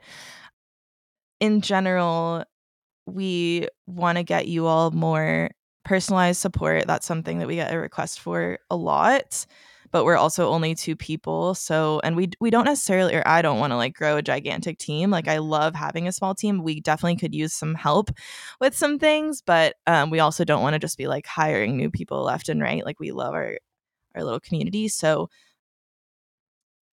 in 1.40 1.62
general, 1.62 2.44
we 3.06 3.68
want 3.88 4.18
to 4.18 4.24
get 4.24 4.48
you 4.48 4.68
all 4.68 4.92
more 4.92 5.50
personalized 5.84 6.40
support. 6.40 6.86
That's 6.88 7.06
something 7.06 7.40
that 7.40 7.48
we 7.48 7.56
get 7.56 7.74
a 7.74 7.80
request 7.80 8.20
for 8.20 8.60
a 8.70 8.76
lot. 8.76 9.46
But 9.94 10.04
we're 10.04 10.18
also 10.18 10.50
only 10.50 10.76
two 10.76 10.98
people, 10.98 11.56
so 11.56 12.02
and 12.04 12.18
we 12.18 12.32
we 12.42 12.50
don't 12.50 12.66
necessarily, 12.66 13.16
or 13.16 13.24
I 13.26 13.42
don't 13.42 13.60
want 13.60 13.72
to 13.72 13.78
like 13.78 13.94
grow 13.94 14.18
a 14.18 14.22
gigantic 14.22 14.80
team. 14.80 15.12
Like 15.12 15.30
I 15.30 15.38
love 15.38 15.76
having 15.76 16.08
a 16.08 16.12
small 16.12 16.36
team. 16.36 16.64
We 16.64 16.82
definitely 16.82 17.16
could 17.16 17.34
use 17.34 17.54
some 17.54 17.76
help 17.76 18.10
with 18.60 18.76
some 18.76 19.00
things, 19.00 19.42
but 19.42 19.76
um, 19.88 20.10
we 20.10 20.20
also 20.20 20.44
don't 20.44 20.64
want 20.64 20.74
to 20.74 20.80
just 20.80 20.98
be 20.98 21.08
like 21.08 21.28
hiring 21.28 21.78
new 21.78 21.90
people 21.92 22.24
left 22.24 22.50
and 22.50 22.62
right. 22.62 22.84
Like 22.86 23.00
we 23.00 23.12
love 23.12 23.34
our 23.34 23.60
our 24.16 24.24
little 24.24 24.42
community, 24.42 24.90
so 24.90 25.30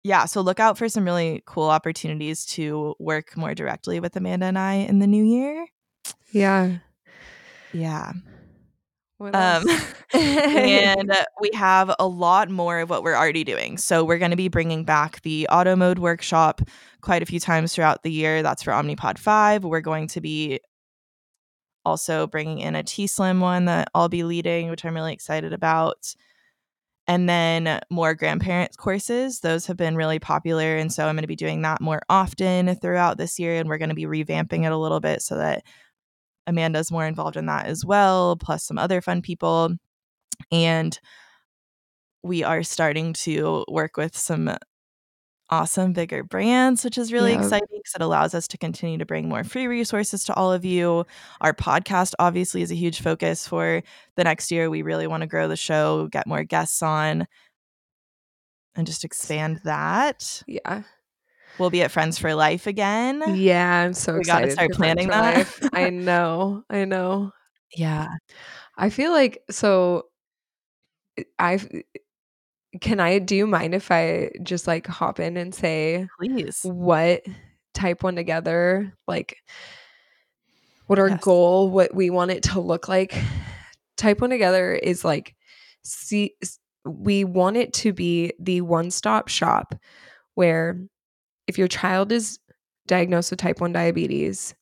yeah, 0.04 0.26
so 0.26 0.42
look 0.42 0.60
out 0.60 0.78
for 0.78 0.90
some 0.90 1.06
really 1.06 1.44
cool 1.46 1.70
opportunities 1.70 2.46
to 2.46 2.96
work 3.00 3.36
more 3.38 3.54
directly 3.54 4.00
with 4.00 4.16
Amanda 4.16 4.48
and 4.48 4.58
I 4.58 4.74
in 4.76 5.00
the 5.00 5.08
new 5.08 5.24
year. 5.24 5.68
Yeah. 6.32 6.78
Yeah. 7.74 8.14
Um, 9.20 9.64
and 10.14 11.12
uh, 11.12 11.26
we 11.42 11.50
have 11.54 11.94
a 12.00 12.08
lot 12.08 12.50
more 12.50 12.80
of 12.80 12.90
what 12.90 13.04
we're 13.04 13.16
already 13.16 13.44
doing. 13.44 13.78
So 13.78 14.04
we're 14.04 14.20
going 14.20 14.32
to 14.32 14.38
be 14.38 14.48
bringing 14.48 14.84
back 14.84 15.22
the 15.22 15.48
auto 15.50 15.76
mode 15.76 16.00
workshop 16.00 16.62
quite 17.02 17.24
a 17.24 17.26
few 17.26 17.40
times 17.40 17.74
throughout 17.74 18.04
the 18.04 18.12
year. 18.12 18.44
That's 18.44 18.64
for 18.64 18.72
Omnipod 18.72 19.18
5. 19.18 19.64
We're 19.64 19.82
going 19.82 20.08
to 20.10 20.22
be 20.22 20.60
also 21.84 22.28
bringing 22.28 22.60
in 22.60 22.76
a 22.76 22.84
T 22.84 23.08
Slim 23.08 23.40
one 23.40 23.66
that 23.66 23.90
I'll 23.96 24.10
be 24.10 24.24
leading, 24.24 24.70
which 24.70 24.86
I'm 24.86 24.94
really 24.94 25.14
excited 25.14 25.54
about. 25.54 26.14
And 27.10 27.30
then 27.30 27.80
more 27.90 28.14
grandparents 28.14 28.76
courses. 28.76 29.40
Those 29.40 29.66
have 29.68 29.78
been 29.78 29.96
really 29.96 30.20
popular. 30.20 30.76
And 30.76 30.92
so 30.92 31.08
I'm 31.08 31.16
going 31.16 31.24
to 31.24 31.28
be 31.28 31.38
doing 31.38 31.62
that 31.62 31.80
more 31.80 32.02
often 32.10 32.76
throughout 32.76 33.18
this 33.18 33.40
year. 33.40 33.56
And 33.56 33.70
we're 33.70 33.78
going 33.78 33.90
to 33.90 33.96
be 33.96 34.06
revamping 34.06 34.66
it 34.66 34.74
a 34.74 34.78
little 34.78 35.00
bit 35.00 35.22
so 35.22 35.38
that 35.38 35.64
Amanda's 36.48 36.92
more 36.92 37.06
involved 37.06 37.38
in 37.38 37.46
that 37.46 37.68
as 37.68 37.86
well, 37.86 38.36
plus 38.38 38.64
some 38.64 38.78
other 38.80 39.02
fun 39.02 39.22
people. 39.22 39.72
And 40.52 41.00
we 42.24 42.44
are 42.44 42.64
starting 42.64 43.14
to 43.14 43.64
work 43.70 43.98
with 43.98 44.18
some 44.18 44.56
awesome 45.50 45.94
bigger 45.94 46.24
brands, 46.24 46.84
which 46.84 46.98
is 46.98 47.14
really 47.14 47.32
Yep. 47.32 47.42
exciting 47.42 47.68
because 47.72 47.94
it 47.96 48.02
allows 48.02 48.34
us 48.34 48.48
to 48.50 48.58
continue 48.58 48.98
to 48.98 49.06
bring 49.06 49.30
more 49.30 49.44
free 49.46 49.68
resources 49.68 50.26
to 50.26 50.34
all 50.34 50.52
of 50.52 50.66
you. 50.66 51.06
Our 51.40 51.54
podcast 51.54 52.14
obviously 52.20 52.62
is 52.62 52.72
a 52.72 52.76
huge 52.76 53.00
focus 53.02 53.48
for 53.48 53.82
the 54.16 54.24
next 54.26 54.52
year. 54.52 54.70
We 54.70 54.82
really 54.82 55.08
want 55.08 55.22
to 55.22 55.28
grow 55.28 55.48
the 55.48 55.56
show, 55.56 56.08
get 56.08 56.28
more 56.28 56.44
guests 56.44 56.82
on, 56.84 57.28
and 58.76 58.86
just 58.86 59.06
expand 59.06 59.62
that. 59.64 60.44
yeah. 60.48 60.84
We'll 61.60 61.70
be 61.70 61.82
at 61.82 61.92
Friends 61.92 62.18
for 62.20 62.34
Life 62.36 62.68
again. 62.68 63.24
Yeah, 63.36 63.82
I'm 63.82 63.94
so 63.94 64.16
excited. 64.18 64.20
We 64.20 64.26
gotta 64.26 64.52
start 64.52 64.72
planning 64.74 65.08
that. 65.10 65.48
I 65.74 65.90
know. 65.92 66.64
I 66.70 66.86
know. 66.86 67.32
Yeah. 67.76 68.08
I 68.78 68.90
feel 68.90 69.12
like 69.12 69.44
so 69.50 70.04
eh, 71.18 71.24
I 71.40 71.56
eh, 71.56 71.82
eh, 71.96 72.00
can 72.82 73.00
I 73.00 73.20
do 73.20 73.36
you 73.36 73.48
mind 73.48 73.74
if 73.74 73.92
I 73.92 74.32
just 74.44 74.68
like 74.68 74.88
hop 74.88 75.20
in 75.20 75.38
and 75.38 75.54
say 75.54 76.08
Please. 76.20 76.60
what 76.64 77.24
type 77.74 78.04
one 78.04 78.16
together 78.16 78.94
like 79.08 79.38
what 80.88 81.00
our 81.00 81.10
Yes. 81.10 81.24
goal 81.24 81.70
what 81.70 81.94
we 81.94 82.10
want 82.10 82.32
it 82.32 82.44
to 82.44 82.60
look 82.60 82.88
like 82.88 83.14
type 83.98 84.22
one 84.22 84.30
together 84.30 84.74
is 84.74 85.04
like 85.06 85.36
see 85.84 86.36
we 86.86 87.24
want 87.24 87.58
it 87.58 87.74
to 87.74 87.94
be 87.94 88.32
the 88.40 88.62
one-stop 88.62 89.28
shop 89.28 89.76
where 90.36 90.80
if 91.48 91.58
your 91.58 91.68
child 91.68 92.12
is 92.12 92.40
diagnosed 92.88 93.32
with 93.32 93.40
type 93.40 93.60
1 93.62 93.72
diabetes 93.74 94.54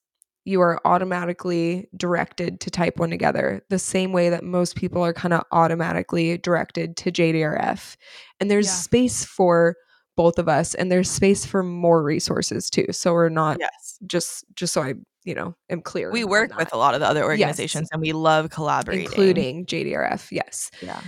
you 0.48 0.62
are 0.62 0.80
automatically 0.86 1.88
directed 1.98 2.60
to 2.60 2.70
type 2.70 3.00
1 3.00 3.10
together 3.10 3.64
the 3.70 3.80
same 3.80 4.12
way 4.12 4.30
that 4.30 4.44
most 4.44 4.76
people 4.76 5.02
are 5.04 5.14
kind 5.14 5.34
of 5.34 5.42
automatically 5.52 6.38
directed 6.38 6.96
to 6.98 7.12
JDRF 7.12 7.96
and 8.40 8.50
there's 8.52 8.68
Yeah. 8.68 8.74
space 8.74 9.26
for 9.26 9.76
both 10.16 10.38
of 10.40 10.48
us 10.48 10.74
and 10.76 10.92
there's 10.92 11.10
space 11.10 11.46
for 11.46 11.62
more 11.64 12.02
resources 12.04 12.70
too 12.70 12.86
so 12.92 13.14
we're 13.14 13.30
not 13.30 13.58
Yes. 13.60 13.98
just 14.08 14.46
just 14.56 14.74
so 14.74 14.82
I 14.84 14.94
you 15.24 15.34
know 15.36 15.56
am 15.70 15.82
clear 15.82 16.12
We 16.12 16.24
work 16.24 16.56
with 16.58 16.72
a 16.74 16.78
lot 16.78 16.94
of 16.94 17.00
the 17.02 17.08
other 17.08 17.22
Yes. 17.22 17.28
organizations 17.30 17.90
and 17.92 18.02
we 18.02 18.12
love 18.14 18.50
collaborating. 18.52 19.06
including 19.06 19.66
JDRF 19.66 20.32
yes 20.32 20.70
Yeah. 20.82 21.02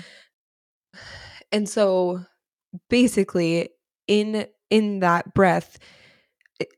and 1.52 1.70
so 1.70 2.22
basically 2.90 3.70
in 4.08 4.48
in 4.70 5.00
that 5.00 5.34
breath 5.34 5.78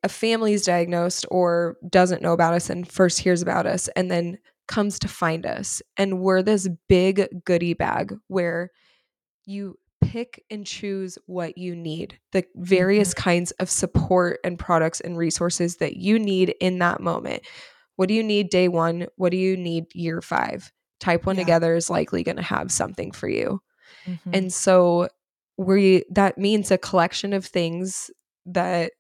a 0.04 0.10
family 0.10 0.52
is 0.54 0.66
diagnosed 0.66 1.26
or 1.32 1.78
doesn't 1.90 2.22
know 2.22 2.34
about 2.34 2.54
us 2.54 2.70
and 2.70 2.92
first 2.92 3.20
hears 3.20 3.42
about 3.42 3.66
us 3.66 3.88
and 3.96 4.12
then 4.12 4.38
comes 4.68 5.00
to 5.00 5.08
find 5.08 5.46
us. 5.46 5.82
And 5.96 6.20
we're 6.20 6.44
this 6.44 6.68
big 6.90 7.26
goodie 7.46 7.76
bag 7.76 8.14
where 8.28 8.72
you 9.46 9.80
pick 10.02 10.44
and 10.50 10.66
choose 10.66 11.18
what 11.28 11.58
you 11.58 11.76
need 11.76 12.20
the 12.34 12.44
various 12.56 13.14
kinds 13.14 13.52
of 13.52 13.70
support 13.70 14.40
and 14.44 14.60
products 14.60 15.00
and 15.00 15.18
resources 15.18 15.78
that 15.78 15.96
you 15.96 16.20
need 16.20 16.54
in 16.60 16.80
that 16.80 17.00
moment. 17.00 17.44
What 17.96 18.10
do 18.10 18.14
you 18.16 18.24
need 18.24 18.50
day 18.50 18.68
one? 18.68 19.08
What 19.16 19.32
do 19.32 19.38
you 19.38 19.56
need 19.56 19.86
year 19.96 20.22
five? 20.22 20.74
Type 21.00 21.26
one 21.26 21.38
Yeah. 21.38 21.44
together 21.44 21.74
is 21.76 21.90
likely 21.90 22.24
going 22.24 22.36
to 22.38 22.44
have 22.44 22.70
something 22.70 23.12
for 23.14 23.30
you. 23.30 23.62
Mhm. 24.06 24.20
and 24.34 24.54
so 24.54 25.08
we 25.60 26.04
that 26.12 26.38
means 26.38 26.72
a 26.72 26.78
collection 26.78 27.34
of 27.34 27.46
things 27.46 28.10
that 28.46 28.94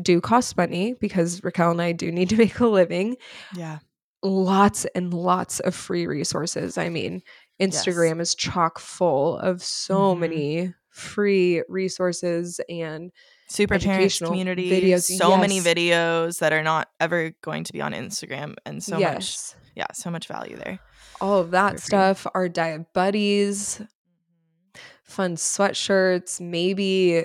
do 0.00 0.20
cost 0.20 0.56
money 0.56 0.94
because 1.00 1.44
Raquel 1.44 1.70
and 1.72 1.82
I 1.82 1.92
do 1.92 2.10
need 2.10 2.30
to 2.30 2.36
make 2.44 2.58
a 2.60 2.66
living. 2.66 3.16
yeah. 3.54 3.78
Lots 4.22 4.84
and 4.96 5.12
lots 5.14 5.60
of 5.60 5.74
free 5.76 6.06
resources. 6.06 6.76
I 6.78 6.88
mean, 6.88 7.22
Instagram 7.60 8.20
is 8.20 8.34
chock 8.34 8.78
full 8.80 9.36
of 9.38 9.62
so 9.62 10.14
Mhm. 10.14 10.18
many 10.18 10.74
free 10.90 11.62
resources 11.68 12.60
and 12.68 13.12
Super 13.48 13.78
parents 13.78 13.86
educational 13.86 14.30
communities, 14.30 14.72
videos, 14.72 15.16
so 15.16 15.36
many 15.36 15.60
videos 15.60 16.38
that 16.40 16.52
are 16.52 16.62
not 16.64 16.88
ever 16.98 17.32
going 17.42 17.62
to 17.64 17.72
be 17.72 17.80
on 17.80 17.92
Instagram 17.92 18.56
and 18.66 18.82
so 18.82 18.98
much 18.98 19.36
yeah, 19.76 19.86
so 19.92 20.10
much 20.10 20.26
value 20.26 20.56
there. 20.56 20.80
all 21.20 21.38
of 21.38 21.52
that 21.52 21.78
stuff. 21.78 22.26
Our 22.34 22.48
diet 22.48 22.92
buddies, 22.92 23.80
fun 25.08 25.36
sweatshirts, 25.36 26.40
maybe 26.40 27.24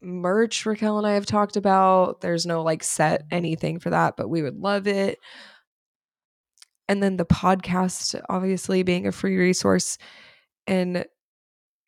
merch 0.00 0.64
Raquel 0.64 0.98
and 0.98 1.06
I 1.06 1.14
have 1.14 1.26
talked 1.26 1.56
about. 1.56 2.20
There's 2.20 2.46
no 2.46 2.62
like 2.62 2.82
set 2.84 3.24
anything 3.30 3.80
for 3.80 3.90
that, 3.90 4.16
but 4.16 4.28
we 4.28 4.42
would 4.42 4.56
love 4.58 4.86
it. 4.86 5.18
And 6.88 7.02
then 7.02 7.16
the 7.16 7.26
podcast, 7.26 8.18
obviously 8.28 8.82
being 8.82 9.06
a 9.06 9.12
free 9.12 9.36
resource. 9.36 9.98
And 10.66 11.04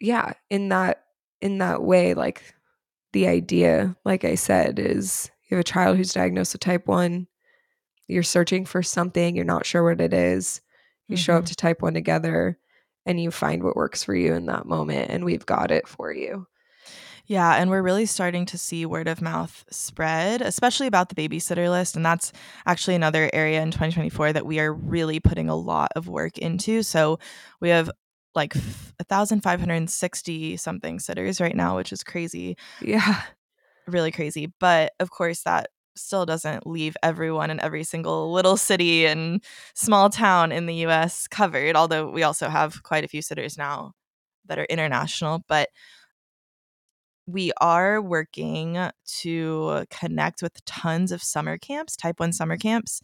yeah, 0.00 0.32
in 0.50 0.68
that 0.70 1.04
in 1.40 1.58
that 1.58 1.82
way, 1.82 2.12
like 2.14 2.54
the 3.12 3.26
idea, 3.26 3.96
like 4.04 4.24
I 4.24 4.34
said, 4.34 4.78
is 4.78 5.30
you 5.48 5.56
have 5.56 5.62
a 5.62 5.64
child 5.64 5.96
who's 5.96 6.12
diagnosed 6.12 6.52
with 6.52 6.60
type 6.60 6.86
one, 6.86 7.26
you're 8.08 8.22
searching 8.22 8.66
for 8.66 8.82
something, 8.82 9.34
you're 9.34 9.44
not 9.44 9.64
sure 9.64 9.82
what 9.82 10.00
it 10.00 10.12
is. 10.12 10.60
You 11.08 11.16
show 11.16 11.34
up 11.34 11.44
Mhm. 11.44 11.48
to 11.48 11.54
type 11.56 11.82
one 11.82 11.94
together 11.94 12.58
and 13.06 13.20
you 13.20 13.30
find 13.30 13.62
what 13.62 13.76
works 13.76 14.04
for 14.04 14.14
you 14.14 14.34
in 14.34 14.46
that 14.46 14.66
moment, 14.66 15.10
and 15.10 15.24
we've 15.24 15.46
got 15.46 15.70
it 15.70 15.88
for 15.88 16.12
you. 16.12 16.46
Yeah, 17.26 17.54
and 17.54 17.70
we're 17.70 17.82
really 17.82 18.06
starting 18.06 18.44
to 18.46 18.58
see 18.58 18.86
word 18.86 19.06
of 19.06 19.22
mouth 19.22 19.64
spread, 19.70 20.42
especially 20.42 20.88
about 20.88 21.10
the 21.10 21.14
babysitter 21.14 21.70
list. 21.70 21.94
And 21.94 22.04
that's 22.04 22.32
actually 22.66 22.96
another 22.96 23.30
area 23.32 23.62
in 23.62 23.70
2024 23.70 24.32
that 24.32 24.46
we 24.46 24.58
are 24.58 24.72
really 24.72 25.20
putting 25.20 25.48
a 25.48 25.54
lot 25.54 25.92
of 25.94 26.08
work 26.08 26.38
into. 26.38 26.82
So 26.82 27.20
we 27.60 27.68
have 27.68 27.88
like 28.34 28.54
1,560 28.54 30.56
something 30.56 30.98
sitters 30.98 31.40
right 31.40 31.54
now, 31.54 31.76
which 31.76 31.92
is 31.92 32.02
crazy, 32.02 32.56
Yeah. 32.80 33.22
really 33.86 34.10
crazy. 34.10 34.52
But 34.58 34.92
of 34.98 35.10
course, 35.10 35.42
that 35.42 35.70
still 35.96 36.26
doesn't 36.26 36.66
leave 36.66 36.96
everyone 37.02 37.50
in 37.50 37.60
every 37.60 37.84
single 37.84 38.32
little 38.32 38.56
city 38.56 39.06
and 39.06 39.42
small 39.74 40.10
town 40.10 40.52
in 40.52 40.66
the 40.66 40.86
US 40.86 41.26
covered, 41.28 41.76
although 41.76 42.10
we 42.10 42.22
also 42.22 42.48
have 42.48 42.82
quite 42.82 43.04
a 43.04 43.08
few 43.08 43.22
sitters 43.22 43.58
now 43.58 43.92
that 44.46 44.58
are 44.58 44.64
international. 44.64 45.42
But 45.48 45.68
we 47.26 47.52
are 47.60 48.00
working 48.00 48.78
to 49.20 49.84
connect 49.90 50.42
with 50.42 50.64
tons 50.64 51.12
of 51.12 51.22
summer 51.22 51.58
camps, 51.58 51.96
type 51.96 52.18
1 52.18 52.32
summer 52.32 52.56
camps 52.56 53.00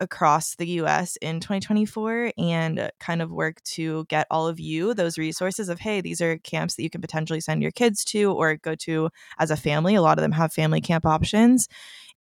across 0.00 0.54
the 0.56 0.66
US 0.82 1.16
in 1.16 1.40
2024 1.40 2.32
and 2.38 2.90
kind 3.00 3.20
of 3.20 3.32
work 3.32 3.60
to 3.64 4.04
get 4.08 4.26
all 4.30 4.46
of 4.46 4.60
you 4.60 4.94
those 4.94 5.18
resources 5.18 5.68
of 5.68 5.80
hey 5.80 6.00
these 6.00 6.20
are 6.20 6.38
camps 6.38 6.76
that 6.76 6.84
you 6.84 6.90
can 6.90 7.00
potentially 7.00 7.40
send 7.40 7.62
your 7.62 7.72
kids 7.72 8.04
to 8.04 8.32
or 8.32 8.56
go 8.56 8.76
to 8.76 9.10
as 9.40 9.50
a 9.50 9.56
family 9.56 9.96
a 9.96 10.02
lot 10.02 10.16
of 10.16 10.22
them 10.22 10.32
have 10.32 10.52
family 10.52 10.80
camp 10.80 11.04
options 11.04 11.66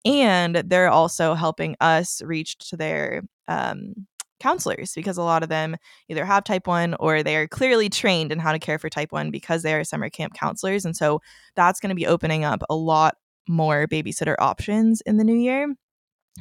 and 0.05 0.55
they're 0.55 0.89
also 0.89 1.33
helping 1.33 1.75
us 1.81 2.21
reach 2.21 2.57
to 2.69 2.77
their 2.77 3.23
um, 3.47 3.93
counselors 4.39 4.93
because 4.93 5.17
a 5.17 5.23
lot 5.23 5.43
of 5.43 5.49
them 5.49 5.75
either 6.09 6.25
have 6.25 6.43
type 6.43 6.67
1 6.67 6.95
or 6.99 7.23
they 7.23 7.35
are 7.35 7.47
clearly 7.47 7.89
trained 7.89 8.31
in 8.31 8.39
how 8.39 8.51
to 8.51 8.59
care 8.59 8.77
for 8.77 8.89
type 8.89 9.11
1 9.11 9.31
because 9.31 9.63
they 9.63 9.73
are 9.73 9.83
summer 9.83 10.09
camp 10.09 10.33
counselors 10.33 10.85
and 10.85 10.95
so 10.95 11.21
that's 11.55 11.79
going 11.79 11.89
to 11.89 11.95
be 11.95 12.07
opening 12.07 12.43
up 12.43 12.61
a 12.69 12.75
lot 12.75 13.15
more 13.49 13.87
babysitter 13.87 14.35
options 14.39 15.01
in 15.01 15.17
the 15.17 15.23
new 15.23 15.35
year 15.35 15.73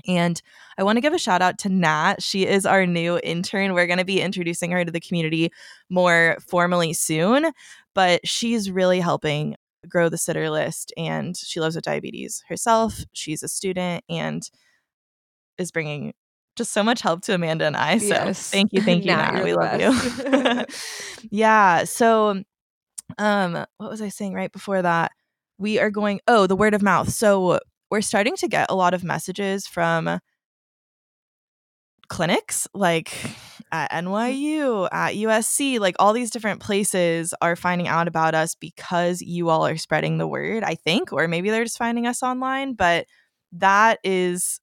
and 0.07 0.40
I 0.76 0.82
want 0.82 0.96
to 0.98 1.00
give 1.00 1.14
a 1.14 1.18
shout 1.18 1.40
out 1.40 1.59
to 1.61 1.70
Nat. 1.70 2.22
She 2.22 2.46
is 2.46 2.66
our 2.66 2.86
new 2.86 3.18
intern. 3.22 3.72
We're 3.72 3.86
going 3.86 3.98
to 3.98 4.04
be 4.04 4.20
introducing 4.20 4.70
her 4.72 4.84
to 4.84 4.92
the 4.92 5.00
community 5.00 5.50
more 5.88 6.36
formally 6.46 6.92
soon, 6.92 7.50
but 7.94 8.26
she's 8.26 8.70
really 8.70 9.00
helping 9.00 9.57
grow 9.89 10.09
the 10.09 10.18
sitter 10.18 10.51
list. 10.51 10.93
And 10.97 11.37
she 11.37 11.61
lives 11.61 11.76
with 11.76 11.84
diabetes 11.84 12.43
herself. 12.49 13.05
She's 13.12 13.43
a 13.43 13.49
student 13.49 14.05
and 14.09 14.43
is 15.59 15.70
bringing 15.70 16.12
just 16.57 16.72
so 16.72 16.82
much 16.82 17.03
help 17.03 17.20
to 17.22 17.34
Amanda 17.34 17.66
and 17.66 17.76
I. 17.76 17.99
So 17.99 18.07
yes. 18.07 18.51
thank 18.51 18.72
you, 18.72 18.82
thank 18.82 19.05
you, 19.05 19.12
Nat. 19.12 19.34
Nat. 19.34 19.45
We 19.45 19.55
love 19.55 19.80
you. 19.80 20.64
yeah. 21.30 21.84
So, 21.84 22.43
um, 23.18 23.53
what 23.76 23.91
was 23.91 24.03
I 24.03 24.09
saying 24.09 24.34
right 24.34 24.51
before 24.51 24.82
that? 24.82 25.12
We 25.59 25.78
are 25.78 25.91
going. 25.91 26.20
Oh, 26.26 26.47
the 26.47 26.57
word 26.57 26.74
of 26.74 26.82
mouth. 26.82 27.11
So 27.11 27.61
we're 27.91 28.01
starting 28.01 28.37
to 28.37 28.49
get 28.49 28.66
a 28.68 28.74
lot 28.74 28.95
of 28.95 29.05
messages 29.05 29.66
from 29.66 30.18
clinics 32.09 32.68
like 32.72 33.12
at 33.72 33.90
mm-hmm. 33.90 34.08
NYU, 34.08 34.88
at 34.92 35.14
USC, 35.14 35.78
like 35.78 35.96
all 35.98 36.12
these 36.12 36.30
different 36.30 36.60
places 36.60 37.34
are 37.40 37.56
finding 37.56 37.88
out 37.88 38.08
about 38.08 38.34
us 38.34 38.54
because 38.54 39.20
you 39.22 39.48
all 39.48 39.66
are 39.66 39.76
spreading 39.76 40.18
the 40.18 40.26
word, 40.26 40.62
I 40.62 40.74
think, 40.74 41.12
or 41.12 41.28
maybe 41.28 41.50
they're 41.50 41.64
just 41.64 41.78
finding 41.78 42.06
us 42.06 42.22
online, 42.22 42.74
but 42.74 43.06
that 43.52 43.98
is 44.04 44.60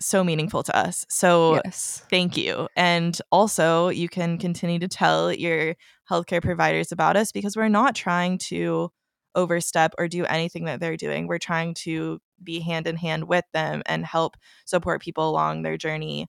so 0.00 0.24
meaningful 0.24 0.62
to 0.64 0.76
us. 0.76 1.06
So 1.08 1.60
yes. 1.64 2.04
thank 2.10 2.36
you. 2.36 2.68
And 2.76 3.18
also, 3.30 3.88
you 3.88 4.08
can 4.08 4.38
continue 4.38 4.78
to 4.80 4.88
tell 4.88 5.32
your 5.32 5.76
healthcare 6.10 6.42
providers 6.42 6.92
about 6.92 7.16
us 7.16 7.32
because 7.32 7.56
we're 7.56 7.68
not 7.68 7.94
trying 7.94 8.38
to 8.38 8.90
overstep 9.34 9.94
or 9.98 10.08
do 10.08 10.24
anything 10.26 10.64
that 10.64 10.80
they're 10.80 10.96
doing. 10.96 11.26
We're 11.26 11.38
trying 11.38 11.74
to 11.74 12.20
be 12.42 12.60
hand 12.60 12.86
in 12.86 12.96
hand 12.96 13.24
with 13.24 13.44
them 13.52 13.82
and 13.86 14.04
help 14.04 14.36
support 14.66 15.00
people 15.00 15.30
along 15.30 15.62
their 15.62 15.76
journey 15.76 16.26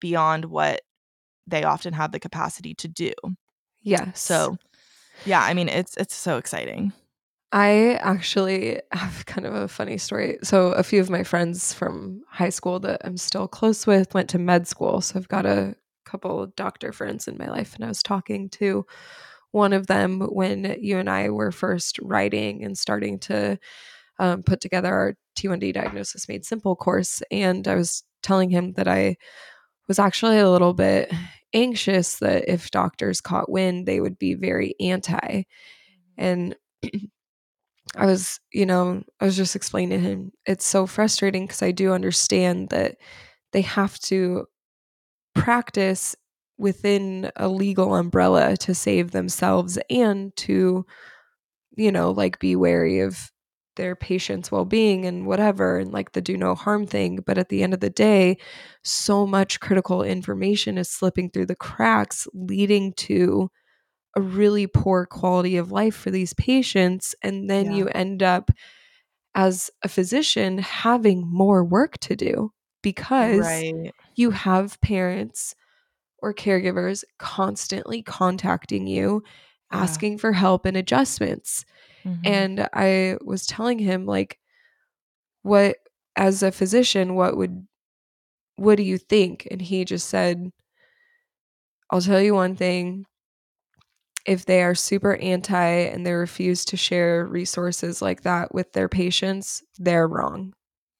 beyond 0.00 0.44
what 0.44 0.82
they 1.46 1.64
often 1.64 1.92
have 1.94 2.12
the 2.12 2.20
capacity 2.20 2.74
to 2.74 2.88
do. 2.88 3.12
Yeah. 3.82 4.12
So, 4.12 4.56
yeah, 5.24 5.42
I 5.42 5.54
mean, 5.54 5.68
it's 5.68 5.96
it's 5.96 6.14
so 6.14 6.38
exciting. 6.38 6.92
I 7.52 7.94
actually 7.94 8.80
have 8.92 9.24
kind 9.26 9.46
of 9.46 9.54
a 9.54 9.68
funny 9.68 9.98
story. 9.98 10.38
So, 10.42 10.72
a 10.72 10.82
few 10.82 11.00
of 11.00 11.10
my 11.10 11.22
friends 11.22 11.72
from 11.72 12.22
high 12.28 12.50
school 12.50 12.80
that 12.80 13.00
I'm 13.04 13.16
still 13.16 13.48
close 13.48 13.86
with 13.86 14.14
went 14.14 14.30
to 14.30 14.38
med 14.38 14.66
school. 14.66 15.00
So, 15.00 15.18
I've 15.18 15.28
got 15.28 15.46
a 15.46 15.76
couple 16.04 16.46
doctor 16.56 16.92
friends 16.92 17.28
in 17.28 17.38
my 17.38 17.48
life, 17.48 17.74
and 17.74 17.84
I 17.84 17.88
was 17.88 18.02
talking 18.02 18.48
to 18.50 18.84
one 19.52 19.72
of 19.72 19.86
them 19.86 20.20
when 20.20 20.76
you 20.80 20.98
and 20.98 21.08
I 21.08 21.30
were 21.30 21.50
first 21.50 21.98
writing 22.02 22.64
and 22.64 22.76
starting 22.76 23.18
to 23.20 23.58
um, 24.18 24.42
put 24.42 24.60
together 24.60 24.92
our 24.92 25.14
T1D 25.38 25.74
Diagnosis 25.74 26.28
Made 26.28 26.44
Simple 26.44 26.76
course. 26.76 27.22
And 27.30 27.66
I 27.68 27.74
was 27.74 28.02
telling 28.22 28.50
him 28.50 28.72
that 28.72 28.88
I 28.88 29.16
was 29.88 29.98
actually 29.98 30.38
a 30.38 30.50
little 30.50 30.74
bit 30.74 31.12
anxious 31.54 32.18
that 32.18 32.48
if 32.48 32.70
doctors 32.70 33.20
caught 33.20 33.50
wind, 33.50 33.86
they 33.86 34.00
would 34.00 34.18
be 34.18 34.34
very 34.34 34.74
anti. 34.80 35.16
Mm-hmm. 35.18 35.44
And 36.18 36.56
I 37.96 38.06
was, 38.06 38.40
you 38.52 38.66
know, 38.66 39.02
I 39.20 39.24
was 39.24 39.36
just 39.36 39.56
explaining 39.56 39.98
to 40.00 40.08
him 40.08 40.32
it's 40.44 40.66
so 40.66 40.86
frustrating 40.86 41.46
because 41.46 41.62
I 41.62 41.70
do 41.70 41.92
understand 41.92 42.68
that 42.70 42.96
they 43.52 43.62
have 43.62 43.98
to 44.00 44.46
practice 45.34 46.16
within 46.58 47.30
a 47.36 47.48
legal 47.48 47.94
umbrella 47.94 48.56
to 48.56 48.74
save 48.74 49.10
themselves 49.10 49.78
and 49.90 50.34
to, 50.36 50.84
you 51.76 51.92
know, 51.92 52.10
like 52.10 52.38
be 52.38 52.56
wary 52.56 53.00
of 53.00 53.30
their 53.76 53.94
patient's 53.94 54.50
well-being 54.50 55.04
and 55.06 55.26
whatever 55.26 55.78
and 55.78 55.92
like 55.92 56.12
the 56.12 56.20
do 56.20 56.36
no 56.36 56.54
harm 56.54 56.86
thing 56.86 57.20
but 57.26 57.38
at 57.38 57.48
the 57.48 57.62
end 57.62 57.72
of 57.72 57.80
the 57.80 57.90
day 57.90 58.36
so 58.82 59.26
much 59.26 59.60
critical 59.60 60.02
information 60.02 60.78
is 60.78 60.88
slipping 60.90 61.30
through 61.30 61.46
the 61.46 61.56
cracks 61.56 62.26
leading 62.34 62.92
to 62.94 63.50
a 64.16 64.20
really 64.20 64.66
poor 64.66 65.06
quality 65.06 65.56
of 65.56 65.70
life 65.70 65.94
for 65.94 66.10
these 66.10 66.32
patients 66.34 67.14
and 67.22 67.48
then 67.48 67.66
yeah. 67.66 67.76
you 67.76 67.88
end 67.88 68.22
up 68.22 68.50
as 69.34 69.70
a 69.82 69.88
physician 69.88 70.58
having 70.58 71.26
more 71.30 71.62
work 71.62 71.98
to 71.98 72.16
do 72.16 72.50
because 72.82 73.40
right. 73.40 73.92
you 74.16 74.30
have 74.30 74.80
parents 74.80 75.54
or 76.22 76.32
caregivers 76.32 77.04
constantly 77.18 78.02
contacting 78.02 78.86
you 78.86 79.22
yeah. 79.70 79.78
asking 79.78 80.16
for 80.16 80.32
help 80.32 80.64
and 80.64 80.76
adjustments 80.76 81.64
Mm-hmm. 82.06 82.20
And 82.24 82.68
I 82.72 83.16
was 83.24 83.46
telling 83.46 83.78
him 83.78 84.06
like 84.06 84.38
what 85.42 85.76
as 86.16 86.42
a 86.42 86.52
physician 86.52 87.14
what 87.14 87.36
would 87.36 87.66
what 88.56 88.76
do 88.76 88.82
you 88.82 88.96
think? 88.96 89.46
And 89.50 89.60
he 89.60 89.84
just 89.84 90.08
said 90.08 90.50
I'll 91.90 92.00
tell 92.00 92.20
you 92.20 92.34
one 92.34 92.56
thing. 92.56 93.06
If 94.26 94.44
they 94.44 94.62
are 94.64 94.74
super 94.74 95.14
anti 95.16 95.64
and 95.64 96.04
they 96.04 96.12
refuse 96.12 96.64
to 96.66 96.76
share 96.76 97.26
resources 97.26 98.02
like 98.02 98.22
that 98.22 98.52
with 98.52 98.72
their 98.72 98.88
patients, 98.88 99.62
they're 99.78 100.08
wrong. 100.08 100.52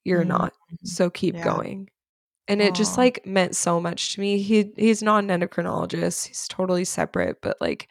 You're 0.04 0.20
mm-hmm. 0.20 0.28
not. 0.28 0.52
So 0.84 1.11
keep 1.11 1.34
yeah. 1.34 1.42
going. 1.44 1.88
And 2.46 2.61
Aww. 2.61 2.66
it 2.66 2.74
just 2.76 2.96
like 2.96 3.26
meant 3.26 3.57
so 3.57 3.80
much 3.80 4.14
to 4.14 4.20
me. 4.20 4.38
He 4.38 4.70
he's 4.76 5.02
not 5.02 5.24
an 5.24 5.30
endocrinologist. 5.30 6.28
He's 6.28 6.46
totally 6.46 6.84
separate, 6.84 7.38
but 7.42 7.57
like 7.61 7.88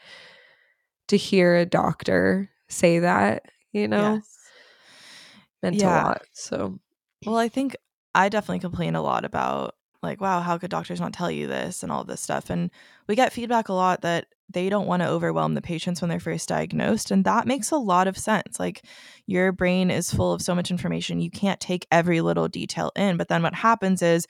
to 1.09 1.17
hear 1.17 1.55
a 1.55 1.65
doctor 1.65 2.49
say 2.67 2.99
that, 2.99 3.43
you 3.71 3.87
know, 3.87 4.15
yes. 4.15 4.37
meant 5.63 5.75
yeah. 5.75 6.03
a 6.03 6.05
lot. 6.05 6.21
So, 6.33 6.79
well, 7.25 7.37
I 7.37 7.49
think 7.49 7.75
I 8.13 8.29
definitely 8.29 8.59
complain 8.59 8.95
a 8.95 9.01
lot 9.01 9.25
about 9.25 9.75
like, 10.01 10.21
wow, 10.21 10.39
how 10.39 10.57
could 10.57 10.69
doctors 10.69 11.01
not 11.01 11.13
tell 11.13 11.31
you 11.31 11.47
this 11.47 11.81
and 11.83 11.91
all 11.91 12.03
this 12.03 12.21
stuff? 12.21 12.49
And 12.49 12.69
we 13.07 13.15
get 13.15 13.33
feedback 13.33 13.69
a 13.69 13.73
lot 13.73 14.01
that 14.01 14.27
they 14.47 14.69
don't 14.69 14.85
want 14.85 15.01
to 15.01 15.09
overwhelm 15.09 15.55
the 15.55 15.61
patients 15.61 16.01
when 16.01 16.09
they're 16.09 16.19
first 16.19 16.47
diagnosed. 16.47 17.09
And 17.09 17.25
that 17.25 17.47
makes 17.47 17.71
a 17.71 17.77
lot 17.77 18.07
of 18.07 18.15
sense. 18.15 18.59
Like, 18.59 18.85
your 19.25 19.51
brain 19.51 19.89
is 19.89 20.13
full 20.13 20.31
of 20.31 20.43
so 20.43 20.53
much 20.53 20.69
information, 20.69 21.19
you 21.19 21.31
can't 21.31 21.59
take 21.59 21.87
every 21.91 22.21
little 22.21 22.47
detail 22.47 22.91
in. 22.95 23.17
But 23.17 23.27
then 23.27 23.41
what 23.41 23.55
happens 23.55 24.03
is, 24.03 24.27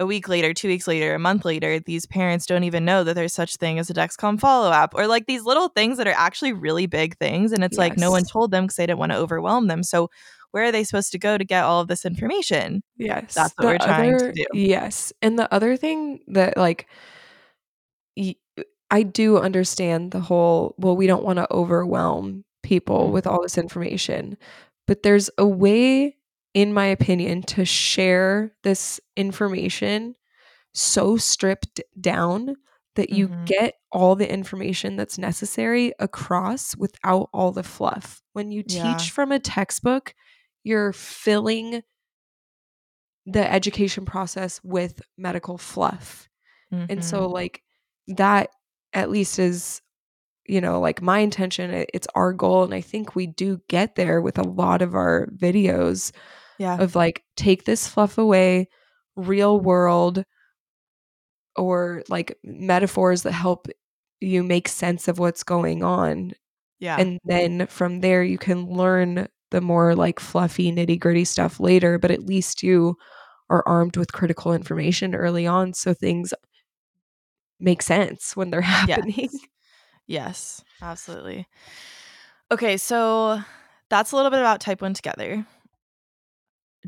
a 0.00 0.06
week 0.06 0.28
later, 0.28 0.52
two 0.52 0.68
weeks 0.68 0.88
later, 0.88 1.14
a 1.14 1.18
month 1.18 1.44
later, 1.44 1.78
these 1.78 2.06
parents 2.06 2.46
don't 2.46 2.64
even 2.64 2.84
know 2.84 3.04
that 3.04 3.14
there's 3.14 3.32
such 3.32 3.56
thing 3.56 3.78
as 3.78 3.90
a 3.90 3.94
Dexcom 3.94 4.40
follow 4.40 4.70
up 4.70 4.94
or 4.94 5.06
like 5.06 5.26
these 5.26 5.44
little 5.44 5.68
things 5.68 5.98
that 5.98 6.08
are 6.08 6.14
actually 6.16 6.52
really 6.52 6.86
big 6.86 7.16
things. 7.18 7.52
And 7.52 7.62
it's 7.62 7.74
yes. 7.74 7.78
like 7.78 7.96
no 7.96 8.10
one 8.10 8.24
told 8.24 8.50
them 8.50 8.64
because 8.64 8.76
they 8.76 8.86
didn't 8.86 8.98
want 8.98 9.12
to 9.12 9.18
overwhelm 9.18 9.68
them. 9.68 9.82
So 9.84 10.10
where 10.50 10.64
are 10.64 10.72
they 10.72 10.84
supposed 10.84 11.12
to 11.12 11.18
go 11.18 11.38
to 11.38 11.44
get 11.44 11.64
all 11.64 11.80
of 11.80 11.88
this 11.88 12.04
information? 12.04 12.82
Yes. 12.96 13.34
That's 13.34 13.54
what 13.56 13.62
the 13.62 13.66
we're 13.66 13.78
trying 13.78 14.18
to 14.18 14.32
do. 14.32 14.44
Yes. 14.52 15.12
And 15.22 15.38
the 15.38 15.52
other 15.54 15.76
thing 15.76 16.20
that 16.28 16.56
like 16.56 16.88
y- 18.16 18.36
I 18.90 19.02
do 19.02 19.38
understand 19.38 20.10
the 20.10 20.20
whole, 20.20 20.74
well, 20.78 20.96
we 20.96 21.06
don't 21.06 21.24
want 21.24 21.38
to 21.38 21.52
overwhelm 21.52 22.44
people 22.62 23.08
mm. 23.08 23.12
with 23.12 23.26
all 23.26 23.42
this 23.42 23.58
information, 23.58 24.36
but 24.86 25.02
there's 25.02 25.30
a 25.38 25.46
way 25.46 26.16
in 26.54 26.72
my 26.72 26.86
opinion, 26.86 27.42
to 27.42 27.64
share 27.64 28.54
this 28.62 29.00
information 29.16 30.14
so 30.72 31.16
stripped 31.16 31.80
down 32.00 32.54
that 32.94 33.10
you 33.10 33.28
mm-hmm. 33.28 33.44
get 33.44 33.74
all 33.90 34.14
the 34.14 34.32
information 34.32 34.94
that's 34.96 35.18
necessary 35.18 35.92
across 35.98 36.76
without 36.76 37.28
all 37.32 37.50
the 37.50 37.64
fluff. 37.64 38.22
When 38.32 38.52
you 38.52 38.62
teach 38.62 38.78
yeah. 38.78 38.98
from 38.98 39.32
a 39.32 39.40
textbook, 39.40 40.14
you're 40.62 40.92
filling 40.92 41.82
the 43.26 43.52
education 43.52 44.04
process 44.04 44.60
with 44.62 45.02
medical 45.18 45.58
fluff. 45.58 46.28
Mm-hmm. 46.72 46.86
And 46.88 47.04
so, 47.04 47.22
mm-hmm. 47.22 47.32
like, 47.32 47.62
that 48.08 48.50
at 48.92 49.10
least 49.10 49.38
is, 49.38 49.80
you 50.46 50.60
know, 50.60 50.78
like 50.78 51.02
my 51.02 51.18
intention. 51.18 51.86
It's 51.92 52.06
our 52.14 52.32
goal. 52.32 52.62
And 52.64 52.74
I 52.74 52.80
think 52.80 53.16
we 53.16 53.26
do 53.26 53.60
get 53.68 53.96
there 53.96 54.20
with 54.20 54.38
a 54.38 54.44
lot 54.44 54.82
of 54.82 54.94
our 54.94 55.26
videos 55.34 56.12
Yeah. 56.58 56.76
of 56.78 56.94
like 56.94 57.24
take 57.36 57.64
this 57.64 57.86
fluff 57.88 58.18
away, 58.18 58.68
real 59.16 59.60
world 59.60 60.24
or 61.56 62.02
like 62.08 62.36
metaphors 62.42 63.22
that 63.22 63.32
help 63.32 63.68
you 64.20 64.42
make 64.42 64.68
sense 64.68 65.08
of 65.08 65.18
what's 65.18 65.42
going 65.42 65.82
on. 65.82 66.32
Yeah. 66.80 66.96
And 66.98 67.20
then 67.24 67.66
from 67.66 68.00
there 68.00 68.22
you 68.22 68.38
can 68.38 68.66
learn 68.66 69.28
the 69.50 69.60
more 69.60 69.94
like 69.94 70.18
fluffy 70.20 70.72
nitty 70.72 70.98
gritty 70.98 71.24
stuff 71.24 71.60
later, 71.60 71.98
but 71.98 72.10
at 72.10 72.26
least 72.26 72.62
you 72.62 72.96
are 73.50 73.62
armed 73.66 73.96
with 73.96 74.12
critical 74.12 74.52
information 74.52 75.14
early 75.14 75.46
on 75.46 75.72
so 75.74 75.94
things 75.94 76.32
make 77.60 77.82
sense 77.82 78.36
when 78.36 78.50
they're 78.50 78.60
happening. 78.62 79.28
Yes. 79.32 79.38
Yes, 80.06 80.64
absolutely. 80.82 81.46
Okay, 82.50 82.76
so 82.76 83.40
that's 83.88 84.12
a 84.12 84.16
little 84.16 84.30
bit 84.30 84.40
about 84.40 84.60
type 84.60 84.82
1 84.82 84.92
together. 84.92 85.46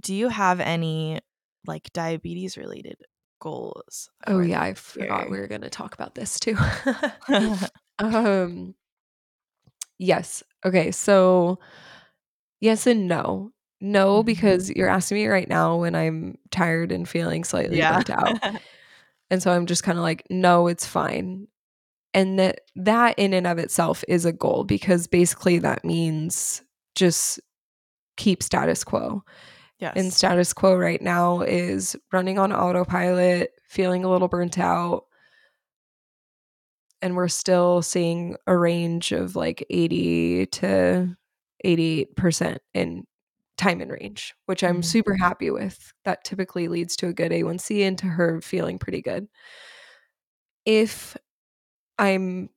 Do 0.00 0.14
you 0.14 0.28
have 0.28 0.60
any 0.60 1.20
like 1.66 1.92
diabetes 1.92 2.56
related 2.56 2.96
goals? 3.40 4.10
Oh 4.26 4.40
yeah, 4.40 4.62
I 4.62 4.74
forgot 4.74 5.22
year? 5.22 5.30
we 5.30 5.38
were 5.38 5.46
going 5.48 5.62
to 5.62 5.70
talk 5.70 5.94
about 5.94 6.14
this 6.14 6.38
too. 6.38 6.56
um 7.98 8.74
yes. 9.98 10.42
Okay, 10.64 10.90
so 10.90 11.58
yes 12.60 12.86
and 12.86 13.08
no. 13.08 13.52
No 13.80 14.22
Mhm. 14.22 14.26
because 14.26 14.70
you're 14.70 14.88
asking 14.88 15.18
me 15.18 15.26
right 15.26 15.48
now 15.48 15.76
when 15.76 15.94
I'm 15.94 16.38
tired 16.50 16.92
and 16.92 17.08
feeling 17.08 17.44
slightly 17.44 17.78
yeah. 17.78 17.92
burnt 17.94 18.10
out. 18.10 18.38
And 19.28 19.42
so 19.42 19.50
I'm 19.50 19.66
just 19.66 19.82
kind 19.82 19.98
of 19.98 20.02
like, 20.02 20.22
no, 20.30 20.68
it's 20.68 20.86
fine. 20.86 21.48
And 22.14 22.38
that 22.38 22.60
that 22.76 23.18
in 23.18 23.34
and 23.34 23.44
of 23.44 23.58
itself 23.58 24.04
is 24.06 24.24
a 24.24 24.32
goal 24.32 24.62
because 24.62 25.08
basically 25.08 25.58
that 25.58 25.84
means 25.84 26.62
just 26.94 27.40
keep 28.16 28.40
status 28.40 28.84
quo. 28.84 29.24
Yes. 29.78 29.96
And 29.96 30.12
status 30.12 30.52
quo 30.52 30.76
right 30.76 31.00
now 31.00 31.40
is 31.42 31.96
running 32.12 32.38
on 32.38 32.52
autopilot, 32.52 33.52
feeling 33.68 34.04
a 34.04 34.10
little 34.10 34.28
burnt 34.28 34.58
out. 34.58 35.06
And 37.02 37.14
we're 37.16 37.28
still 37.28 37.82
seeing 37.82 38.36
a 38.46 38.56
range 38.56 39.12
of 39.12 39.36
like 39.36 39.64
80 39.70 40.46
to 40.46 41.16
88% 41.64 42.58
in 42.74 43.06
time 43.58 43.80
and 43.80 43.90
range, 43.90 44.34
which 44.46 44.64
I'm 44.64 44.82
Mhm. 44.82 44.84
super 44.84 45.14
happy 45.14 45.50
with. 45.50 45.92
That 46.04 46.24
typically 46.24 46.68
leads 46.68 46.96
to 46.96 47.08
a 47.08 47.12
good 47.12 47.32
A1C 47.32 47.82
and 47.82 47.98
to 47.98 48.06
her 48.06 48.40
feeling 48.40 48.78
pretty 48.78 49.02
good. 49.02 49.28
If 50.64 51.16
I'm 51.98 52.50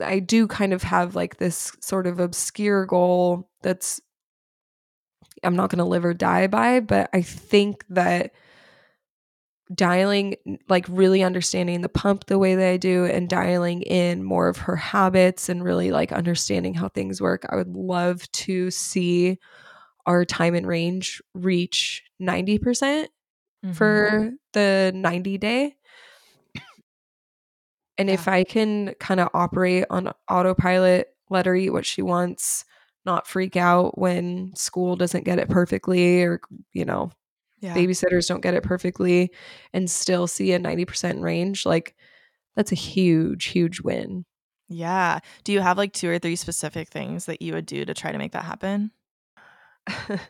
I 0.00 0.20
do 0.20 0.48
kind 0.48 0.72
of 0.74 0.82
have 0.84 1.16
like 1.16 1.38
this 1.38 1.72
sort 1.80 2.06
of 2.06 2.20
obscure 2.20 2.86
goal 2.86 3.50
that's 3.62 4.00
I'm 5.44 5.56
not 5.56 5.70
going 5.70 5.78
to 5.78 5.84
live 5.84 6.04
or 6.04 6.14
die 6.14 6.46
by, 6.46 6.80
but 6.80 7.10
I 7.12 7.22
think 7.22 7.84
that 7.90 8.32
dialing 9.74 10.34
like 10.70 10.86
really 10.88 11.22
understanding 11.22 11.82
the 11.82 11.90
pump 11.90 12.24
the 12.24 12.38
way 12.38 12.54
that 12.54 12.68
I 12.68 12.76
do 12.78 13.04
and 13.04 13.28
dialing 13.28 13.82
in 13.82 14.24
more 14.24 14.48
of 14.48 14.56
her 14.58 14.76
habits 14.76 15.50
and 15.50 15.62
really 15.62 15.90
like 15.90 16.10
understanding 16.10 16.72
how 16.72 16.88
things 16.88 17.20
work. 17.20 17.44
I 17.50 17.56
would 17.56 17.76
love 17.76 18.30
to 18.32 18.70
see 18.70 19.38
our 20.06 20.24
time 20.24 20.54
and 20.54 20.66
range 20.66 21.20
reach 21.34 22.02
90% 22.18 23.10
Mhm. 23.64 23.74
for 23.74 24.30
the 24.54 24.92
90 24.94 25.36
day. 25.36 25.76
And 27.98 28.08
if 28.08 28.28
I 28.28 28.44
can 28.44 28.94
kind 29.00 29.20
of 29.20 29.28
operate 29.34 29.84
on 29.90 30.12
autopilot, 30.30 31.08
let 31.30 31.46
her 31.46 31.54
eat 31.54 31.70
what 31.70 31.84
she 31.84 32.00
wants, 32.00 32.64
not 33.08 33.26
freak 33.26 33.56
out 33.56 33.98
when 33.98 34.54
school 34.54 34.94
doesn't 34.94 35.24
get 35.24 35.38
it 35.38 35.48
perfectly 35.48 36.22
or, 36.22 36.40
you 36.72 36.84
know, 36.84 37.10
yeah. 37.60 37.74
babysitters 37.74 38.28
don't 38.28 38.42
get 38.42 38.54
it 38.54 38.62
perfectly 38.62 39.32
and 39.72 39.90
still 39.90 40.26
see 40.26 40.52
a 40.52 40.60
90% 40.60 41.22
range, 41.22 41.64
like 41.64 41.96
that's 42.54 42.70
a 42.70 42.76
huge, 42.76 43.46
huge 43.46 43.80
win. 43.80 44.26
Yeah. 44.68 45.20
Do 45.44 45.52
you 45.52 45.60
have 45.60 45.78
like 45.78 45.94
two 45.94 46.10
or 46.10 46.18
three 46.18 46.36
specific 46.36 46.88
things 46.88 47.24
that 47.24 47.40
you 47.40 47.54
would 47.54 47.64
do 47.66 47.86
to 47.86 47.94
try 47.94 48.12
to 48.12 48.18
make 48.18 48.32
that 48.32 48.44
happen? 48.44 48.90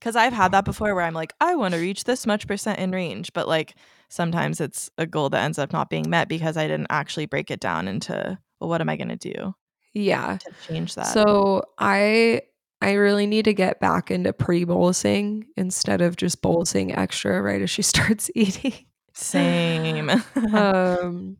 Because 0.00 0.16
I've 0.16 0.32
had 0.32 0.50
that 0.50 0.64
before 0.64 0.96
where 0.96 1.04
I'm 1.04 1.14
like, 1.14 1.32
I 1.40 1.54
want 1.54 1.74
to 1.74 1.80
reach 1.80 2.02
this 2.02 2.26
much 2.26 2.48
percent 2.48 2.80
in 2.80 2.90
range, 2.90 3.32
but 3.32 3.46
like 3.46 3.76
sometimes 4.08 4.60
it's 4.60 4.90
a 4.98 5.06
goal 5.06 5.30
that 5.30 5.44
ends 5.44 5.60
up 5.60 5.72
not 5.72 5.90
being 5.90 6.10
met 6.10 6.28
because 6.28 6.56
I 6.56 6.66
didn't 6.66 6.88
actually 6.90 7.26
break 7.26 7.52
it 7.52 7.60
down 7.60 7.86
into, 7.86 8.36
well, 8.58 8.68
what 8.68 8.80
am 8.80 8.88
I 8.88 8.96
going 8.96 9.16
to 9.16 9.32
do 9.32 9.54
yeah. 9.94 10.38
to 10.38 10.52
change 10.66 10.94
that? 10.94 11.06
So 11.06 11.64
I 11.78 12.42
I 12.80 12.94
really 12.94 13.26
need 13.26 13.44
to 13.44 13.54
get 13.54 13.78
back 13.78 14.10
into 14.10 14.32
pre-bolusing 14.32 15.44
instead 15.56 16.00
of 16.00 16.16
just 16.16 16.42
bolusing 16.42 16.96
extra 16.96 17.40
right 17.40 17.62
as 17.62 17.70
she 17.70 17.82
starts 17.82 18.30
eating. 18.34 18.74
Same. 19.14 20.10
um 20.52 21.36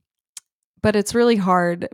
but 0.83 0.97
it's 0.97 1.15
really 1.15 1.37
hard. 1.37 1.89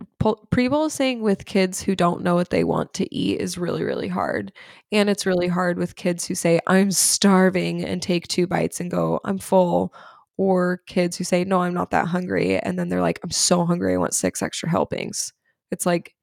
Pre-bolusing 0.50 1.20
with 1.20 1.44
kids 1.44 1.82
who 1.82 1.94
don't 1.94 2.22
know 2.22 2.34
what 2.34 2.48
they 2.48 2.64
want 2.64 2.94
to 2.94 3.14
eat 3.14 3.40
is 3.40 3.58
really 3.58 3.84
really 3.84 4.08
hard. 4.08 4.52
And 4.92 5.08
it's 5.08 5.26
really 5.26 5.48
hard 5.48 5.78
with 5.78 5.96
kids 5.96 6.26
who 6.26 6.34
say 6.34 6.60
I'm 6.66 6.90
starving 6.90 7.84
and 7.84 8.02
take 8.02 8.28
two 8.28 8.46
bites 8.46 8.80
and 8.80 8.90
go 8.90 9.20
I'm 9.24 9.38
full 9.38 9.94
or 10.36 10.82
kids 10.86 11.16
who 11.16 11.24
say 11.24 11.44
no 11.44 11.62
I'm 11.62 11.74
not 11.74 11.90
that 11.90 12.08
hungry 12.08 12.58
and 12.58 12.78
then 12.78 12.88
they're 12.88 13.02
like 13.02 13.20
I'm 13.22 13.30
so 13.30 13.64
hungry 13.64 13.94
I 13.94 13.98
want 13.98 14.14
six 14.14 14.42
extra 14.42 14.68
helpings. 14.68 15.32
It's 15.70 15.86
like 15.86 16.14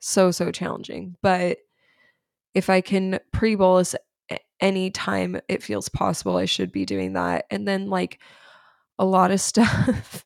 so 0.00 0.30
so 0.30 0.50
challenging. 0.50 1.16
But 1.22 1.58
if 2.54 2.70
I 2.70 2.80
can 2.80 3.20
pre-bolus 3.32 3.94
a- 4.30 4.38
anytime 4.60 5.40
it 5.48 5.62
feels 5.62 5.88
possible, 5.88 6.36
I 6.36 6.44
should 6.46 6.72
be 6.72 6.84
doing 6.86 7.12
that. 7.14 7.46
And 7.50 7.66
then 7.68 7.88
like 7.90 8.18
a 8.98 9.04
lot 9.04 9.30
of 9.30 9.40
stuff 9.42 10.24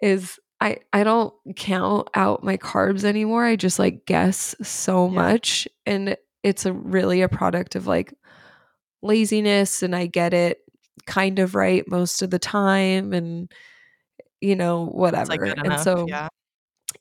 is 0.00 0.38
I 0.60 0.78
I 0.92 1.04
don't 1.04 1.34
count 1.56 2.08
out 2.14 2.44
my 2.44 2.56
carbs 2.56 3.04
anymore. 3.04 3.44
I 3.44 3.56
just 3.56 3.78
like 3.78 4.06
guess 4.06 4.54
so 4.62 5.06
Yeah. 5.08 5.14
much 5.14 5.68
and 5.86 6.16
it's 6.42 6.66
a 6.66 6.72
really 6.72 7.22
a 7.22 7.28
product 7.28 7.74
of 7.74 7.86
like 7.86 8.12
laziness 9.02 9.82
and 9.82 9.94
I 9.96 10.06
get 10.06 10.34
it 10.34 10.58
kind 11.06 11.38
of 11.38 11.54
right 11.54 11.86
most 11.88 12.22
of 12.22 12.30
the 12.30 12.38
time 12.38 13.12
and 13.12 13.50
you 14.40 14.56
know 14.56 14.86
whatever. 14.86 15.26
like 15.26 15.40
and 15.64 15.80
so 15.80 16.06
yeah. 16.08 16.28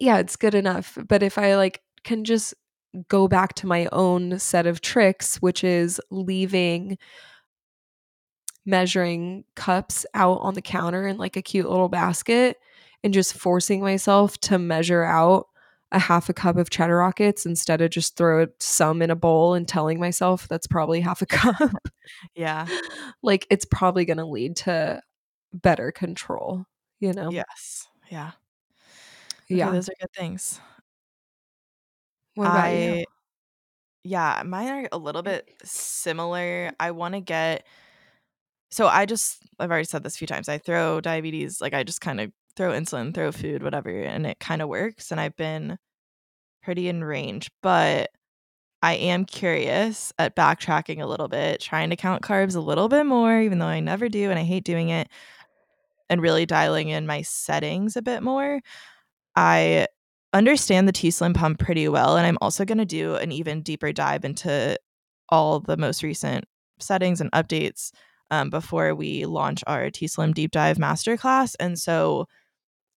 Yeah, 0.04 0.18
it's 0.18 0.36
good 0.36 0.54
enough. 0.54 0.98
But 1.08 1.24
if 1.24 1.38
I 1.38 1.56
like 1.56 1.82
can 2.04 2.26
just 2.26 2.54
go 3.08 3.30
back 3.30 3.54
to 3.54 3.68
my 3.68 3.88
own 3.94 4.38
set 4.38 4.68
of 4.68 4.82
tricks, 4.82 5.38
which 5.38 5.64
is 5.64 6.02
leaving 6.12 6.98
measuring 8.66 9.46
cups 9.56 10.06
out 10.14 10.40
on 10.42 10.56
the 10.56 10.62
counter 10.62 11.08
in 11.08 11.18
like 11.18 11.38
a 11.38 11.42
cute 11.42 11.70
little 11.70 11.88
basket 11.88 12.58
and 13.04 13.14
just 13.14 13.34
forcing 13.34 13.82
myself 13.82 14.38
to 14.40 14.60
measure 14.60 15.04
out 15.04 15.48
a 15.94 16.00
half 16.00 16.28
a 16.28 16.34
cup 16.34 16.58
of 16.58 16.70
cheddar 16.70 16.98
rockets 16.98 17.46
instead 17.46 17.80
of 17.80 17.90
just 17.90 18.18
throw 18.18 18.48
some 18.60 19.02
in 19.02 19.10
a 19.10 19.16
bowl 19.16 19.54
and 19.54 19.68
telling 19.68 20.00
myself 20.00 20.48
that's 20.50 20.68
probably 20.68 21.00
half 21.00 21.22
a 21.22 21.26
cup. 21.28 21.72
Yeah. 22.36 22.68
like 23.22 23.48
it's 23.50 23.66
probably 23.66 24.04
going 24.04 24.18
to 24.18 24.26
lead 24.26 24.58
to 24.58 25.02
better 25.54 25.94
control, 25.94 26.66
you 27.00 27.14
know? 27.14 27.32
Yes. 27.32 27.88
Yeah. 28.10 28.32
Okay, 29.52 29.58
Yeah. 29.58 29.70
those 29.70 29.90
are 29.90 29.94
good 30.00 30.12
things. 30.14 30.60
What 32.36 32.48
about 32.48 32.74
you? 32.74 32.96
I 32.96 33.06
yeah, 34.04 34.44
mine 34.46 34.68
are 34.70 34.90
a 34.92 34.98
little 34.98 35.22
bit 35.24 35.50
similar. 35.64 36.72
I 36.80 36.92
want 36.92 37.14
to 37.16 37.22
get 37.22 37.66
so 38.72 38.88
I 38.88 39.06
just 39.06 39.44
I've 39.60 39.70
already 39.72 39.86
said 39.86 40.04
this 40.04 40.16
a 40.16 40.18
few 40.18 40.28
times. 40.28 40.50
I 40.50 40.58
throw 40.58 41.02
diabetes 41.02 41.62
like 41.62 41.74
I 41.74 41.84
just 41.84 42.02
kind 42.02 42.20
of 42.22 42.32
throw 42.56 42.72
insulin, 42.72 43.14
throw 43.14 43.32
food, 43.32 43.64
whatever, 43.64 43.90
and 43.90 44.26
it 44.28 44.40
kind 44.40 44.62
of 44.62 44.70
works 44.70 45.12
and 45.12 45.20
I've 45.22 45.36
been 45.36 45.78
pretty 46.64 46.90
in 46.90 47.04
range, 47.04 47.52
but 47.64 48.12
I 48.84 48.96
am 48.96 49.26
curious 49.26 50.14
at 50.20 50.36
backtracking 50.36 51.02
a 51.02 51.08
little 51.08 51.28
bit, 51.30 51.62
trying 51.62 51.90
to 51.92 51.98
count 51.98 52.24
carbs 52.24 52.56
a 52.56 52.62
little 52.62 52.90
bit 52.90 53.06
more 53.06 53.42
even 53.42 53.60
though 53.60 53.68
I 53.68 53.80
never 53.82 54.10
do 54.10 54.30
and 54.32 54.40
I 54.40 54.44
hate 54.44 54.66
doing 54.66 54.90
it 54.90 55.10
and 56.10 56.22
really 56.22 56.46
dialing 56.46 56.90
in 56.90 57.08
my 57.08 57.22
settings 57.22 57.96
a 57.96 58.02
bit 58.02 58.24
more. 58.24 58.60
I 59.36 59.88
understand 60.34 60.88
the 60.88 60.92
T 60.92 61.12
Slim 61.12 61.34
pump 61.34 61.60
pretty 61.60 61.88
well, 61.90 62.18
and 62.18 62.26
I'm 62.26 62.38
also 62.42 62.66
going 62.66 62.78
to 62.80 62.86
do 62.86 63.16
an 63.16 63.32
even 63.32 63.62
deeper 63.62 63.92
dive 63.92 64.26
into 64.26 64.78
all 65.30 65.60
the 65.60 65.78
most 65.78 66.04
recent 66.04 66.46
settings 66.80 67.22
and 67.22 67.32
updates 67.32 67.92
um, 68.32 68.50
before 68.50 68.96
we 68.96 69.26
launch 69.26 69.64
our 69.68 69.90
T 69.90 70.08
Slim 70.08 70.34
Deep 70.34 70.52
Dive 70.52 70.78
Masterclass. 70.78 71.56
And 71.60 71.78
so 71.80 72.28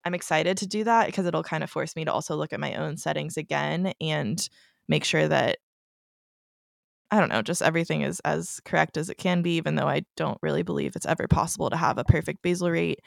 I'm 0.05 0.15
excited 0.15 0.57
to 0.59 0.67
do 0.67 0.85
that 0.85 1.07
because 1.07 1.27
it'll 1.27 1.43
kind 1.43 1.65
of 1.65 1.71
force 1.71 1.97
me 1.97 2.05
to 2.05 2.13
also 2.13 2.37
look 2.37 2.53
at 2.53 2.61
my 2.61 2.75
own 2.77 2.97
settings 2.97 3.37
again 3.37 3.93
and 4.01 4.49
make 4.89 5.05
sure 5.05 5.29
that 5.29 5.59
I 7.11 7.21
don't 7.21 7.29
know, 7.29 7.43
just 7.43 7.63
everything 7.63 8.03
is 8.03 8.21
as 8.21 8.61
correct 8.65 8.97
as 8.97 9.11
it 9.11 9.17
can 9.17 9.43
be, 9.43 9.57
even 9.57 9.77
though 9.77 9.87
I 9.89 10.03
don't 10.17 10.39
really 10.43 10.63
believe 10.63 10.97
it's 10.97 11.07
ever 11.07 11.29
possible 11.29 11.71
to 11.71 11.77
have 11.77 11.99
a 11.99 12.05
perfect 12.05 12.43
basal 12.43 12.71
rate. 12.71 13.01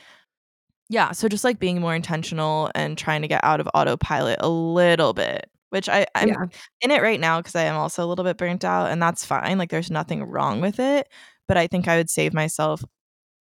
Yeah, 0.90 1.12
so 1.12 1.28
just 1.28 1.44
like 1.44 1.60
being 1.60 1.80
more 1.82 1.94
intentional 1.96 2.72
and 2.74 2.98
trying 2.98 3.22
to 3.22 3.28
get 3.28 3.44
out 3.44 3.60
of 3.60 3.70
autopilot 3.74 4.38
a 4.42 4.50
little 4.50 5.14
bit 5.14 5.50
which 5.70 5.88
I, 5.88 6.06
I'm 6.16 6.30
Yeah. 6.30 6.46
in 6.82 6.92
it 6.92 7.02
right 7.02 7.20
now 7.20 7.40
because 7.40 7.56
I 7.56 7.64
am 7.64 7.76
also 7.76 8.04
a 8.04 8.08
little 8.08 8.26
bit 8.26 8.38
burnt 8.38 8.64
out, 8.64 8.90
and 8.92 9.02
that's 9.02 9.26
fine. 9.26 9.58
Like, 9.58 9.70
there's 9.70 9.92
nothing 9.92 10.24
wrong 10.24 10.62
with 10.62 10.80
it. 10.80 11.08
But 11.48 11.58
I 11.58 11.68
think 11.68 11.88
I 11.88 11.98
would 11.98 12.10
save 12.10 12.34
myself 12.34 12.84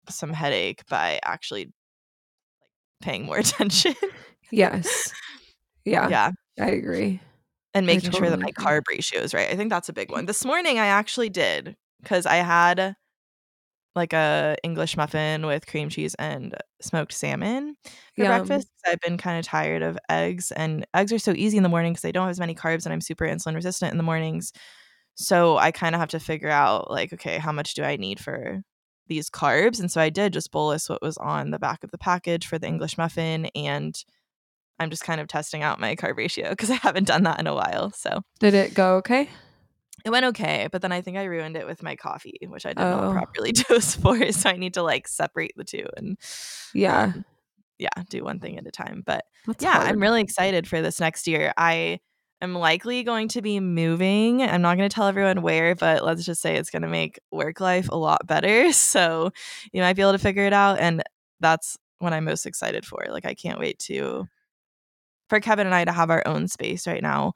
some 0.09 0.33
headache 0.33 0.87
by 0.89 1.21
actually 1.23 1.65
like 2.61 2.71
paying 3.03 3.27
more 3.27 3.39
attention. 3.39 3.95
Yes. 4.51 5.13
Yeah. 5.85 6.09
yeah. 6.09 6.31
I 6.59 6.71
agree. 6.71 7.21
And 7.75 7.87
making 7.87 8.13
sure 8.13 8.31
that 8.31 8.41
my 8.41 8.51
carb 8.53 8.83
ratio 8.91 9.21
is 9.21 9.35
right. 9.35 9.51
I 9.51 9.57
think 9.57 9.71
that's 9.71 9.91
a 9.91 9.93
big 9.93 10.11
one. 10.11 10.25
Mm. 10.25 10.27
This 10.27 10.45
morning 10.45 10.79
I 10.79 10.87
actually 10.87 11.29
did 11.29 11.77
because 12.03 12.25
I 12.25 12.37
had 12.37 12.97
like 13.95 14.13
a 14.13 14.57
English 14.63 14.97
muffin 14.97 15.47
with 15.47 15.67
cream 15.67 15.89
cheese 15.89 16.15
and 16.19 16.55
smoked 16.81 17.13
salmon 17.13 17.77
for 18.15 18.23
Yum. 18.23 18.27
breakfast. 18.29 18.69
I've 18.87 19.01
been 19.01 19.19
kind 19.19 19.39
of 19.39 19.45
tired 19.45 19.83
of 19.83 19.99
eggs, 20.09 20.53
and 20.53 20.87
eggs 20.95 21.13
are 21.13 21.19
so 21.19 21.33
easy 21.33 21.57
in 21.57 21.63
the 21.63 21.69
morning 21.69 21.93
because 21.93 22.03
they 22.03 22.13
don't 22.13 22.25
have 22.25 22.31
as 22.31 22.41
many 22.41 22.55
carbs, 22.55 22.85
and 22.85 22.93
I'm 22.93 23.01
super 23.01 23.27
insulin 23.27 23.55
resistant 23.55 23.93
in 23.93 23.99
the 23.99 24.05
mornings. 24.05 24.53
So 25.15 25.59
I 25.59 25.73
kind 25.73 25.95
of 25.95 26.01
have 26.01 26.11
to 26.11 26.21
figure 26.21 26.49
out 26.49 26.91
like, 26.91 27.13
okay, 27.13 27.39
how 27.39 27.51
much 27.51 27.75
do 27.75 27.83
I 27.83 27.97
need 27.97 28.21
for 28.21 28.63
these 29.09 29.29
carbs? 29.29 29.81
And 29.81 29.91
so 29.91 30.01
I 30.01 30.11
did 30.11 30.33
just 30.33 30.53
bolus 30.53 30.89
what 30.89 31.03
was 31.03 31.17
on 31.17 31.51
the 31.51 31.59
back 31.59 31.83
of 31.83 31.91
the 31.91 31.99
package 31.99 32.47
for 32.47 32.59
the 32.59 32.69
English 32.69 32.97
muffin, 32.99 33.47
and 33.55 34.01
I'm 34.79 34.91
just 34.91 35.03
kind 35.03 35.21
of 35.21 35.27
testing 35.27 35.63
out 35.63 35.81
my 35.81 35.97
carb 35.97 36.17
ratio 36.17 36.51
because 36.51 36.71
I 36.71 36.75
haven't 36.75 37.09
done 37.09 37.25
that 37.25 37.41
in 37.41 37.47
a 37.47 37.55
while. 37.55 37.91
So 37.91 38.23
Did 38.39 38.55
it 38.55 38.75
go 38.75 38.97
okay? 38.97 39.29
It 40.09 40.11
went 40.11 40.27
okay, 40.27 40.69
but 40.73 40.83
then 40.83 40.91
I 40.93 41.01
think 41.03 41.17
I 41.17 41.25
ruined 41.25 41.57
it 41.57 41.67
with 41.67 41.83
my 41.83 41.95
coffee, 41.97 42.39
which 42.49 42.67
I 42.67 42.71
did 42.71 42.79
not 42.81 43.05
Oh. 43.05 43.13
properly 43.13 43.53
dose 43.69 43.95
for. 43.95 44.33
So 44.33 44.51
I 44.51 44.57
need 44.57 44.75
to 44.75 44.83
like 44.83 45.07
separate 45.07 45.53
the 45.57 45.65
two 45.65 45.87
and 45.97 46.19
Yeah. 46.75 47.13
um, 47.15 47.25
yeah, 47.79 47.89
do 48.11 48.25
one 48.25 48.41
thing 48.41 48.59
at 48.59 48.67
a 48.67 48.71
time. 48.73 49.03
But 49.07 49.25
That's 49.47 49.63
yeah, 49.63 49.75
hard. 49.75 49.89
I'm 49.89 50.01
really 50.01 50.21
excited 50.23 50.67
for 50.67 50.83
this 50.83 50.99
next 50.99 51.29
year. 51.29 51.53
I 51.57 52.01
am 52.41 52.55
likely 52.55 53.03
going 53.05 53.29
to 53.29 53.43
be 53.43 53.61
moving. 53.61 54.43
I'm 54.43 54.63
not 54.63 54.77
going 54.77 54.89
to 54.89 54.95
tell 54.95 55.07
everyone 55.07 55.43
where, 55.43 55.75
but 55.77 56.05
let's 56.05 56.25
just 56.25 56.41
say 56.43 56.57
it's 56.57 56.71
going 56.71 56.83
to 56.83 56.89
make 56.89 57.21
work 57.31 57.61
life 57.61 57.89
a 57.91 57.97
lot 57.97 58.27
better. 58.27 58.73
So 58.73 59.31
you 59.73 59.83
might 59.83 59.95
be 59.95 60.03
able 60.03 60.13
to 60.13 60.19
figure 60.19 60.47
it 60.47 60.53
out. 60.53 60.79
And 60.81 61.03
that's 61.41 61.77
what 61.99 62.13
I'm 62.13 62.25
most 62.25 62.47
excited 62.47 62.85
for. 62.87 63.05
Like, 63.11 63.27
I 63.27 63.35
can't 63.35 63.61
wait 63.61 63.79
to, 63.81 64.27
for 65.29 65.39
Kevin 65.41 65.67
and 65.67 65.75
I 65.75 65.85
to 65.85 65.93
have 65.93 66.11
our 66.11 66.23
own 66.27 66.49
space 66.49 66.87
right 66.87 67.03
now. 67.03 67.35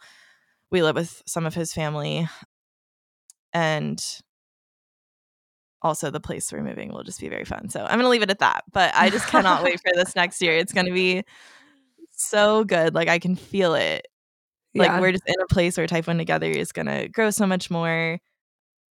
We 0.70 0.82
live 0.82 0.96
with 0.96 1.22
some 1.26 1.44
of 1.46 1.54
his 1.54 1.72
family. 1.72 2.26
And 3.52 4.02
also 5.82 6.10
the 6.10 6.20
place 6.20 6.52
we're 6.52 6.62
moving 6.62 6.92
will 6.92 7.02
just 7.02 7.20
be 7.20 7.28
very 7.28 7.44
fun. 7.44 7.68
So 7.68 7.80
I'm 7.80 7.98
going 7.98 8.02
to 8.02 8.08
leave 8.08 8.22
it 8.22 8.30
at 8.30 8.38
that. 8.38 8.64
But 8.72 8.92
I 8.94 9.10
just 9.10 9.26
cannot 9.26 9.62
wait 9.64 9.80
for 9.80 9.92
this 9.94 10.14
next 10.16 10.40
year. 10.40 10.56
It's 10.56 10.72
going 10.72 10.86
to 10.86 10.92
be 10.92 11.24
so 12.10 12.64
good. 12.64 12.94
Like 12.94 13.08
I 13.08 13.18
can 13.18 13.36
feel 13.36 13.74
it. 13.74 14.06
Like 14.74 14.88
yeah. 14.88 15.00
we're 15.00 15.12
just 15.12 15.24
in 15.26 15.34
a 15.42 15.46
place 15.52 15.76
where 15.76 15.86
Type 15.86 16.06
1 16.06 16.16
Together 16.16 16.48
is 16.50 16.72
going 16.72 16.86
to 16.86 17.08
grow 17.08 17.30
so 17.30 17.46
much 17.46 17.70
more. 17.70 18.18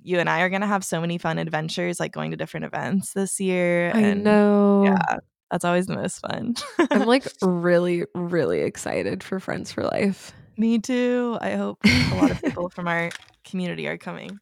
You 0.03 0.20
and 0.20 0.30
I 0.30 0.41
are 0.41 0.49
going 0.49 0.62
to 0.62 0.68
have 0.68 0.84
so 0.84 1.01
many 1.01 1.18
fun 1.18 1.38
adventures, 1.38 1.99
like 1.99 2.12
going 2.12 2.32
to 2.32 2.38
different 2.38 2.66
events 2.66 3.14
this 3.14 3.39
year. 3.39 3.91
I 3.93 3.99
and 3.99 4.24
know. 4.24 4.84
yeah, 4.86 5.18
that's 5.49 5.66
always 5.66 5.88
the 5.88 5.95
most 5.95 6.20
fun. 6.20 6.55
I'm 6.91 7.05
like 7.05 7.26
really, 7.41 8.05
really 8.14 8.62
excited 8.62 9.24
for 9.24 9.39
Friends 9.39 9.72
for 9.72 9.84
Life. 9.84 10.34
Me 10.57 10.80
too. 10.80 11.38
I 11.41 11.51
hope 11.51 11.80
a 11.86 12.16
lot 12.16 12.32
of 12.32 12.41
people 12.41 12.70
from 12.76 12.88
our 12.88 13.09
community 13.43 13.88
are 13.88 13.97
coming. 13.97 14.39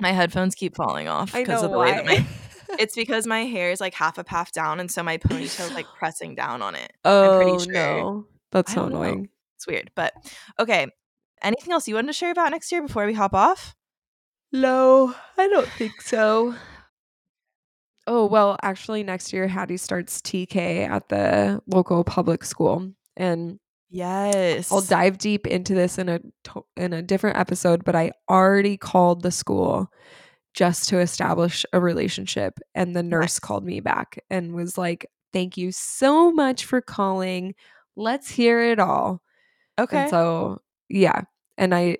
My 0.00 0.12
headphones 0.12 0.54
keep 0.54 0.76
falling 0.76 1.08
off 1.08 1.32
because 1.32 1.62
of 1.62 1.70
the 1.70 1.78
way 1.78 1.90
that 1.90 2.06
my 2.06 2.24
it's 2.78 2.94
because 2.94 3.26
my 3.26 3.44
hair 3.44 3.70
is 3.70 3.80
like 3.80 3.94
half 3.94 4.18
up, 4.18 4.28
half 4.28 4.52
down, 4.52 4.80
and 4.80 4.90
so 4.90 5.02
my 5.02 5.18
ponytail 5.18 5.68
is 5.68 5.74
like 5.74 5.86
pressing 5.98 6.34
down 6.34 6.62
on 6.62 6.74
it. 6.74 6.92
oh 7.04 7.32
I'm 7.32 7.36
pretty 7.36 7.50
oh, 7.52 7.58
sure. 7.58 7.72
no, 7.72 8.26
that's 8.52 8.72
so 8.72 8.82
don't 8.82 8.92
know. 8.92 9.02
annoying. 9.02 9.28
It's 9.56 9.66
weird. 9.66 9.90
But 9.94 10.14
okay. 10.58 10.86
Anything 11.40 11.72
else 11.72 11.86
you 11.86 11.94
wanted 11.94 12.08
to 12.08 12.12
share 12.14 12.32
about 12.32 12.50
next 12.50 12.72
year 12.72 12.82
before 12.82 13.06
we 13.06 13.12
hop 13.12 13.32
off? 13.32 13.76
No, 14.52 15.14
I 15.36 15.48
don't 15.48 15.68
think 15.68 16.00
so. 16.02 16.54
Oh 18.10 18.24
well, 18.24 18.56
actually, 18.62 19.02
next 19.02 19.34
year 19.34 19.46
Hattie 19.46 19.76
starts 19.76 20.22
TK 20.22 20.88
at 20.88 21.10
the 21.10 21.60
local 21.66 22.04
public 22.04 22.42
school, 22.42 22.90
and 23.18 23.60
Yes. 23.90 24.70
I'll 24.70 24.82
dive 24.82 25.18
deep 25.18 25.46
into 25.46 25.74
this 25.74 25.98
in 25.98 26.08
a 26.08 26.20
in 26.76 26.92
a 26.92 27.02
different 27.02 27.38
episode. 27.38 27.84
But 27.84 27.96
I 27.96 28.12
already 28.28 28.76
called 28.76 29.22
the 29.22 29.30
school 29.30 29.88
just 30.54 30.88
to 30.88 30.98
establish 30.98 31.64
a 31.72 31.80
relationship, 31.80 32.58
and 32.74 32.94
the 32.94 33.02
nurse 33.02 33.34
Nice. 33.34 33.38
called 33.38 33.64
me 33.64 33.80
back 33.80 34.18
and 34.30 34.54
was 34.54 34.76
like, 34.76 35.06
"Thank 35.32 35.56
you 35.56 35.72
so 35.72 36.30
much 36.32 36.64
for 36.64 36.80
calling. 36.80 37.54
Let's 37.96 38.30
hear 38.30 38.60
it 38.60 38.78
all." 38.78 39.22
Okay. 39.78 40.02
And 40.02 40.10
so, 40.10 40.60
yeah. 40.88 41.22
And 41.56 41.74
I 41.74 41.98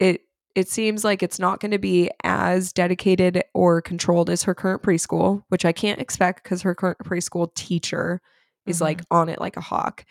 it 0.00 0.22
it 0.54 0.68
seems 0.68 1.04
like 1.04 1.22
it's 1.22 1.38
not 1.38 1.60
going 1.60 1.70
to 1.70 1.78
be 1.78 2.10
as 2.24 2.72
dedicated 2.72 3.42
or 3.54 3.82
controlled 3.82 4.30
as 4.30 4.42
her 4.42 4.54
current 4.54 4.82
preschool, 4.82 5.42
which 5.48 5.64
I 5.64 5.72
can't 5.72 6.00
expect 6.00 6.44
cuz 6.44 6.62
her 6.62 6.74
current 6.74 6.98
preschool 6.98 7.54
teacher 7.54 8.20
is 8.66 8.80
like 8.80 8.98
mm-hmm. 9.02 9.16
on 9.16 9.28
it 9.28 9.40
like 9.40 9.56
a 9.56 9.60
hawk. 9.60 10.04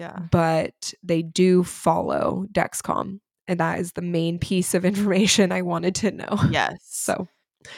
Yeah. 0.00 0.18
But 0.30 0.94
they 1.02 1.20
do 1.22 1.62
follow 1.62 2.46
Dexcom, 2.52 3.20
and 3.46 3.60
that 3.60 3.78
is 3.78 3.92
the 3.92 4.02
main 4.02 4.38
piece 4.38 4.74
of 4.74 4.84
information 4.90 5.52
I 5.52 5.62
wanted 5.62 5.94
to 5.96 6.10
know. 6.10 6.38
Yes. 6.50 6.78
So, 6.84 7.28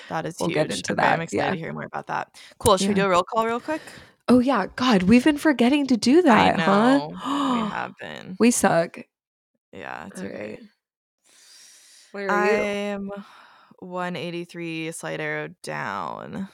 that 0.09 0.25
is 0.27 0.37
we'll 0.39 0.49
huge. 0.49 0.55
get 0.55 0.77
into 0.77 0.93
Okay, 0.93 1.03
that, 1.03 1.13
I'm 1.15 1.21
excited 1.23 1.45
yeah. 1.45 1.51
to 1.51 1.57
hear 1.57 1.73
more 1.73 1.85
about 1.85 2.07
that. 2.07 2.29
Cool. 2.59 2.77
Should 2.77 2.89
we 2.89 2.95
do 2.95 3.05
a 3.05 3.09
roll 3.09 3.25
call 3.25 3.45
real 3.47 3.61
quick? 3.61 3.83
oh 4.29 4.39
yeah, 4.39 4.67
god, 4.77 5.03
we've 5.03 5.25
been 5.25 5.37
forgetting 5.39 5.87
to 5.89 5.97
do 5.97 6.23
that, 6.23 6.61
I 6.61 6.65
know. 6.65 7.09
we 7.09 7.15
huh? 7.17 7.67
have 7.73 7.93
been. 8.01 8.37
we 8.39 8.51
suck. 8.53 8.99
yeah, 9.73 10.07
it's 10.07 10.21
okay. 10.21 10.51
right. 10.51 10.61
Where 12.13 12.31
are 12.31 12.47
you? 12.47 12.55
I'm 12.95 13.11
183 13.81 14.93
slight 14.93 15.19
arrow 15.21 15.49
down. 15.63 16.49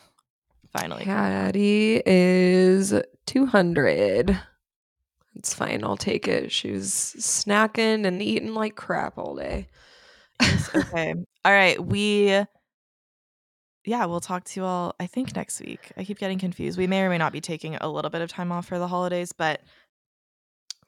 Finally. 0.72 1.04
Hattie 1.04 2.02
is 2.06 2.94
200. 3.26 4.40
It's 5.38 5.54
fine. 5.54 5.84
I'll 5.84 5.96
take 5.96 6.26
it. 6.28 6.50
She 6.52 6.72
was 6.72 6.90
snacking 6.90 8.04
and 8.06 8.20
eating 8.20 8.54
like 8.54 8.74
crap 8.76 9.16
all 9.18 9.36
day. 9.36 9.68
Yes, 10.40 10.70
okay. 10.74 11.14
All 11.44 11.52
right. 11.52 11.82
We 11.82 12.44
yeah, 13.84 14.04
we'll 14.04 14.20
talk 14.20 14.44
to 14.44 14.60
you 14.60 14.66
all 14.66 14.94
I 15.00 15.06
think 15.06 15.34
next 15.34 15.60
week. 15.60 15.92
I 15.96 16.04
keep 16.04 16.18
getting 16.18 16.38
confused. 16.38 16.76
We 16.78 16.86
may 16.86 17.02
or 17.02 17.08
may 17.08 17.18
not 17.18 17.32
be 17.32 17.40
taking 17.40 17.76
a 17.76 17.88
little 17.88 18.10
bit 18.10 18.20
of 18.20 18.28
time 18.30 18.52
off 18.52 18.66
for 18.66 18.78
the 18.78 18.88
holidays, 18.88 19.32
but 19.32 19.62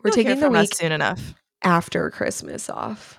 We're 0.03 0.11
taking 0.11 0.40
the 0.40 0.51
week 0.51 0.74
soon 0.74 0.92
enough. 0.92 1.34
after 1.62 2.11
Christmas 2.11 2.68
off. 2.68 3.18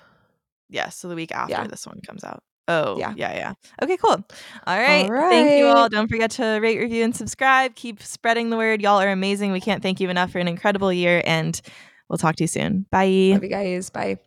Yes, 0.68 0.96
so 0.96 1.08
the 1.08 1.14
week 1.14 1.32
after 1.32 1.52
Yeah. 1.52 1.66
this 1.66 1.86
one 1.86 2.00
comes 2.06 2.24
out. 2.24 2.42
Oh, 2.68 2.96
Yeah. 2.98 3.12
yeah, 3.16 3.34
yeah. 3.34 3.52
Okay, 3.82 3.96
cool. 3.96 4.24
All 4.66 4.78
right. 4.78 5.08
Thank 5.08 5.58
you 5.58 5.66
all. 5.66 5.88
Don't 5.88 6.08
forget 6.08 6.30
to 6.32 6.58
rate, 6.60 6.78
review, 6.78 7.04
and 7.04 7.14
subscribe. 7.14 7.74
Keep 7.74 8.02
spreading 8.02 8.50
the 8.50 8.56
word. 8.56 8.80
Y'all 8.80 9.00
are 9.00 9.10
amazing. 9.10 9.52
We 9.52 9.60
can't 9.60 9.82
thank 9.82 10.00
you 10.00 10.08
enough 10.10 10.30
for 10.30 10.38
an 10.38 10.48
incredible 10.48 10.92
year, 10.92 11.22
and 11.24 11.60
we'll 12.08 12.18
talk 12.18 12.36
to 12.36 12.44
you 12.44 12.48
soon. 12.48 12.86
Bye. 12.90 13.30
Love 13.32 13.42
you 13.42 13.50
guys. 13.50 13.90
Bye. 13.90 14.18